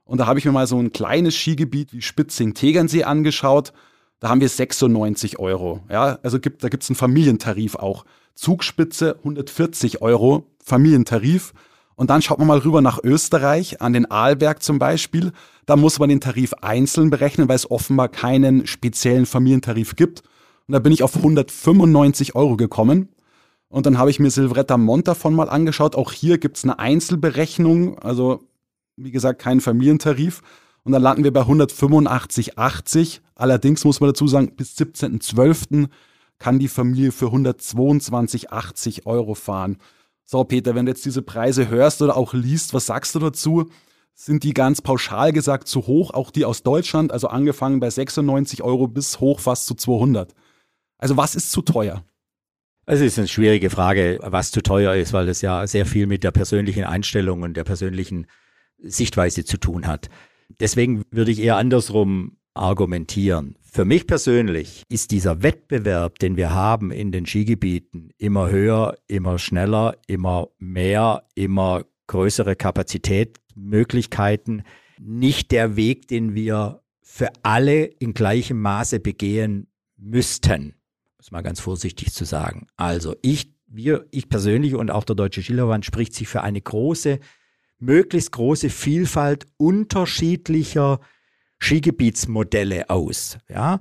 Und 0.04 0.18
da 0.18 0.26
habe 0.26 0.38
ich 0.38 0.44
mir 0.44 0.52
mal 0.52 0.66
so 0.66 0.78
ein 0.78 0.92
kleines 0.92 1.34
Skigebiet 1.34 1.92
wie 1.92 2.02
Spitzing-Tegernsee 2.02 3.04
angeschaut. 3.04 3.72
Da 4.20 4.28
haben 4.28 4.40
wir 4.40 4.48
96 4.48 5.38
Euro. 5.38 5.80
Ja, 5.90 6.18
also 6.22 6.38
gibt, 6.38 6.64
da 6.64 6.68
gibt 6.68 6.82
es 6.82 6.90
einen 6.90 6.96
Familientarif 6.96 7.74
auch. 7.74 8.04
Zugspitze 8.34 9.16
140 9.18 10.02
Euro, 10.02 10.46
Familientarif. 10.62 11.54
Und 11.96 12.10
dann 12.10 12.22
schaut 12.22 12.38
man 12.38 12.46
mal 12.46 12.58
rüber 12.58 12.82
nach 12.82 13.02
Österreich, 13.02 13.80
an 13.80 13.94
den 13.94 14.10
Arlberg 14.10 14.62
zum 14.62 14.78
Beispiel. 14.78 15.32
Da 15.64 15.76
muss 15.76 15.98
man 15.98 16.10
den 16.10 16.20
Tarif 16.20 16.52
einzeln 16.60 17.10
berechnen, 17.10 17.48
weil 17.48 17.56
es 17.56 17.70
offenbar 17.70 18.08
keinen 18.08 18.66
speziellen 18.66 19.26
Familientarif 19.26 19.96
gibt. 19.96 20.22
Und 20.68 20.72
da 20.72 20.78
bin 20.78 20.92
ich 20.92 21.02
auf 21.02 21.16
195 21.16 22.34
Euro 22.34 22.56
gekommen. 22.56 23.08
Und 23.68 23.86
dann 23.86 23.98
habe 23.98 24.10
ich 24.10 24.18
mir 24.18 24.30
Silvretta 24.30 24.76
Montafon 24.76 25.34
mal 25.34 25.48
angeschaut. 25.48 25.96
Auch 25.96 26.12
hier 26.12 26.38
gibt 26.38 26.56
es 26.56 26.64
eine 26.64 26.78
Einzelberechnung, 26.78 27.98
also 27.98 28.44
wie 28.96 29.10
gesagt 29.10 29.40
kein 29.40 29.60
Familientarif. 29.60 30.42
Und 30.82 30.92
dann 30.92 31.02
landen 31.02 31.24
wir 31.24 31.32
bei 31.32 31.42
185,80. 31.42 33.20
Allerdings 33.34 33.84
muss 33.84 34.00
man 34.00 34.10
dazu 34.10 34.28
sagen, 34.28 34.52
bis 34.56 34.76
17.12. 34.76 35.88
kann 36.38 36.58
die 36.58 36.68
Familie 36.68 37.12
für 37.12 37.26
122,80 37.26 39.06
Euro 39.06 39.34
fahren. 39.34 39.78
So, 40.24 40.42
Peter, 40.44 40.74
wenn 40.74 40.86
du 40.86 40.92
jetzt 40.92 41.04
diese 41.04 41.22
Preise 41.22 41.68
hörst 41.68 42.02
oder 42.02 42.16
auch 42.16 42.34
liest, 42.34 42.74
was 42.74 42.86
sagst 42.86 43.14
du 43.14 43.18
dazu? 43.18 43.66
Sind 44.14 44.44
die 44.44 44.54
ganz 44.54 44.80
pauschal 44.80 45.32
gesagt 45.32 45.68
zu 45.68 45.86
hoch, 45.86 46.12
auch 46.12 46.30
die 46.30 46.44
aus 46.44 46.62
Deutschland, 46.62 47.12
also 47.12 47.28
angefangen 47.28 47.80
bei 47.80 47.90
96 47.90 48.62
Euro 48.62 48.88
bis 48.88 49.20
hoch 49.20 49.40
fast 49.40 49.66
zu 49.66 49.74
200? 49.74 50.34
Also 50.98 51.16
was 51.16 51.34
ist 51.34 51.52
zu 51.52 51.62
teuer? 51.62 52.04
Es 52.86 53.00
ist 53.00 53.18
eine 53.18 53.26
schwierige 53.26 53.68
Frage, 53.68 54.20
was 54.22 54.52
zu 54.52 54.62
teuer 54.62 54.94
ist, 54.94 55.12
weil 55.12 55.28
es 55.28 55.42
ja 55.42 55.66
sehr 55.66 55.86
viel 55.86 56.06
mit 56.06 56.22
der 56.22 56.30
persönlichen 56.30 56.84
Einstellung 56.84 57.42
und 57.42 57.56
der 57.56 57.64
persönlichen 57.64 58.28
Sichtweise 58.78 59.44
zu 59.44 59.56
tun 59.56 59.88
hat. 59.88 60.08
Deswegen 60.60 61.02
würde 61.10 61.32
ich 61.32 61.40
eher 61.40 61.56
andersrum 61.56 62.36
argumentieren. 62.54 63.58
Für 63.60 63.84
mich 63.84 64.06
persönlich 64.06 64.84
ist 64.88 65.10
dieser 65.10 65.42
Wettbewerb, 65.42 66.20
den 66.20 66.36
wir 66.36 66.54
haben 66.54 66.92
in 66.92 67.10
den 67.10 67.26
Skigebieten, 67.26 68.10
immer 68.18 68.50
höher, 68.50 68.96
immer 69.08 69.40
schneller, 69.40 69.96
immer 70.06 70.50
mehr, 70.58 71.24
immer 71.34 71.84
größere 72.06 72.54
Kapazitätsmöglichkeiten, 72.54 74.62
nicht 75.00 75.50
der 75.50 75.74
Weg, 75.74 76.06
den 76.06 76.36
wir 76.36 76.82
für 77.02 77.30
alle 77.42 77.84
in 77.84 78.14
gleichem 78.14 78.62
Maße 78.62 79.00
begehen 79.00 79.66
müssten 79.96 80.75
es 81.26 81.32
mal 81.32 81.42
ganz 81.42 81.60
vorsichtig 81.60 82.12
zu 82.12 82.24
sagen. 82.24 82.68
Also 82.76 83.16
ich, 83.20 83.52
wir, 83.66 84.06
ich 84.10 84.28
persönlich 84.28 84.74
und 84.74 84.90
auch 84.90 85.04
der 85.04 85.16
Deutsche 85.16 85.42
Skilauerverband 85.42 85.84
spricht 85.84 86.14
sich 86.14 86.28
für 86.28 86.42
eine 86.42 86.60
große, 86.60 87.18
möglichst 87.78 88.32
große 88.32 88.70
Vielfalt 88.70 89.46
unterschiedlicher 89.56 91.00
Skigebietsmodelle 91.58 92.90
aus. 92.90 93.38
Ja, 93.48 93.80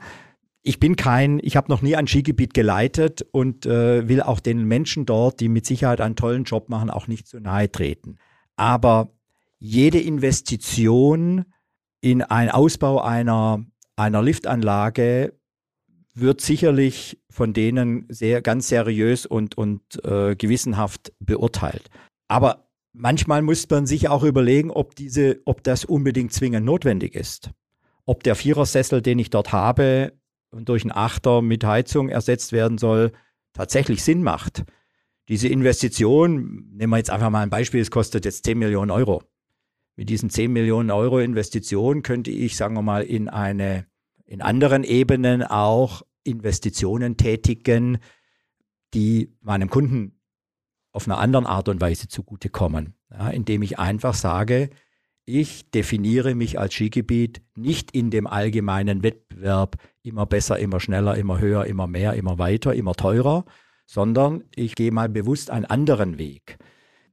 ich 0.63 0.79
bin 0.79 0.95
kein, 0.95 1.39
ich 1.43 1.55
habe 1.55 1.69
noch 1.69 1.83
nie 1.83 1.95
ein 1.95 2.07
Skigebiet 2.07 2.55
geleitet 2.55 3.23
und 3.31 3.67
äh, 3.67 4.07
will 4.07 4.21
auch 4.21 4.39
den 4.39 4.63
Menschen 4.63 5.05
dort, 5.05 5.39
die 5.39 5.47
mit 5.47 5.67
Sicherheit 5.67 6.01
einen 6.01 6.15
tollen 6.15 6.45
Job 6.45 6.69
machen, 6.69 6.89
auch 6.89 7.07
nicht 7.07 7.27
zu 7.27 7.39
nahe 7.39 7.71
treten. 7.71 8.17
Aber 8.55 9.11
jede 9.59 9.99
Investition 9.99 11.45
in 12.01 12.23
einen 12.23 12.49
Ausbau 12.49 13.01
einer, 13.01 13.63
einer 13.95 14.23
Liftanlage 14.23 15.33
wird 16.15 16.41
sicherlich 16.41 17.21
von 17.29 17.53
denen 17.53 18.05
sehr 18.09 18.41
ganz 18.41 18.69
seriös 18.69 19.25
und, 19.25 19.57
und 19.57 20.03
äh, 20.05 20.35
gewissenhaft 20.35 21.13
beurteilt. 21.19 21.89
Aber 22.27 22.69
manchmal 22.93 23.41
muss 23.41 23.69
man 23.69 23.85
sich 23.85 24.07
auch 24.07 24.23
überlegen, 24.23 24.71
ob 24.71 24.95
diese, 24.95 25.41
ob 25.45 25.63
das 25.63 25.83
unbedingt 25.85 26.31
zwingend 26.33 26.65
notwendig 26.65 27.15
ist. 27.15 27.51
Ob 28.05 28.23
der 28.23 28.35
Vierersessel, 28.35 29.01
den 29.01 29.19
ich 29.19 29.29
dort 29.29 29.51
habe 29.51 30.13
durch 30.51 30.83
einen 30.83 30.93
Achter 30.93 31.41
mit 31.41 31.65
Heizung 31.65 32.07
ersetzt 32.07 32.53
werden 32.53 32.77
soll, 32.77 33.11
tatsächlich 33.51 34.03
Sinn 34.03 34.23
macht. 34.23 34.63
Diese 35.27 35.49
Investition, 35.49 36.69
nehmen 36.71 36.91
wir 36.91 36.97
jetzt 36.97 37.09
einfach 37.09 37.29
mal 37.29 37.41
ein 37.41 37.49
Beispiel, 37.49 37.81
es 37.81 37.91
kostet 37.91 38.23
jetzt 38.23 38.45
10 38.45 38.57
Millionen 38.57 38.91
Euro. 38.91 39.23
Mit 39.97 40.09
diesen 40.09 40.29
10 40.29 40.53
Millionen 40.53 40.91
Euro 40.91 41.19
Investition 41.19 42.03
könnte 42.03 42.31
ich, 42.31 42.55
sagen 42.55 42.75
wir 42.75 42.83
mal, 42.83 43.03
in 43.03 43.27
eine 43.27 43.85
in 44.25 44.41
anderen 44.41 44.83
Ebenen 44.83 45.43
auch 45.43 46.01
Investitionen 46.25 47.15
tätigen, 47.15 47.99
die 48.93 49.33
meinem 49.41 49.69
Kunden 49.69 50.19
auf 50.91 51.07
einer 51.07 51.17
anderen 51.17 51.45
Art 51.45 51.69
und 51.69 51.81
Weise 51.81 52.07
zugutekommen. 52.07 52.95
Ja, 53.11 53.29
indem 53.29 53.61
ich 53.61 53.79
einfach 53.79 54.13
sage, 54.13 54.69
ich 55.25 55.71
definiere 55.71 56.35
mich 56.35 56.59
als 56.59 56.73
Skigebiet 56.73 57.41
nicht 57.55 57.91
in 57.91 58.11
dem 58.11 58.27
allgemeinen 58.27 59.03
Wettbewerb 59.03 59.77
immer 60.03 60.25
besser, 60.25 60.59
immer 60.59 60.79
schneller, 60.79 61.15
immer 61.17 61.39
höher, 61.39 61.65
immer 61.65 61.87
mehr, 61.87 62.13
immer 62.13 62.37
weiter, 62.37 62.73
immer 62.73 62.93
teurer, 62.93 63.45
sondern 63.87 64.43
ich 64.55 64.75
gehe 64.75 64.91
mal 64.91 65.09
bewusst 65.09 65.49
einen 65.49 65.65
anderen 65.65 66.17
Weg. 66.17 66.57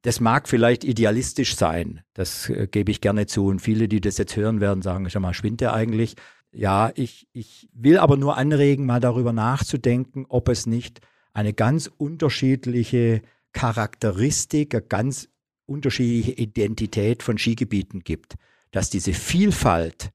Das 0.03 0.21
mag 0.21 0.49
vielleicht 0.49 0.85
idealistisch 0.85 1.57
sein, 1.57 2.03
das 2.13 2.49
äh, 2.51 2.67
gebe 2.71 2.91
ich 2.91 3.01
gerne 3.01 3.27
zu. 3.27 3.47
Und 3.47 3.61
viele, 3.61 3.89
die 3.89 4.01
das 4.01 4.19
jetzt 4.19 4.37
hören 4.37 4.61
werden, 4.61 4.83
sagen, 4.83 5.09
schon 5.11 5.23
mal, 5.23 5.33
schwindet 5.33 5.63
der 5.63 5.75
eigentlich? 5.75 6.17
Ja, 6.53 6.93
ich, 6.95 7.27
ich 7.33 7.69
will 7.73 7.99
aber 7.99 8.17
nur 8.17 8.37
anregen, 8.37 8.85
mal 8.85 9.01
darüber 9.01 9.33
nachzudenken, 9.33 10.27
ob 10.29 10.49
es 10.49 10.67
nicht 10.67 11.01
eine 11.33 11.55
ganz 11.55 11.91
unterschiedliche 11.97 13.23
Charakteristik, 13.53 14.75
eine 14.75 14.83
ganz 14.83 15.29
unterschiedliche 15.65 16.33
Identität 16.33 17.23
von 17.23 17.39
Skigebieten 17.39 18.01
gibt. 18.01 18.35
Dass 18.71 18.91
diese 18.91 19.15
Vielfalt 19.15 20.13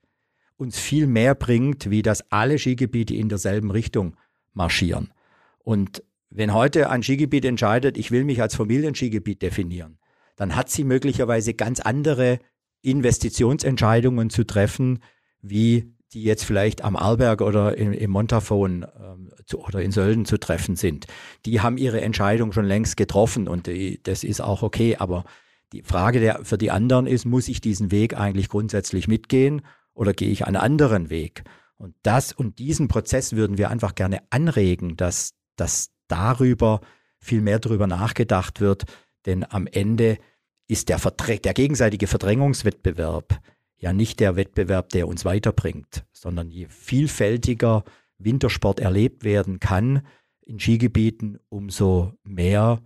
uns 0.58 0.80
viel 0.80 1.08
mehr 1.08 1.36
bringt, 1.36 1.90
wie 1.90 2.02
dass 2.02 2.32
alle 2.32 2.60
Skigebiete 2.60 3.16
in 3.16 3.30
derselben 3.30 3.72
Richtung 3.72 4.16
marschieren. 4.54 5.12
Und 5.60 6.04
wenn 6.30 6.54
heute 6.54 6.90
ein 6.90 7.04
Skigebiet 7.04 7.46
entscheidet, 7.46 7.98
ich 7.98 8.12
will 8.12 8.24
mich 8.24 8.42
als 8.42 8.56
Familienskigebiet 8.56 9.42
definieren, 9.42 9.98
dann 10.36 10.56
hat 10.56 10.70
sie 10.70 10.84
möglicherweise 10.84 11.54
ganz 11.54 11.80
andere 11.80 12.40
Investitionsentscheidungen 12.82 14.30
zu 14.30 14.44
treffen, 14.46 15.00
wie 15.42 15.94
die 16.14 16.24
jetzt 16.24 16.46
vielleicht 16.46 16.84
am 16.84 16.96
Arlberg 16.96 17.42
oder 17.42 17.78
im, 17.78 17.92
im 17.92 18.12
Montafon 18.12 18.86
ähm, 19.00 19.32
zu, 19.46 19.60
oder 19.60 19.82
in 19.82 19.92
Sölden 19.92 20.26
zu 20.26 20.38
treffen 20.38 20.76
sind. 20.76 21.08
Die 21.46 21.62
haben 21.62 21.78
ihre 21.78 22.02
Entscheidung 22.02 22.54
schon 22.54 22.66
längst 22.66 22.98
getroffen 22.98 23.48
und 23.48 23.68
die, 23.68 24.02
das 24.04 24.24
ist 24.24 24.42
auch 24.42 24.64
okay. 24.64 24.96
Aber 24.98 25.26
die 25.74 25.84
Frage 25.84 26.20
der, 26.20 26.46
für 26.46 26.58
die 26.58 26.72
anderen 26.72 27.08
ist, 27.08 27.26
muss 27.26 27.48
ich 27.48 27.60
diesen 27.60 27.92
Weg 27.92 28.18
eigentlich 28.18 28.50
grundsätzlich 28.50 29.08
mitgehen 29.08 29.62
oder 29.94 30.14
gehe 30.14 30.30
ich 30.30 30.46
einen 30.46 30.56
anderen 30.56 31.10
Weg? 31.10 31.44
Und 31.76 31.96
das 32.04 32.32
und 32.32 32.60
diesen 32.60 32.88
Prozess 32.88 33.34
würden 33.34 33.58
wir 33.58 33.70
einfach 33.70 33.94
gerne 33.94 34.22
anregen, 34.30 34.96
dass, 34.96 35.34
dass 35.58 35.92
darüber 36.08 36.82
viel 37.20 37.42
mehr 37.42 37.60
darüber 37.60 37.88
nachgedacht 37.88 38.62
wird, 38.62 38.86
denn 39.26 39.46
am 39.50 39.68
Ende 39.68 40.18
ist 40.68 40.90
der, 40.90 41.00
Verdrä 41.00 41.40
der 41.40 41.54
gegenseitige 41.54 42.08
Verdrängungswettbewerb 42.08 43.40
ja 43.78 43.94
nicht 43.94 44.20
der 44.20 44.36
Wettbewerb, 44.36 44.90
der 44.90 45.08
uns 45.08 45.26
weiterbringt, 45.26 46.06
sondern 46.12 46.50
je 46.50 46.68
vielfältiger 46.70 47.84
Wintersport 48.18 48.80
erlebt 48.80 49.24
werden 49.24 49.60
kann 49.60 50.06
in 50.46 50.60
Skigebieten, 50.60 51.40
umso 51.50 52.14
mehr 52.24 52.82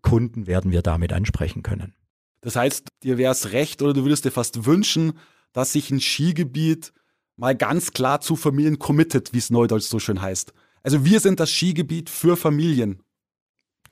Kunden 0.00 0.46
werden 0.46 0.72
wir 0.72 0.82
damit 0.82 1.12
ansprechen 1.12 1.62
können. 1.62 1.94
Das 2.40 2.56
heißt, 2.56 2.88
dir 3.02 3.18
wäre 3.18 3.32
es 3.32 3.52
recht 3.52 3.82
oder 3.82 3.92
du 3.92 4.04
würdest 4.04 4.24
dir 4.24 4.32
fast 4.32 4.64
wünschen, 4.66 5.12
dass 5.52 5.72
sich 5.72 5.90
ein 5.90 6.00
Skigebiet 6.00 6.92
mal 7.36 7.54
ganz 7.54 7.92
klar 7.92 8.20
zu 8.20 8.34
Familien 8.36 8.78
committet, 8.78 9.32
wie 9.32 9.38
es 9.38 9.50
neudeutsch 9.50 9.84
so 9.84 9.98
schön 9.98 10.20
heißt. 10.20 10.52
Also 10.82 11.04
wir 11.04 11.20
sind 11.20 11.38
das 11.38 11.50
Skigebiet 11.50 12.10
für 12.10 12.36
Familien. 12.36 13.02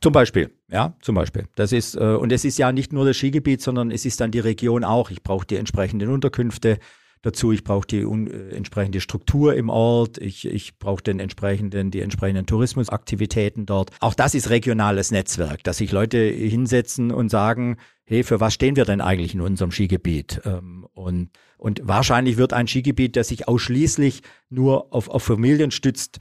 Zum 0.02 0.12
Beispiel, 0.12 0.50
ja, 0.70 0.94
zum 1.02 1.14
Beispiel. 1.14 1.46
Das 1.56 1.72
ist, 1.72 1.94
äh, 1.94 1.98
und 1.98 2.32
es 2.32 2.44
ist 2.44 2.58
ja 2.58 2.72
nicht 2.72 2.92
nur 2.92 3.04
das 3.04 3.16
Skigebiet, 3.16 3.60
sondern 3.60 3.90
es 3.90 4.06
ist 4.06 4.20
dann 4.20 4.30
die 4.30 4.38
Region 4.38 4.82
auch. 4.82 5.10
Ich 5.10 5.22
brauche 5.22 5.46
die 5.46 5.56
entsprechenden 5.56 6.08
Unterkünfte 6.08 6.78
dazu, 7.22 7.52
ich 7.52 7.64
brauche 7.64 7.86
die 7.86 8.04
un, 8.04 8.26
äh, 8.26 8.54
entsprechende 8.54 9.00
Struktur 9.00 9.54
im 9.54 9.68
Ort, 9.68 10.18
ich, 10.18 10.46
ich 10.46 10.78
brauche 10.78 11.02
den 11.02 11.20
entsprechenden, 11.20 11.90
die 11.90 12.00
entsprechenden 12.00 12.46
Tourismusaktivitäten 12.46 13.66
dort. 13.66 13.90
Auch 14.00 14.14
das 14.14 14.34
ist 14.34 14.50
regionales 14.50 15.10
Netzwerk, 15.10 15.62
dass 15.64 15.78
sich 15.78 15.92
Leute 15.92 16.18
hinsetzen 16.18 17.12
und 17.12 17.28
sagen, 17.28 17.76
hey, 18.04 18.24
für 18.24 18.40
was 18.40 18.54
stehen 18.54 18.76
wir 18.76 18.84
denn 18.84 19.00
eigentlich 19.00 19.34
in 19.34 19.40
unserem 19.40 19.70
Skigebiet? 19.70 20.40
Ähm, 20.44 20.86
und, 20.94 21.30
und 21.58 21.82
wahrscheinlich 21.84 22.38
wird 22.38 22.52
ein 22.52 22.66
Skigebiet, 22.66 23.16
das 23.16 23.28
sich 23.28 23.48
ausschließlich 23.48 24.22
nur 24.48 24.94
auf, 24.94 25.08
auf 25.08 25.22
Familien 25.22 25.70
stützt, 25.70 26.20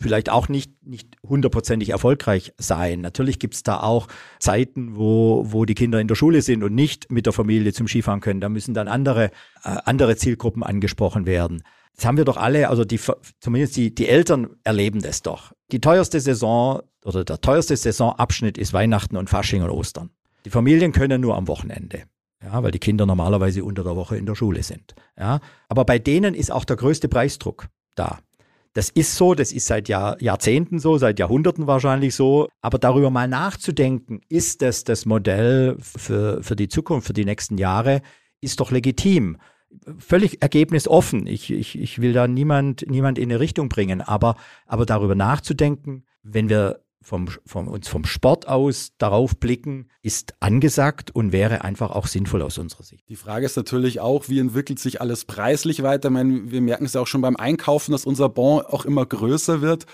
vielleicht 0.00 0.30
auch 0.30 0.48
nicht, 0.48 0.72
nicht 0.86 1.16
hundertprozentig 1.26 1.90
erfolgreich 1.90 2.52
sein. 2.58 3.00
Natürlich 3.00 3.38
gibt 3.38 3.54
es 3.54 3.62
da 3.62 3.80
auch 3.80 4.08
Zeiten, 4.38 4.96
wo, 4.96 5.46
wo 5.48 5.64
die 5.64 5.74
Kinder 5.74 6.00
in 6.00 6.08
der 6.08 6.14
Schule 6.14 6.42
sind 6.42 6.62
und 6.62 6.74
nicht 6.74 7.10
mit 7.10 7.26
der 7.26 7.32
Familie 7.32 7.72
zum 7.72 7.88
Skifahren 7.88 8.20
können. 8.20 8.40
Da 8.40 8.48
müssen 8.48 8.74
dann 8.74 8.88
andere, 8.88 9.26
äh, 9.64 9.76
andere 9.84 10.16
Zielgruppen 10.16 10.62
angesprochen 10.62 11.26
werden. 11.26 11.62
Das 11.96 12.04
haben 12.04 12.16
wir 12.16 12.24
doch 12.24 12.36
alle, 12.36 12.68
also 12.68 12.84
die, 12.84 13.00
zumindest 13.40 13.76
die, 13.76 13.92
die 13.92 14.08
Eltern 14.08 14.50
erleben 14.62 15.02
das 15.02 15.22
doch. 15.22 15.52
Die 15.72 15.80
teuerste 15.80 16.20
Saison 16.20 16.82
oder 17.04 17.24
der 17.24 17.40
teuerste 17.40 17.76
Saisonabschnitt 17.76 18.56
ist 18.56 18.72
Weihnachten 18.72 19.16
und 19.16 19.28
Fasching 19.28 19.62
und 19.62 19.70
Ostern. 19.70 20.10
Die 20.44 20.50
Familien 20.50 20.92
können 20.92 21.20
nur 21.20 21.36
am 21.36 21.48
Wochenende. 21.48 22.04
Ja, 22.42 22.62
weil 22.62 22.70
die 22.70 22.78
Kinder 22.78 23.04
normalerweise 23.04 23.64
unter 23.64 23.82
der 23.82 23.96
Woche 23.96 24.16
in 24.16 24.26
der 24.26 24.36
Schule 24.36 24.62
sind. 24.62 24.94
Ja, 25.18 25.40
aber 25.68 25.84
bei 25.84 25.98
denen 25.98 26.34
ist 26.34 26.52
auch 26.52 26.64
der 26.64 26.76
größte 26.76 27.08
Preisdruck 27.08 27.66
da. 27.96 28.20
Das 28.74 28.90
ist 28.90 29.16
so, 29.16 29.34
das 29.34 29.52
ist 29.52 29.66
seit 29.66 29.88
Jahr, 29.88 30.20
Jahrzehnten 30.22 30.78
so, 30.78 30.98
seit 30.98 31.18
Jahrhunderten 31.18 31.66
wahrscheinlich 31.66 32.14
so. 32.14 32.48
Aber 32.60 32.78
darüber 32.78 33.10
mal 33.10 33.28
nachzudenken, 33.28 34.20
ist 34.28 34.62
das 34.62 34.84
das 34.84 35.06
Modell 35.06 35.76
für, 35.80 36.42
für 36.42 36.56
die 36.56 36.68
Zukunft, 36.68 37.06
für 37.06 37.12
die 37.12 37.24
nächsten 37.24 37.58
Jahre, 37.58 38.02
ist 38.40 38.60
doch 38.60 38.70
legitim. 38.70 39.38
Völlig 39.98 40.42
ergebnisoffen. 40.42 41.26
Ich, 41.26 41.50
ich, 41.50 41.78
ich 41.78 42.00
will 42.00 42.12
da 42.12 42.26
niemand, 42.28 42.84
niemand 42.88 43.18
in 43.18 43.30
eine 43.30 43.40
Richtung 43.40 43.68
bringen. 43.68 44.00
Aber, 44.00 44.36
aber 44.66 44.86
darüber 44.86 45.14
nachzudenken, 45.14 46.04
wenn 46.22 46.48
wir 46.48 46.80
vom, 47.02 47.28
vom, 47.46 47.68
uns 47.68 47.88
vom 47.88 48.04
Sport 48.04 48.48
aus 48.48 48.92
darauf 48.98 49.36
blicken, 49.36 49.88
ist 50.02 50.34
angesagt 50.40 51.14
und 51.14 51.32
wäre 51.32 51.62
einfach 51.62 51.90
auch 51.90 52.06
sinnvoll 52.06 52.42
aus 52.42 52.58
unserer 52.58 52.82
Sicht. 52.82 53.08
Die 53.08 53.16
Frage 53.16 53.46
ist 53.46 53.56
natürlich 53.56 54.00
auch, 54.00 54.28
wie 54.28 54.38
entwickelt 54.40 54.78
sich 54.78 55.00
alles 55.00 55.24
preislich 55.24 55.82
weiter? 55.82 56.08
Ich 56.08 56.12
meine, 56.12 56.50
wir 56.50 56.60
merken 56.60 56.84
es 56.84 56.94
ja 56.94 57.00
auch 57.00 57.06
schon 57.06 57.22
beim 57.22 57.36
Einkaufen, 57.36 57.92
dass 57.92 58.04
unser 58.04 58.28
Bon 58.28 58.60
auch 58.62 58.84
immer 58.84 59.06
größer 59.06 59.60
wird. 59.60 59.86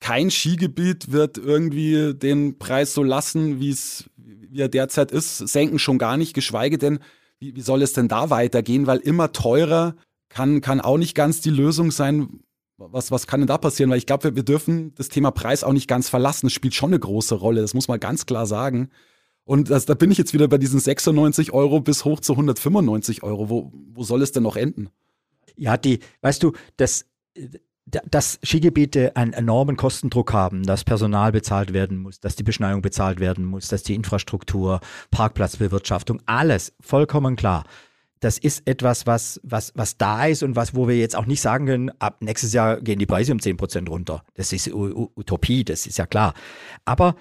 Kein 0.00 0.30
Skigebiet 0.30 1.10
wird 1.10 1.38
irgendwie 1.38 2.14
den 2.14 2.58
Preis 2.58 2.92
so 2.92 3.02
lassen, 3.02 3.60
wie 3.60 3.70
es 3.70 4.10
wie 4.16 4.60
er 4.60 4.68
derzeit 4.68 5.12
ist, 5.12 5.38
senken 5.38 5.78
schon 5.78 5.98
gar 5.98 6.16
nicht, 6.16 6.32
geschweige 6.32 6.78
denn, 6.78 7.00
wie, 7.38 7.54
wie 7.54 7.60
soll 7.60 7.82
es 7.82 7.92
denn 7.92 8.08
da 8.08 8.30
weitergehen? 8.30 8.86
Weil 8.86 8.98
immer 8.98 9.32
teurer 9.32 9.96
kann, 10.28 10.60
kann 10.60 10.80
auch 10.80 10.98
nicht 10.98 11.14
ganz 11.14 11.40
die 11.40 11.50
Lösung 11.50 11.90
sein 11.90 12.40
was, 12.78 13.10
was 13.10 13.26
kann 13.26 13.40
denn 13.40 13.46
da 13.46 13.58
passieren? 13.58 13.90
Weil 13.90 13.98
ich 13.98 14.06
glaube, 14.06 14.24
wir, 14.24 14.36
wir 14.36 14.42
dürfen 14.42 14.94
das 14.96 15.08
Thema 15.08 15.30
Preis 15.30 15.64
auch 15.64 15.72
nicht 15.72 15.88
ganz 15.88 16.08
verlassen. 16.08 16.46
Es 16.46 16.52
spielt 16.52 16.74
schon 16.74 16.90
eine 16.90 16.98
große 16.98 17.34
Rolle, 17.34 17.60
das 17.60 17.74
muss 17.74 17.88
man 17.88 18.00
ganz 18.00 18.26
klar 18.26 18.46
sagen. 18.46 18.90
Und 19.44 19.70
das, 19.70 19.86
da 19.86 19.94
bin 19.94 20.10
ich 20.10 20.18
jetzt 20.18 20.34
wieder 20.34 20.48
bei 20.48 20.58
diesen 20.58 20.80
96 20.80 21.52
Euro 21.52 21.80
bis 21.80 22.04
hoch 22.04 22.20
zu 22.20 22.32
195 22.32 23.22
Euro. 23.22 23.48
Wo, 23.48 23.72
wo 23.92 24.02
soll 24.02 24.22
es 24.22 24.32
denn 24.32 24.42
noch 24.42 24.56
enden? 24.56 24.90
Ja, 25.56 25.76
die, 25.76 26.00
weißt 26.20 26.42
du, 26.42 26.52
das, 26.76 27.06
dass 27.86 28.40
Skigebiete 28.42 29.14
einen 29.14 29.32
enormen 29.32 29.76
Kostendruck 29.76 30.32
haben, 30.32 30.64
dass 30.64 30.84
Personal 30.84 31.30
bezahlt 31.32 31.72
werden 31.72 31.98
muss, 31.98 32.18
dass 32.20 32.34
die 32.34 32.42
Beschneiung 32.42 32.82
bezahlt 32.82 33.20
werden 33.20 33.44
muss, 33.44 33.68
dass 33.68 33.84
die 33.84 33.94
Infrastruktur, 33.94 34.80
Parkplatzbewirtschaftung, 35.12 36.20
alles 36.26 36.74
vollkommen 36.80 37.36
klar 37.36 37.64
das 38.20 38.38
ist 38.38 38.66
etwas, 38.66 39.06
was, 39.06 39.40
was, 39.42 39.72
was 39.74 39.98
da 39.98 40.26
ist 40.26 40.42
und 40.42 40.56
was, 40.56 40.74
wo 40.74 40.88
wir 40.88 40.96
jetzt 40.96 41.16
auch 41.16 41.26
nicht 41.26 41.40
sagen 41.40 41.66
können, 41.66 41.90
ab 41.98 42.22
nächstes 42.22 42.52
Jahr 42.52 42.80
gehen 42.80 42.98
die 42.98 43.06
Preise 43.06 43.32
um 43.32 43.40
10 43.40 43.56
Prozent 43.56 43.90
runter. 43.90 44.22
Das 44.34 44.52
ist 44.52 44.72
Utopie, 44.72 45.64
das 45.64 45.86
ist 45.86 45.98
ja 45.98 46.06
klar. 46.06 46.34
Aber 46.84 47.16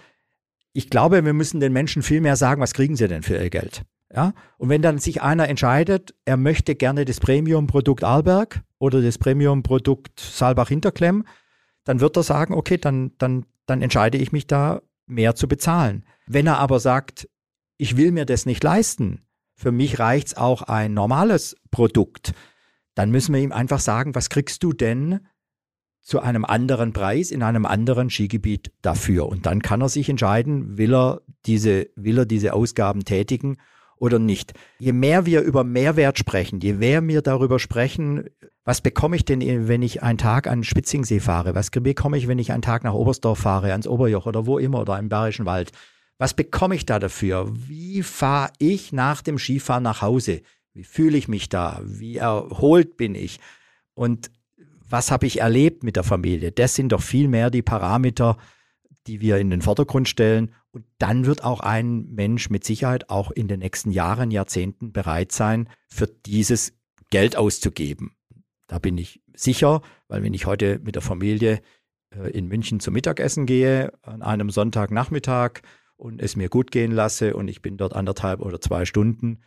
ich 0.74 0.89
glaube, 0.89 1.24
wir 1.24 1.34
müssen 1.34 1.60
den 1.60 1.74
Menschen 1.74 2.02
viel 2.02 2.22
mehr 2.22 2.36
sagen, 2.36 2.62
was 2.62 2.74
kriegen 2.74 2.96
sie 2.96 3.08
denn 3.08 3.24
für 3.24 3.38
ihr 3.38 3.50
Geld? 3.50 3.84
Ja? 4.14 4.34
Und 4.58 4.70
wenn 4.70 4.82
dann 4.82 5.00
sich 5.00 5.22
einer 5.22 5.50
entscheidet, 5.50 6.16
er 6.26 6.38
möchte 6.38 6.76
gerne 6.76 7.06
das 7.06 7.20
Premium-Produkt 7.20 8.04
Arlberg 8.04 8.64
oder 8.80 9.02
das 9.02 9.18
Premium-Produkt 9.18 10.20
Saalbach-Hinterklemm, 10.20 11.26
dann 11.84 12.00
wird 12.00 12.18
er 12.18 12.24
sagen, 12.24 12.54
okay, 12.54 12.78
dann, 12.78 13.12
dann, 13.18 13.46
dann 13.66 13.82
entscheide 13.82 14.18
ich 14.18 14.32
mich 14.32 14.48
da 14.48 14.82
mehr 15.08 15.36
zu 15.36 15.48
bezahlen. 15.48 16.06
Wenn 16.26 16.48
er 16.48 16.60
aber 16.60 16.80
sagt, 16.80 17.30
ich 17.78 17.98
will 17.98 18.12
mir 18.12 18.26
das 18.26 18.46
nicht 18.46 18.64
leisten, 18.64 19.24
für 19.56 19.72
mich 19.72 19.99
reicht 19.99 20.28
es 20.28 20.38
auch 20.38 20.64
ein 20.64 20.93
normales 20.93 21.56
Produkt. 21.72 22.34
Dann 22.93 23.12
müssen 23.12 23.34
wir 23.34 23.41
ihm 23.41 23.51
einfach 23.51 23.80
sagen, 23.80 24.16
was 24.16 24.30
kriegst 24.30 24.64
du 24.64 24.74
denn 24.74 25.22
zu 26.01 26.20
einem 26.20 26.45
anderen 26.45 26.93
Preis 26.93 27.32
in 27.32 27.41
einem 27.41 27.66
anderen 27.66 28.10
Skigebiet 28.10 28.72
dafür? 28.82 29.28
Und 29.28 29.45
dann 29.45 29.62
kann 29.62 29.82
er 29.82 29.89
sich 29.89 30.10
entscheiden, 30.10 30.78
will 30.78 30.93
er 30.93 31.22
diese, 31.45 31.88
will 31.95 32.20
er 32.20 32.26
diese 32.26 32.53
Ausgaben 32.53 33.06
tätigen 33.06 33.58
oder 33.97 34.20
nicht. 34.20 34.53
Je 34.78 34.91
mehr 34.91 35.26
wir 35.26 35.41
über 35.41 35.64
Mehrwert 35.64 36.20
sprechen, 36.20 36.60
je 36.60 36.74
mehr 36.74 37.06
wir 37.08 37.22
darüber 37.22 37.60
sprechen, 37.60 38.30
was 38.66 38.82
bekomme 38.82 39.16
ich 39.16 39.26
denn, 39.26 39.68
wenn 39.68 39.82
ich 39.82 40.03
einen 40.03 40.18
Tag 40.18 40.47
an 40.47 40.64
Spitzingsee 40.64 41.20
fahre? 41.20 41.56
Was 41.56 41.70
bekomme 41.70 42.18
ich, 42.18 42.28
wenn 42.28 42.39
ich 42.39 42.51
einen 42.51 42.62
Tag 42.62 42.84
nach 42.84 42.93
Oberstdorf 42.93 43.39
fahre, 43.39 43.72
ans 43.72 43.88
Oberjoch 43.88 44.26
oder 44.26 44.45
wo 44.45 44.58
immer 44.58 44.82
oder 44.82 44.97
im 44.99 45.08
Bayerischen 45.08 45.45
Wald? 45.45 45.72
Was 46.18 46.34
bekomme 46.34 46.76
ich 46.76 46.86
da 46.86 46.99
dafür? 46.99 47.51
Wie 47.53 48.01
fahre 48.03 48.51
ich 48.57 48.93
nach 48.93 49.22
dem 49.22 49.38
Skifahren 49.38 49.84
nach 49.84 50.01
Hause? 50.01 50.41
Wie 50.74 50.84
fühle 50.84 51.18
ich 51.18 51.28
mich 51.28 51.49
da? 51.49 51.82
Wie 51.84 52.18
erholt 52.18 52.97
bin 52.97 53.16
ich? 53.16 53.39
Und 53.93 54.32
was 54.88 55.11
habe 55.11 55.26
ich 55.26 55.41
erlebt 55.41 55.84
mit 55.84 55.95
der 55.95 56.03
Familie? 56.03 56.51
Das 56.51 56.76
sind 56.76 56.91
doch 56.91 57.01
viel 57.01 57.28
mehr 57.28 57.49
die 57.49 57.61
Parameter, 57.61 58.38
die 59.07 59.22
wir 59.22 59.38
in 59.38 59.49
den 59.49 59.61
Vordergrund 59.61 60.07
stellen. 60.07 60.53
Und 60.72 60.86
dann 60.99 61.26
wird 61.26 61.43
auch 61.43 61.59
ein 61.59 62.07
Mensch 62.11 62.49
mit 62.49 62.63
Sicherheit 62.63 63.09
auch 63.09 63.32
in 63.32 63.47
den 63.47 63.59
nächsten 63.59 63.91
Jahren, 63.91 64.32
Jahrzehnten 64.32 64.91
bereit 64.91 65.32
sein, 65.32 65.70
für 65.89 66.07
dieses 66.07 66.74
Geld 67.09 67.36
auszugeben. 67.36 68.16
Da 68.68 68.80
bin 68.80 68.97
ich 68.97 69.22
sicher, 69.34 69.82
weil 70.07 70.24
wenn 70.24 70.34
ich 70.34 70.45
heute 70.45 70.80
mit 70.80 70.95
der 70.95 71.01
Familie 71.01 71.61
äh, 72.09 72.30
in 72.32 72.47
München 72.47 72.80
zum 72.80 72.93
Mittagessen 72.93 73.45
gehe, 73.45 73.93
an 74.01 74.22
einem 74.22 74.49
Sonntagnachmittag 74.49 75.61
und 75.98 76.22
es 76.22 76.36
mir 76.36 76.50
gut 76.50 76.72
gehen 76.72 76.91
lasse 76.91 77.36
und 77.36 77.48
ich 77.48 77.62
bin 77.62 77.78
dort 77.78 77.93
anderthalb 77.93 78.41
oder 78.41 78.60
zwei 78.62 78.86
Stunden, 78.86 79.41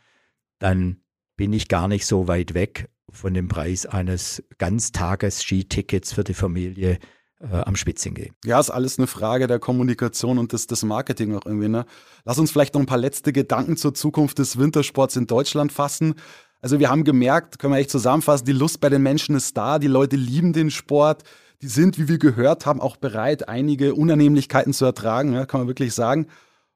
dann 0.59 1.03
bin 1.36 1.53
ich 1.53 1.68
gar 1.68 1.88
nicht 1.88 2.07
so 2.07 2.28
weit 2.28 2.55
weg 2.55 2.88
von 3.11 3.32
dem 3.34 3.49
Preis 3.49 3.86
eines 3.86 4.42
Ganztages-Skitickets 4.59 6.12
für 6.12 6.24
die 6.24 6.34
Familie 6.34 6.99
äh, 7.40 7.46
am 7.46 7.76
Spitzingee. 7.76 8.32
Ja, 8.44 8.61
ist 8.61 8.70
alles 8.70 8.99
eine 8.99 9.07
Frage 9.07 9.46
der 9.46 9.59
Kommunikation 9.59 10.38
und 10.38 10.53
des, 10.53 10.66
des 10.66 10.82
Marketing 10.82 11.36
auch 11.36 11.46
irgendwie. 11.46 11.68
Ne? 11.68 11.86
Lass 12.24 12.38
uns 12.38 12.51
vielleicht 12.51 12.74
noch 12.74 12.80
ein 12.80 12.86
paar 12.86 12.99
letzte 12.99 13.32
Gedanken 13.32 13.76
zur 13.76 13.94
Zukunft 13.94 14.38
des 14.38 14.59
Wintersports 14.59 15.16
in 15.16 15.26
Deutschland 15.26 15.72
fassen. 15.72 16.14
Also 16.61 16.80
wir 16.80 16.90
haben 16.90 17.05
gemerkt, 17.05 17.59
können 17.59 17.72
wir 17.72 17.78
echt 17.78 17.90
zusammenfassen, 17.90 18.44
die 18.44 18.53
Lust 18.53 18.80
bei 18.80 18.88
den 18.88 19.03
Menschen 19.03 19.36
ist 19.36 19.57
da, 19.57 19.78
die 19.78 19.86
Leute 19.86 20.16
lieben 20.16 20.53
den 20.53 20.70
Sport, 20.70 21.22
die 21.62 21.68
sind, 21.68 21.98
wie 21.98 22.09
wir 22.09 22.18
gehört 22.18 22.66
haben, 22.66 22.80
auch 22.80 22.96
bereit, 22.96 23.48
einige 23.48 23.94
Unannehmlichkeiten 23.94 24.72
zu 24.72 24.84
ertragen, 24.84 25.32
ja, 25.32 25.46
kann 25.46 25.61
man 25.61 25.68
wirklich 25.68 25.94
sagen. 25.94 26.28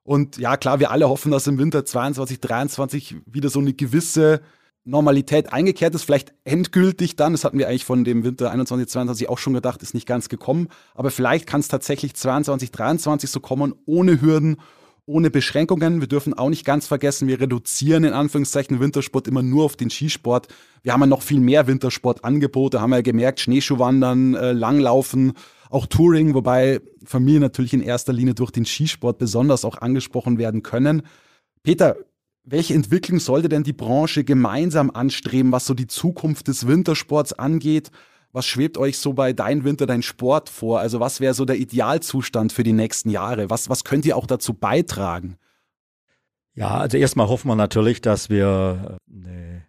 Und 0.03 0.39
ja, 0.39 0.57
klar, 0.57 0.81
wir 0.81 0.91
alle 0.91 1.09
hoffen, 1.09 1.31
dass 1.31 1.47
im 1.47 1.59
Winter 1.59 1.85
22, 1.85 2.41
23 2.41 3.17
wieder 3.27 3.49
so 3.49 3.61
eine 3.61 3.73
gewisse 3.73 4.41
Normalität 4.85 5.53
eingekehrt 5.53 5.95
ist, 5.95 6.03
vielleicht 6.03 6.35
endgültig 6.45 7.15
dann, 7.15 7.33
das 7.33 7.45
hatten 7.45 7.59
wir 7.59 7.69
eigentlich 7.69 7.85
von 7.85 8.03
dem 8.03 8.25
Winter 8.25 8.51
21, 8.51 8.89
22 8.89 9.29
auch 9.29 9.39
schon 9.39 9.55
gedacht, 9.55 9.81
ist 9.83 9.95
nicht 9.95 10.09
ganz 10.09 10.29
gekommen, 10.29 10.69
aber 10.95 11.13
vielleicht 11.13 11.47
kann 11.47 11.61
es 11.61 11.69
tatsächlich 11.69 12.15
22, 12.15 12.73
23 12.73 13.31
so 13.31 13.39
kommen, 13.39 13.75
ohne 13.87 14.21
Hürden, 14.21 14.57
ohne 15.13 15.31
Beschränkungen. 15.31 16.01
Wir 16.01 16.09
dürfen 16.09 16.35
auch 16.35 16.49
nicht 16.49 16.65
ganz 16.65 16.87
vergessen, 16.87 17.29
wir 17.29 17.41
reduzieren 17.41 18.05
in 18.05 18.13
Anführungszeichen 18.13 18.81
Wintersport 18.81 19.29
immer 19.29 19.43
nur 19.43 19.65
auf 19.65 19.77
den 19.77 19.91
Skisport. 19.91 20.49
Wir 20.83 20.93
haben 20.93 21.01
ja 21.01 21.07
noch 21.07 21.23
viel 21.23 21.41
mehr 21.41 21.67
Wintersportangebote, 21.67 22.81
haben 22.81 22.93
ja 22.93 23.03
gemerkt, 23.03 23.41
Schneeschuhwandern, 23.41 24.35
äh, 24.35 24.53
Langlaufen, 24.53 25.35
auch 25.71 25.87
Touring, 25.87 26.35
wobei 26.35 26.81
Familien 27.05 27.43
natürlich 27.43 27.73
in 27.73 27.83
erster 27.83 28.13
Linie 28.13 28.35
durch 28.35 28.51
den 28.51 28.65
Skisport 28.65 29.19
besonders 29.19 29.65
auch 29.65 29.79
angesprochen 29.79 30.39
werden 30.39 30.63
können. 30.63 31.03
Peter, 31.63 31.97
welche 32.45 32.75
Entwicklung 32.75 33.21
sollte 33.21 33.49
denn 33.49 33.63
die 33.63 33.73
Branche 33.73 34.25
gemeinsam 34.25 34.91
anstreben, 34.91 35.53
was 35.53 35.67
so 35.67 35.75
die 35.75 35.87
Zukunft 35.87 36.49
des 36.49 36.67
Wintersports 36.67 37.33
angeht? 37.33 37.91
Was 38.33 38.47
schwebt 38.47 38.79
euch 38.79 38.99
so 38.99 39.13
bei 39.13 39.35
Dein 39.35 39.63
Winter, 39.65 39.87
dein 39.87 40.03
Sport 40.03 40.49
vor? 40.49 40.81
Also 40.81 41.01
was 41.01 41.21
wäre 41.21 41.35
so 41.35 41.45
der 41.45 41.59
Idealzustand 41.59 42.53
für 42.53 42.63
die 42.63 42.73
nächsten 42.73 43.11
Jahre? 43.11 43.51
Was, 43.51 43.69
was 43.69 43.85
könnt 43.85 44.07
ihr 44.07 44.17
auch 44.17 44.27
dazu 44.27 44.55
beitragen? 44.55 45.37
Ja, 46.55 46.79
also 46.79 46.97
erstmal 46.97 47.29
hoffen 47.29 47.49
wir 47.49 47.57
natürlich, 47.57 48.01
dass 48.01 48.31
wir 48.31 48.99
eine 49.11 49.67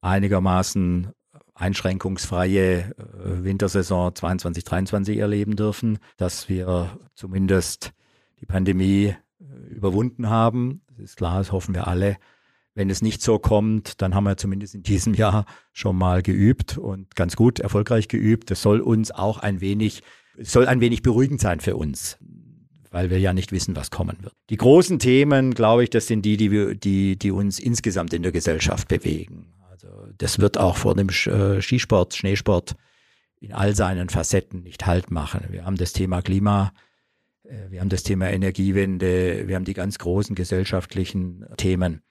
einigermaßen 0.00 1.12
einschränkungsfreie 1.54 2.78
äh, 2.80 3.44
Wintersaison 3.44 4.14
22, 4.14 4.64
23 4.64 5.18
erleben 5.18 5.54
dürfen, 5.54 5.98
dass 6.16 6.48
wir 6.48 6.98
zumindest 7.14 7.92
die 8.40 8.46
Pandemie 8.46 9.14
äh, 9.40 9.68
überwunden 9.68 10.28
haben. 10.28 10.82
Das 10.88 10.98
ist 10.98 11.16
klar, 11.16 11.38
das 11.38 11.52
hoffen 11.52 11.74
wir 11.74 11.86
alle. 11.86 12.16
Wenn 12.74 12.88
es 12.88 13.02
nicht 13.02 13.20
so 13.20 13.38
kommt, 13.38 14.00
dann 14.00 14.14
haben 14.14 14.24
wir 14.24 14.36
zumindest 14.36 14.74
in 14.74 14.82
diesem 14.82 15.14
Jahr 15.14 15.44
schon 15.72 15.96
mal 15.96 16.22
geübt 16.22 16.78
und 16.78 17.14
ganz 17.14 17.36
gut 17.36 17.60
erfolgreich 17.60 18.08
geübt. 18.08 18.50
Das 18.50 18.62
soll 18.62 18.80
uns 18.80 19.10
auch 19.10 19.38
ein 19.38 19.60
wenig, 19.60 20.02
soll 20.38 20.66
ein 20.66 20.80
wenig 20.80 21.02
beruhigend 21.02 21.40
sein 21.40 21.60
für 21.60 21.76
uns, 21.76 22.16
weil 22.90 23.10
wir 23.10 23.18
ja 23.18 23.34
nicht 23.34 23.52
wissen, 23.52 23.76
was 23.76 23.90
kommen 23.90 24.16
wird. 24.22 24.34
Die 24.48 24.56
großen 24.56 24.98
Themen, 24.98 25.52
glaube 25.52 25.84
ich, 25.84 25.90
das 25.90 26.06
sind 26.06 26.24
die, 26.24 26.38
die, 26.38 26.50
wir, 26.50 26.74
die, 26.74 27.18
die 27.18 27.30
uns 27.30 27.58
insgesamt 27.58 28.14
in 28.14 28.22
der 28.22 28.32
Gesellschaft 28.32 28.88
bewegen. 28.88 29.52
Also 29.70 29.88
das 30.16 30.38
wird 30.38 30.56
auch 30.56 30.76
vor 30.76 30.94
dem 30.94 31.08
äh, 31.08 31.60
Skisport, 31.60 32.14
Schneesport 32.14 32.74
in 33.42 33.52
all 33.52 33.74
seinen 33.74 34.08
Facetten 34.08 34.62
nicht 34.62 34.86
Halt 34.86 35.10
machen. 35.10 35.44
Wir 35.50 35.66
haben 35.66 35.76
das 35.76 35.92
Thema 35.92 36.22
Klima, 36.22 36.72
äh, 37.42 37.70
wir 37.70 37.80
haben 37.80 37.88
das 37.90 38.02
Thema 38.02 38.30
Energiewende, 38.30 39.46
wir 39.46 39.56
haben 39.56 39.64
die 39.64 39.74
ganz 39.74 39.98
großen 39.98 40.34
gesellschaftlichen 40.34 41.44
Themen. 41.56 42.02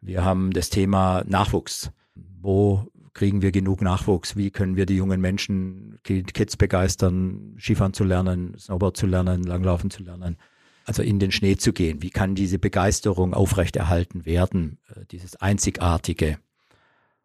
Wir 0.00 0.24
haben 0.24 0.52
das 0.52 0.70
Thema 0.70 1.24
Nachwuchs. 1.26 1.90
Wo 2.14 2.90
kriegen 3.12 3.42
wir 3.42 3.50
genug 3.50 3.80
Nachwuchs? 3.80 4.36
Wie 4.36 4.50
können 4.50 4.76
wir 4.76 4.86
die 4.86 4.96
jungen 4.96 5.20
Menschen, 5.20 5.98
Kids 6.04 6.56
begeistern, 6.56 7.56
Skifahren 7.58 7.94
zu 7.94 8.04
lernen, 8.04 8.54
Snowboard 8.58 8.96
zu 8.96 9.06
lernen, 9.06 9.42
Langlaufen 9.42 9.90
zu 9.90 10.02
lernen? 10.02 10.36
Also 10.84 11.02
in 11.02 11.18
den 11.18 11.32
Schnee 11.32 11.56
zu 11.56 11.72
gehen. 11.72 12.02
Wie 12.02 12.10
kann 12.10 12.34
diese 12.34 12.58
Begeisterung 12.58 13.34
aufrechterhalten 13.34 14.24
werden? 14.24 14.78
Äh, 14.94 15.04
dieses 15.10 15.34
Einzigartige. 15.36 16.38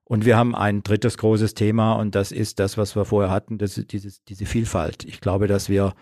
Und 0.04 0.26
wir 0.26 0.36
haben 0.36 0.56
ein 0.56 0.84
drittes 0.84 1.18
großes 1.18 1.54
Thema 1.54 1.94
und 1.94 2.16
das 2.16 2.32
ist 2.32 2.60
das, 2.60 2.78
was 2.78 2.96
wir 2.96 3.06
vorher 3.06 3.32
hatten, 3.32 3.58
das 3.58 3.76
dieses, 3.76 4.24
diese 4.24 4.46
Vielfalt. 4.46 5.06
Ich 5.06 5.22
glaube, 5.22 5.48
dass 5.48 5.70
wir 5.70 5.94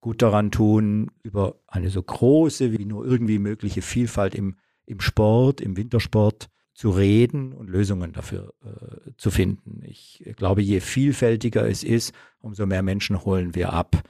gut 0.00 0.22
daran 0.22 0.50
tun, 0.50 1.10
über 1.22 1.56
eine 1.66 1.90
so 1.90 2.02
große 2.02 2.72
wie 2.72 2.84
nur 2.84 3.04
irgendwie 3.04 3.38
mögliche 3.38 3.82
Vielfalt 3.82 4.34
im, 4.34 4.56
im 4.90 5.00
Sport, 5.00 5.60
im 5.60 5.76
Wintersport 5.76 6.48
zu 6.74 6.90
reden 6.90 7.52
und 7.52 7.68
Lösungen 7.68 8.12
dafür 8.12 8.54
äh, 8.64 9.12
zu 9.16 9.30
finden. 9.30 9.82
Ich 9.84 10.24
glaube, 10.36 10.62
je 10.62 10.80
vielfältiger 10.80 11.68
es 11.68 11.84
ist, 11.84 12.12
umso 12.40 12.66
mehr 12.66 12.82
Menschen 12.82 13.24
holen 13.24 13.54
wir 13.54 13.72
ab. 13.72 14.02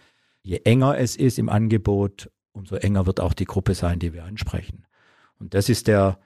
Je 0.42 0.60
enger 0.64 0.98
es 0.98 1.16
ist 1.16 1.38
im 1.38 1.48
Angebot, 1.48 2.30
umso 2.52 2.76
enger 2.76 3.06
wird 3.06 3.20
auch 3.20 3.34
die 3.34 3.44
Gruppe 3.44 3.74
sein, 3.74 3.98
die 3.98 4.12
wir 4.12 4.24
ansprechen. 4.24 4.84
Und 5.38 5.54
das 5.54 5.68
ist 5.68 5.86
der, 5.86 6.18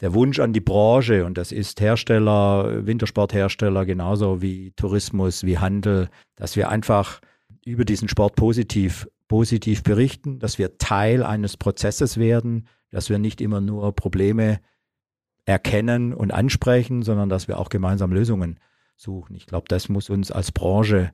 der 0.00 0.14
Wunsch 0.14 0.38
an 0.38 0.52
die 0.52 0.60
Branche 0.60 1.24
und 1.24 1.38
das 1.38 1.50
ist 1.50 1.80
Hersteller, 1.80 2.86
Wintersporthersteller 2.86 3.86
genauso 3.86 4.42
wie 4.42 4.72
Tourismus, 4.72 5.44
wie 5.44 5.58
Handel, 5.58 6.10
dass 6.36 6.56
wir 6.56 6.68
einfach 6.68 7.20
über 7.64 7.84
diesen 7.84 8.08
Sport 8.08 8.36
positiv, 8.36 9.08
positiv 9.28 9.82
berichten, 9.82 10.38
dass 10.38 10.58
wir 10.58 10.78
Teil 10.78 11.22
eines 11.22 11.56
Prozesses 11.56 12.18
werden, 12.18 12.68
dass 12.96 13.10
wir 13.10 13.18
nicht 13.18 13.42
immer 13.42 13.60
nur 13.60 13.94
Probleme 13.94 14.58
erkennen 15.44 16.14
und 16.14 16.32
ansprechen, 16.32 17.02
sondern 17.02 17.28
dass 17.28 17.46
wir 17.46 17.58
auch 17.58 17.68
gemeinsam 17.68 18.10
Lösungen 18.10 18.58
suchen. 18.96 19.36
Ich 19.36 19.44
glaube, 19.44 19.66
das 19.68 19.90
muss 19.90 20.08
uns 20.08 20.30
als 20.32 20.50
Branche 20.50 21.12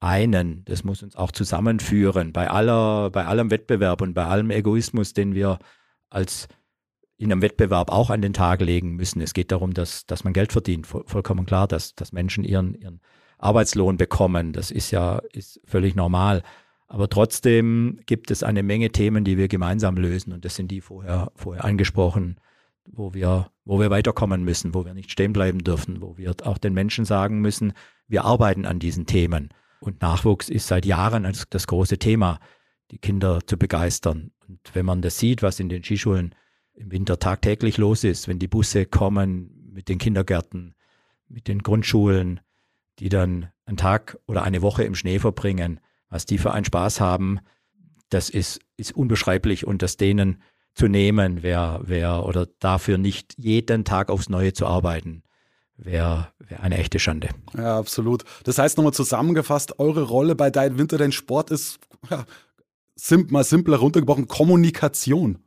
einen, 0.00 0.64
das 0.64 0.82
muss 0.82 1.02
uns 1.02 1.16
auch 1.16 1.30
zusammenführen 1.30 2.32
bei 2.32 2.48
aller, 2.48 3.10
bei 3.10 3.26
allem 3.26 3.50
Wettbewerb 3.50 4.00
und 4.00 4.14
bei 4.14 4.24
allem 4.24 4.50
Egoismus, 4.50 5.12
den 5.12 5.34
wir 5.34 5.58
als 6.08 6.48
in 7.18 7.30
einem 7.30 7.42
Wettbewerb 7.42 7.92
auch 7.92 8.08
an 8.08 8.22
den 8.22 8.32
Tag 8.32 8.62
legen 8.62 8.96
müssen. 8.96 9.20
Es 9.20 9.34
geht 9.34 9.52
darum, 9.52 9.74
dass, 9.74 10.06
dass 10.06 10.24
man 10.24 10.32
Geld 10.32 10.52
verdient. 10.52 10.86
vollkommen 10.86 11.44
klar, 11.44 11.68
dass, 11.68 11.94
dass 11.94 12.12
Menschen 12.12 12.44
ihren, 12.44 12.74
ihren 12.74 13.02
Arbeitslohn 13.36 13.98
bekommen. 13.98 14.54
Das 14.54 14.70
ist 14.70 14.90
ja 14.90 15.20
ist 15.34 15.60
völlig 15.66 15.94
normal. 15.94 16.42
Aber 16.90 17.08
trotzdem 17.08 18.00
gibt 18.06 18.32
es 18.32 18.42
eine 18.42 18.64
Menge 18.64 18.90
Themen, 18.90 19.22
die 19.22 19.38
wir 19.38 19.46
gemeinsam 19.46 19.96
lösen. 19.96 20.32
Und 20.32 20.44
das 20.44 20.56
sind 20.56 20.72
die 20.72 20.80
vorher, 20.80 21.30
vorher 21.36 21.64
angesprochen, 21.64 22.40
wo 22.84 23.14
wir, 23.14 23.52
wo 23.64 23.78
wir 23.78 23.90
weiterkommen 23.90 24.42
müssen, 24.42 24.74
wo 24.74 24.84
wir 24.84 24.92
nicht 24.92 25.12
stehen 25.12 25.32
bleiben 25.32 25.60
dürfen, 25.60 26.02
wo 26.02 26.18
wir 26.18 26.34
auch 26.42 26.58
den 26.58 26.74
Menschen 26.74 27.04
sagen 27.04 27.40
müssen, 27.40 27.74
wir 28.08 28.24
arbeiten 28.24 28.66
an 28.66 28.80
diesen 28.80 29.06
Themen. 29.06 29.50
Und 29.78 30.02
Nachwuchs 30.02 30.48
ist 30.48 30.66
seit 30.66 30.84
Jahren 30.84 31.22
das, 31.22 31.46
das 31.48 31.68
große 31.68 31.98
Thema, 31.98 32.40
die 32.90 32.98
Kinder 32.98 33.38
zu 33.46 33.56
begeistern. 33.56 34.32
Und 34.48 34.58
wenn 34.72 34.84
man 34.84 35.00
das 35.00 35.16
sieht, 35.16 35.44
was 35.44 35.60
in 35.60 35.68
den 35.68 35.84
Skischulen 35.84 36.34
im 36.74 36.90
Winter 36.90 37.20
tagtäglich 37.20 37.78
los 37.78 38.02
ist, 38.02 38.26
wenn 38.26 38.40
die 38.40 38.48
Busse 38.48 38.84
kommen 38.84 39.70
mit 39.72 39.88
den 39.88 39.98
Kindergärten, 39.98 40.74
mit 41.28 41.46
den 41.46 41.62
Grundschulen, 41.62 42.40
die 42.98 43.10
dann 43.10 43.50
einen 43.64 43.76
Tag 43.76 44.18
oder 44.26 44.42
eine 44.42 44.60
Woche 44.60 44.82
im 44.82 44.96
Schnee 44.96 45.20
verbringen, 45.20 45.78
was 46.10 46.26
die 46.26 46.38
für 46.38 46.52
einen 46.52 46.64
Spaß 46.64 47.00
haben, 47.00 47.40
das 48.10 48.28
ist, 48.28 48.60
ist 48.76 48.92
unbeschreiblich 48.92 49.66
und 49.66 49.82
das 49.82 49.96
denen 49.96 50.42
zu 50.74 50.88
nehmen, 50.88 51.42
wäre 51.42 51.80
wär, 51.84 52.26
oder 52.26 52.46
dafür 52.58 52.98
nicht 52.98 53.34
jeden 53.38 53.84
Tag 53.84 54.10
aufs 54.10 54.28
Neue 54.28 54.52
zu 54.52 54.66
arbeiten, 54.66 55.22
wäre 55.76 56.28
wär 56.38 56.62
eine 56.62 56.78
echte 56.78 56.98
Schande. 56.98 57.30
Ja, 57.56 57.78
absolut. 57.78 58.24
Das 58.44 58.58
heißt 58.58 58.76
nochmal 58.76 58.92
zusammengefasst, 58.92 59.78
eure 59.78 60.02
Rolle 60.02 60.34
bei 60.34 60.50
Dein 60.50 60.78
Winter, 60.78 60.98
dein 60.98 61.12
Sport 61.12 61.50
ist 61.50 61.78
ja, 62.10 62.24
sim 62.96 63.28
mal 63.30 63.44
simpler 63.44 63.78
runtergebrochen, 63.78 64.28
Kommunikation. 64.28 65.38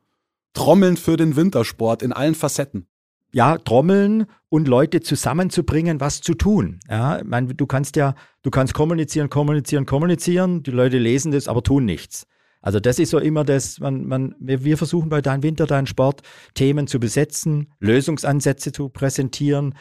Trommeln 0.53 0.97
für 0.97 1.18
den 1.18 1.36
Wintersport 1.36 2.03
in 2.03 2.14
allen 2.14 2.36
Facetten 2.36 2.88
ja, 3.34 3.57
trommeln 3.57 4.27
und 4.49 4.67
Leute 4.67 5.01
zusammenzubringen, 5.01 5.99
was 5.99 6.21
zu 6.21 6.36
tun. 6.36 6.79
Ja, 6.88 7.19
ich 7.19 7.25
meine, 7.25 7.53
du 7.53 7.65
kannst 7.65 7.95
ja, 7.95 8.15
du 8.43 8.51
kannst 8.51 8.73
kommunizieren, 8.73 9.29
kommunizieren, 9.29 9.86
kommunizieren, 9.86 10.63
die 10.63 10.71
Leute 10.71 10.99
lesen 10.99 11.31
das, 11.31 11.47
aber 11.47 11.63
tun 11.63 11.86
nichts. 11.86 12.27
Also 12.61 12.79
das 12.79 12.97
ist 12.97 13.09
so 13.09 13.19
immer 13.19 13.43
das, 13.43 13.79
man, 13.79 14.05
man, 14.05 14.36
wir 14.39 14.77
versuchen 14.77 15.09
bei 15.09 15.21
Dein 15.21 15.43
Winter, 15.43 15.67
Dein 15.67 15.86
Sport 15.86 16.21
Themen 16.53 16.88
zu 16.88 16.99
besetzen, 16.99 17.73
Lösungsansätze 17.79 18.71
zu 18.71 18.88
präsentieren, 18.88 19.75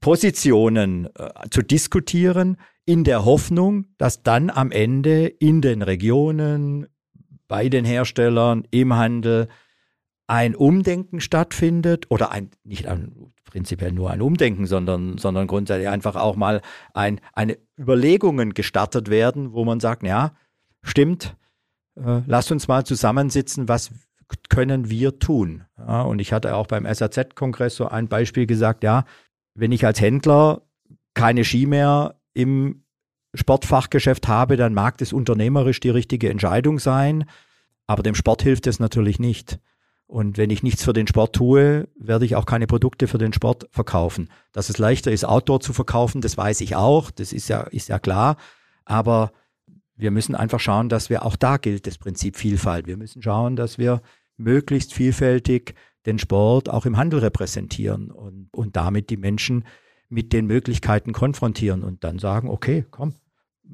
Positionen 0.00 1.08
äh, 1.14 1.30
zu 1.50 1.62
diskutieren, 1.62 2.58
in 2.84 3.04
der 3.04 3.24
Hoffnung, 3.24 3.86
dass 3.98 4.22
dann 4.22 4.50
am 4.50 4.70
Ende 4.72 5.26
in 5.26 5.60
den 5.60 5.82
Regionen, 5.82 6.86
bei 7.46 7.68
den 7.68 7.84
Herstellern, 7.84 8.64
im 8.70 8.94
Handel 8.94 9.48
ein 10.28 10.54
Umdenken 10.54 11.20
stattfindet 11.20 12.06
oder 12.10 12.30
ein, 12.30 12.50
nicht 12.62 12.86
ein, 12.86 13.32
prinzipiell 13.44 13.92
nur 13.92 14.10
ein 14.10 14.20
Umdenken, 14.20 14.66
sondern, 14.66 15.16
sondern 15.16 15.46
grundsätzlich 15.46 15.88
einfach 15.88 16.16
auch 16.16 16.36
mal 16.36 16.60
ein, 16.92 17.20
eine 17.32 17.58
Überlegungen 17.78 18.52
gestartet 18.52 19.08
werden, 19.08 19.54
wo 19.54 19.64
man 19.64 19.80
sagt, 19.80 20.02
ja, 20.04 20.34
stimmt, 20.82 21.34
äh, 21.96 22.20
lasst 22.26 22.52
uns 22.52 22.68
mal 22.68 22.84
zusammensitzen, 22.84 23.68
was 23.68 23.90
können 24.50 24.90
wir 24.90 25.18
tun? 25.18 25.64
Ja, 25.78 26.02
und 26.02 26.20
ich 26.20 26.34
hatte 26.34 26.54
auch 26.54 26.66
beim 26.66 26.84
SAZ-Kongress 26.84 27.76
so 27.76 27.88
ein 27.88 28.08
Beispiel 28.08 28.46
gesagt, 28.46 28.84
ja, 28.84 29.04
wenn 29.54 29.72
ich 29.72 29.86
als 29.86 30.00
Händler 30.00 30.60
keine 31.14 31.44
Ski 31.44 31.64
mehr 31.64 32.16
im 32.34 32.84
Sportfachgeschäft 33.34 34.28
habe, 34.28 34.58
dann 34.58 34.74
mag 34.74 34.98
das 34.98 35.14
unternehmerisch 35.14 35.80
die 35.80 35.90
richtige 35.90 36.28
Entscheidung 36.28 36.78
sein, 36.78 37.24
aber 37.86 38.02
dem 38.02 38.14
Sport 38.14 38.42
hilft 38.42 38.66
es 38.66 38.78
natürlich 38.78 39.18
nicht. 39.18 39.58
Und 40.08 40.38
wenn 40.38 40.48
ich 40.48 40.62
nichts 40.62 40.82
für 40.82 40.94
den 40.94 41.06
Sport 41.06 41.36
tue, 41.36 41.86
werde 41.98 42.24
ich 42.24 42.34
auch 42.34 42.46
keine 42.46 42.66
Produkte 42.66 43.08
für 43.08 43.18
den 43.18 43.34
Sport 43.34 43.68
verkaufen. 43.70 44.30
Dass 44.52 44.70
es 44.70 44.78
leichter 44.78 45.12
ist, 45.12 45.24
Outdoor 45.24 45.60
zu 45.60 45.74
verkaufen, 45.74 46.22
das 46.22 46.38
weiß 46.38 46.62
ich 46.62 46.74
auch, 46.74 47.10
das 47.10 47.34
ist 47.34 47.48
ja, 47.48 47.60
ist 47.60 47.90
ja 47.90 47.98
klar. 47.98 48.38
Aber 48.86 49.32
wir 49.96 50.10
müssen 50.10 50.34
einfach 50.34 50.60
schauen, 50.60 50.88
dass 50.88 51.10
wir 51.10 51.26
auch 51.26 51.36
da 51.36 51.58
gilt 51.58 51.86
das 51.86 51.98
Prinzip 51.98 52.36
Vielfalt. 52.36 52.86
Wir 52.86 52.96
müssen 52.96 53.20
schauen, 53.20 53.54
dass 53.54 53.76
wir 53.76 54.00
möglichst 54.38 54.94
vielfältig 54.94 55.74
den 56.06 56.18
Sport 56.18 56.70
auch 56.70 56.86
im 56.86 56.96
Handel 56.96 57.20
repräsentieren 57.20 58.10
und, 58.10 58.48
und 58.52 58.76
damit 58.76 59.10
die 59.10 59.18
Menschen 59.18 59.64
mit 60.08 60.32
den 60.32 60.46
Möglichkeiten 60.46 61.12
konfrontieren 61.12 61.82
und 61.82 62.02
dann 62.02 62.18
sagen, 62.18 62.48
okay, 62.48 62.86
komm, 62.90 63.14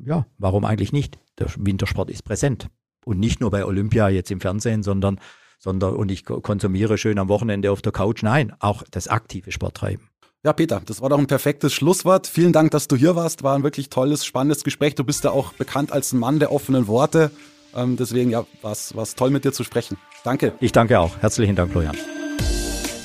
ja, 0.05 0.27
warum 0.39 0.65
eigentlich 0.65 0.93
nicht? 0.93 1.21
Der 1.39 1.47
Wintersport 1.57 2.11
ist 2.11 2.25
präsent. 2.25 2.71
Und 3.05 3.21
nicht 3.21 3.41
nur 3.41 3.53
bei 3.53 3.65
Olympia 3.65 4.09
jetzt 4.09 4.33
im 4.33 4.41
Fernsehen, 4.41 4.83
sondern, 4.83 5.21
sondern 5.65 5.97
und 5.97 6.11
ich 6.11 6.25
konsumiere 6.25 6.99
schön 6.99 7.19
am 7.19 7.29
Wochenende 7.29 7.73
auf 7.73 7.81
der 7.81 7.91
Couch. 7.91 8.23
Nein, 8.23 8.53
auch 8.61 8.85
das 8.91 9.09
aktive 9.09 9.51
Sporttreiben. 9.51 10.09
Ja, 10.45 10.53
Peter, 10.53 10.83
das 10.85 11.01
war 11.01 11.09
doch 11.09 11.19
ein 11.19 11.27
perfektes 11.27 11.73
Schlusswort. 11.73 12.27
Vielen 12.27 12.53
Dank, 12.53 12.71
dass 12.71 12.87
du 12.87 12.97
hier 12.97 13.17
warst. 13.17 13.43
War 13.43 13.57
ein 13.57 13.63
wirklich 13.63 13.89
tolles, 13.89 14.27
spannendes 14.27 14.63
Gespräch. 14.63 14.95
Du 14.95 15.03
bist 15.03 15.25
ja 15.25 15.31
auch 15.31 15.55
bekannt 15.55 15.91
als 15.91 16.13
ein 16.13 16.19
Mann 16.19 16.39
der 16.39 16.53
offenen 16.53 16.87
Worte. 16.87 17.31
Ähm, 17.75 17.97
deswegen, 17.97 18.31
ja, 18.31 18.45
war 18.61 18.73
es 18.73 19.15
toll 19.17 19.31
mit 19.31 19.47
dir 19.47 19.53
zu 19.53 19.65
sprechen. 19.65 19.97
Danke. 20.23 20.53
Ich 20.61 20.73
danke 20.73 21.01
auch. 21.01 21.17
Herzlichen 21.21 21.57
Dank, 21.57 21.73
Florian. 21.73 21.97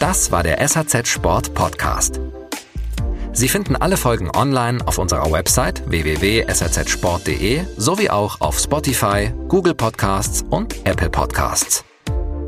Das 0.02 0.34
war 0.34 0.44
der 0.44 0.68
SAZ 0.68 1.08
Sport 1.08 1.54
Podcast. 1.54 2.20
Sie 3.32 3.48
finden 3.48 3.78
alle 3.78 3.96
Folgen 3.96 4.30
online 4.36 4.86
auf 4.86 4.98
unserer 4.98 5.32
Website 5.32 5.90
www.sazsport.de 5.90 7.62
sowie 7.78 8.10
auch 8.10 8.42
auf 8.42 8.60
Spotify, 8.60 9.32
Google 9.48 9.76
Podcasts 9.76 10.44
und 10.50 10.76
Apple 10.86 11.10
Podcasts. 11.10 11.86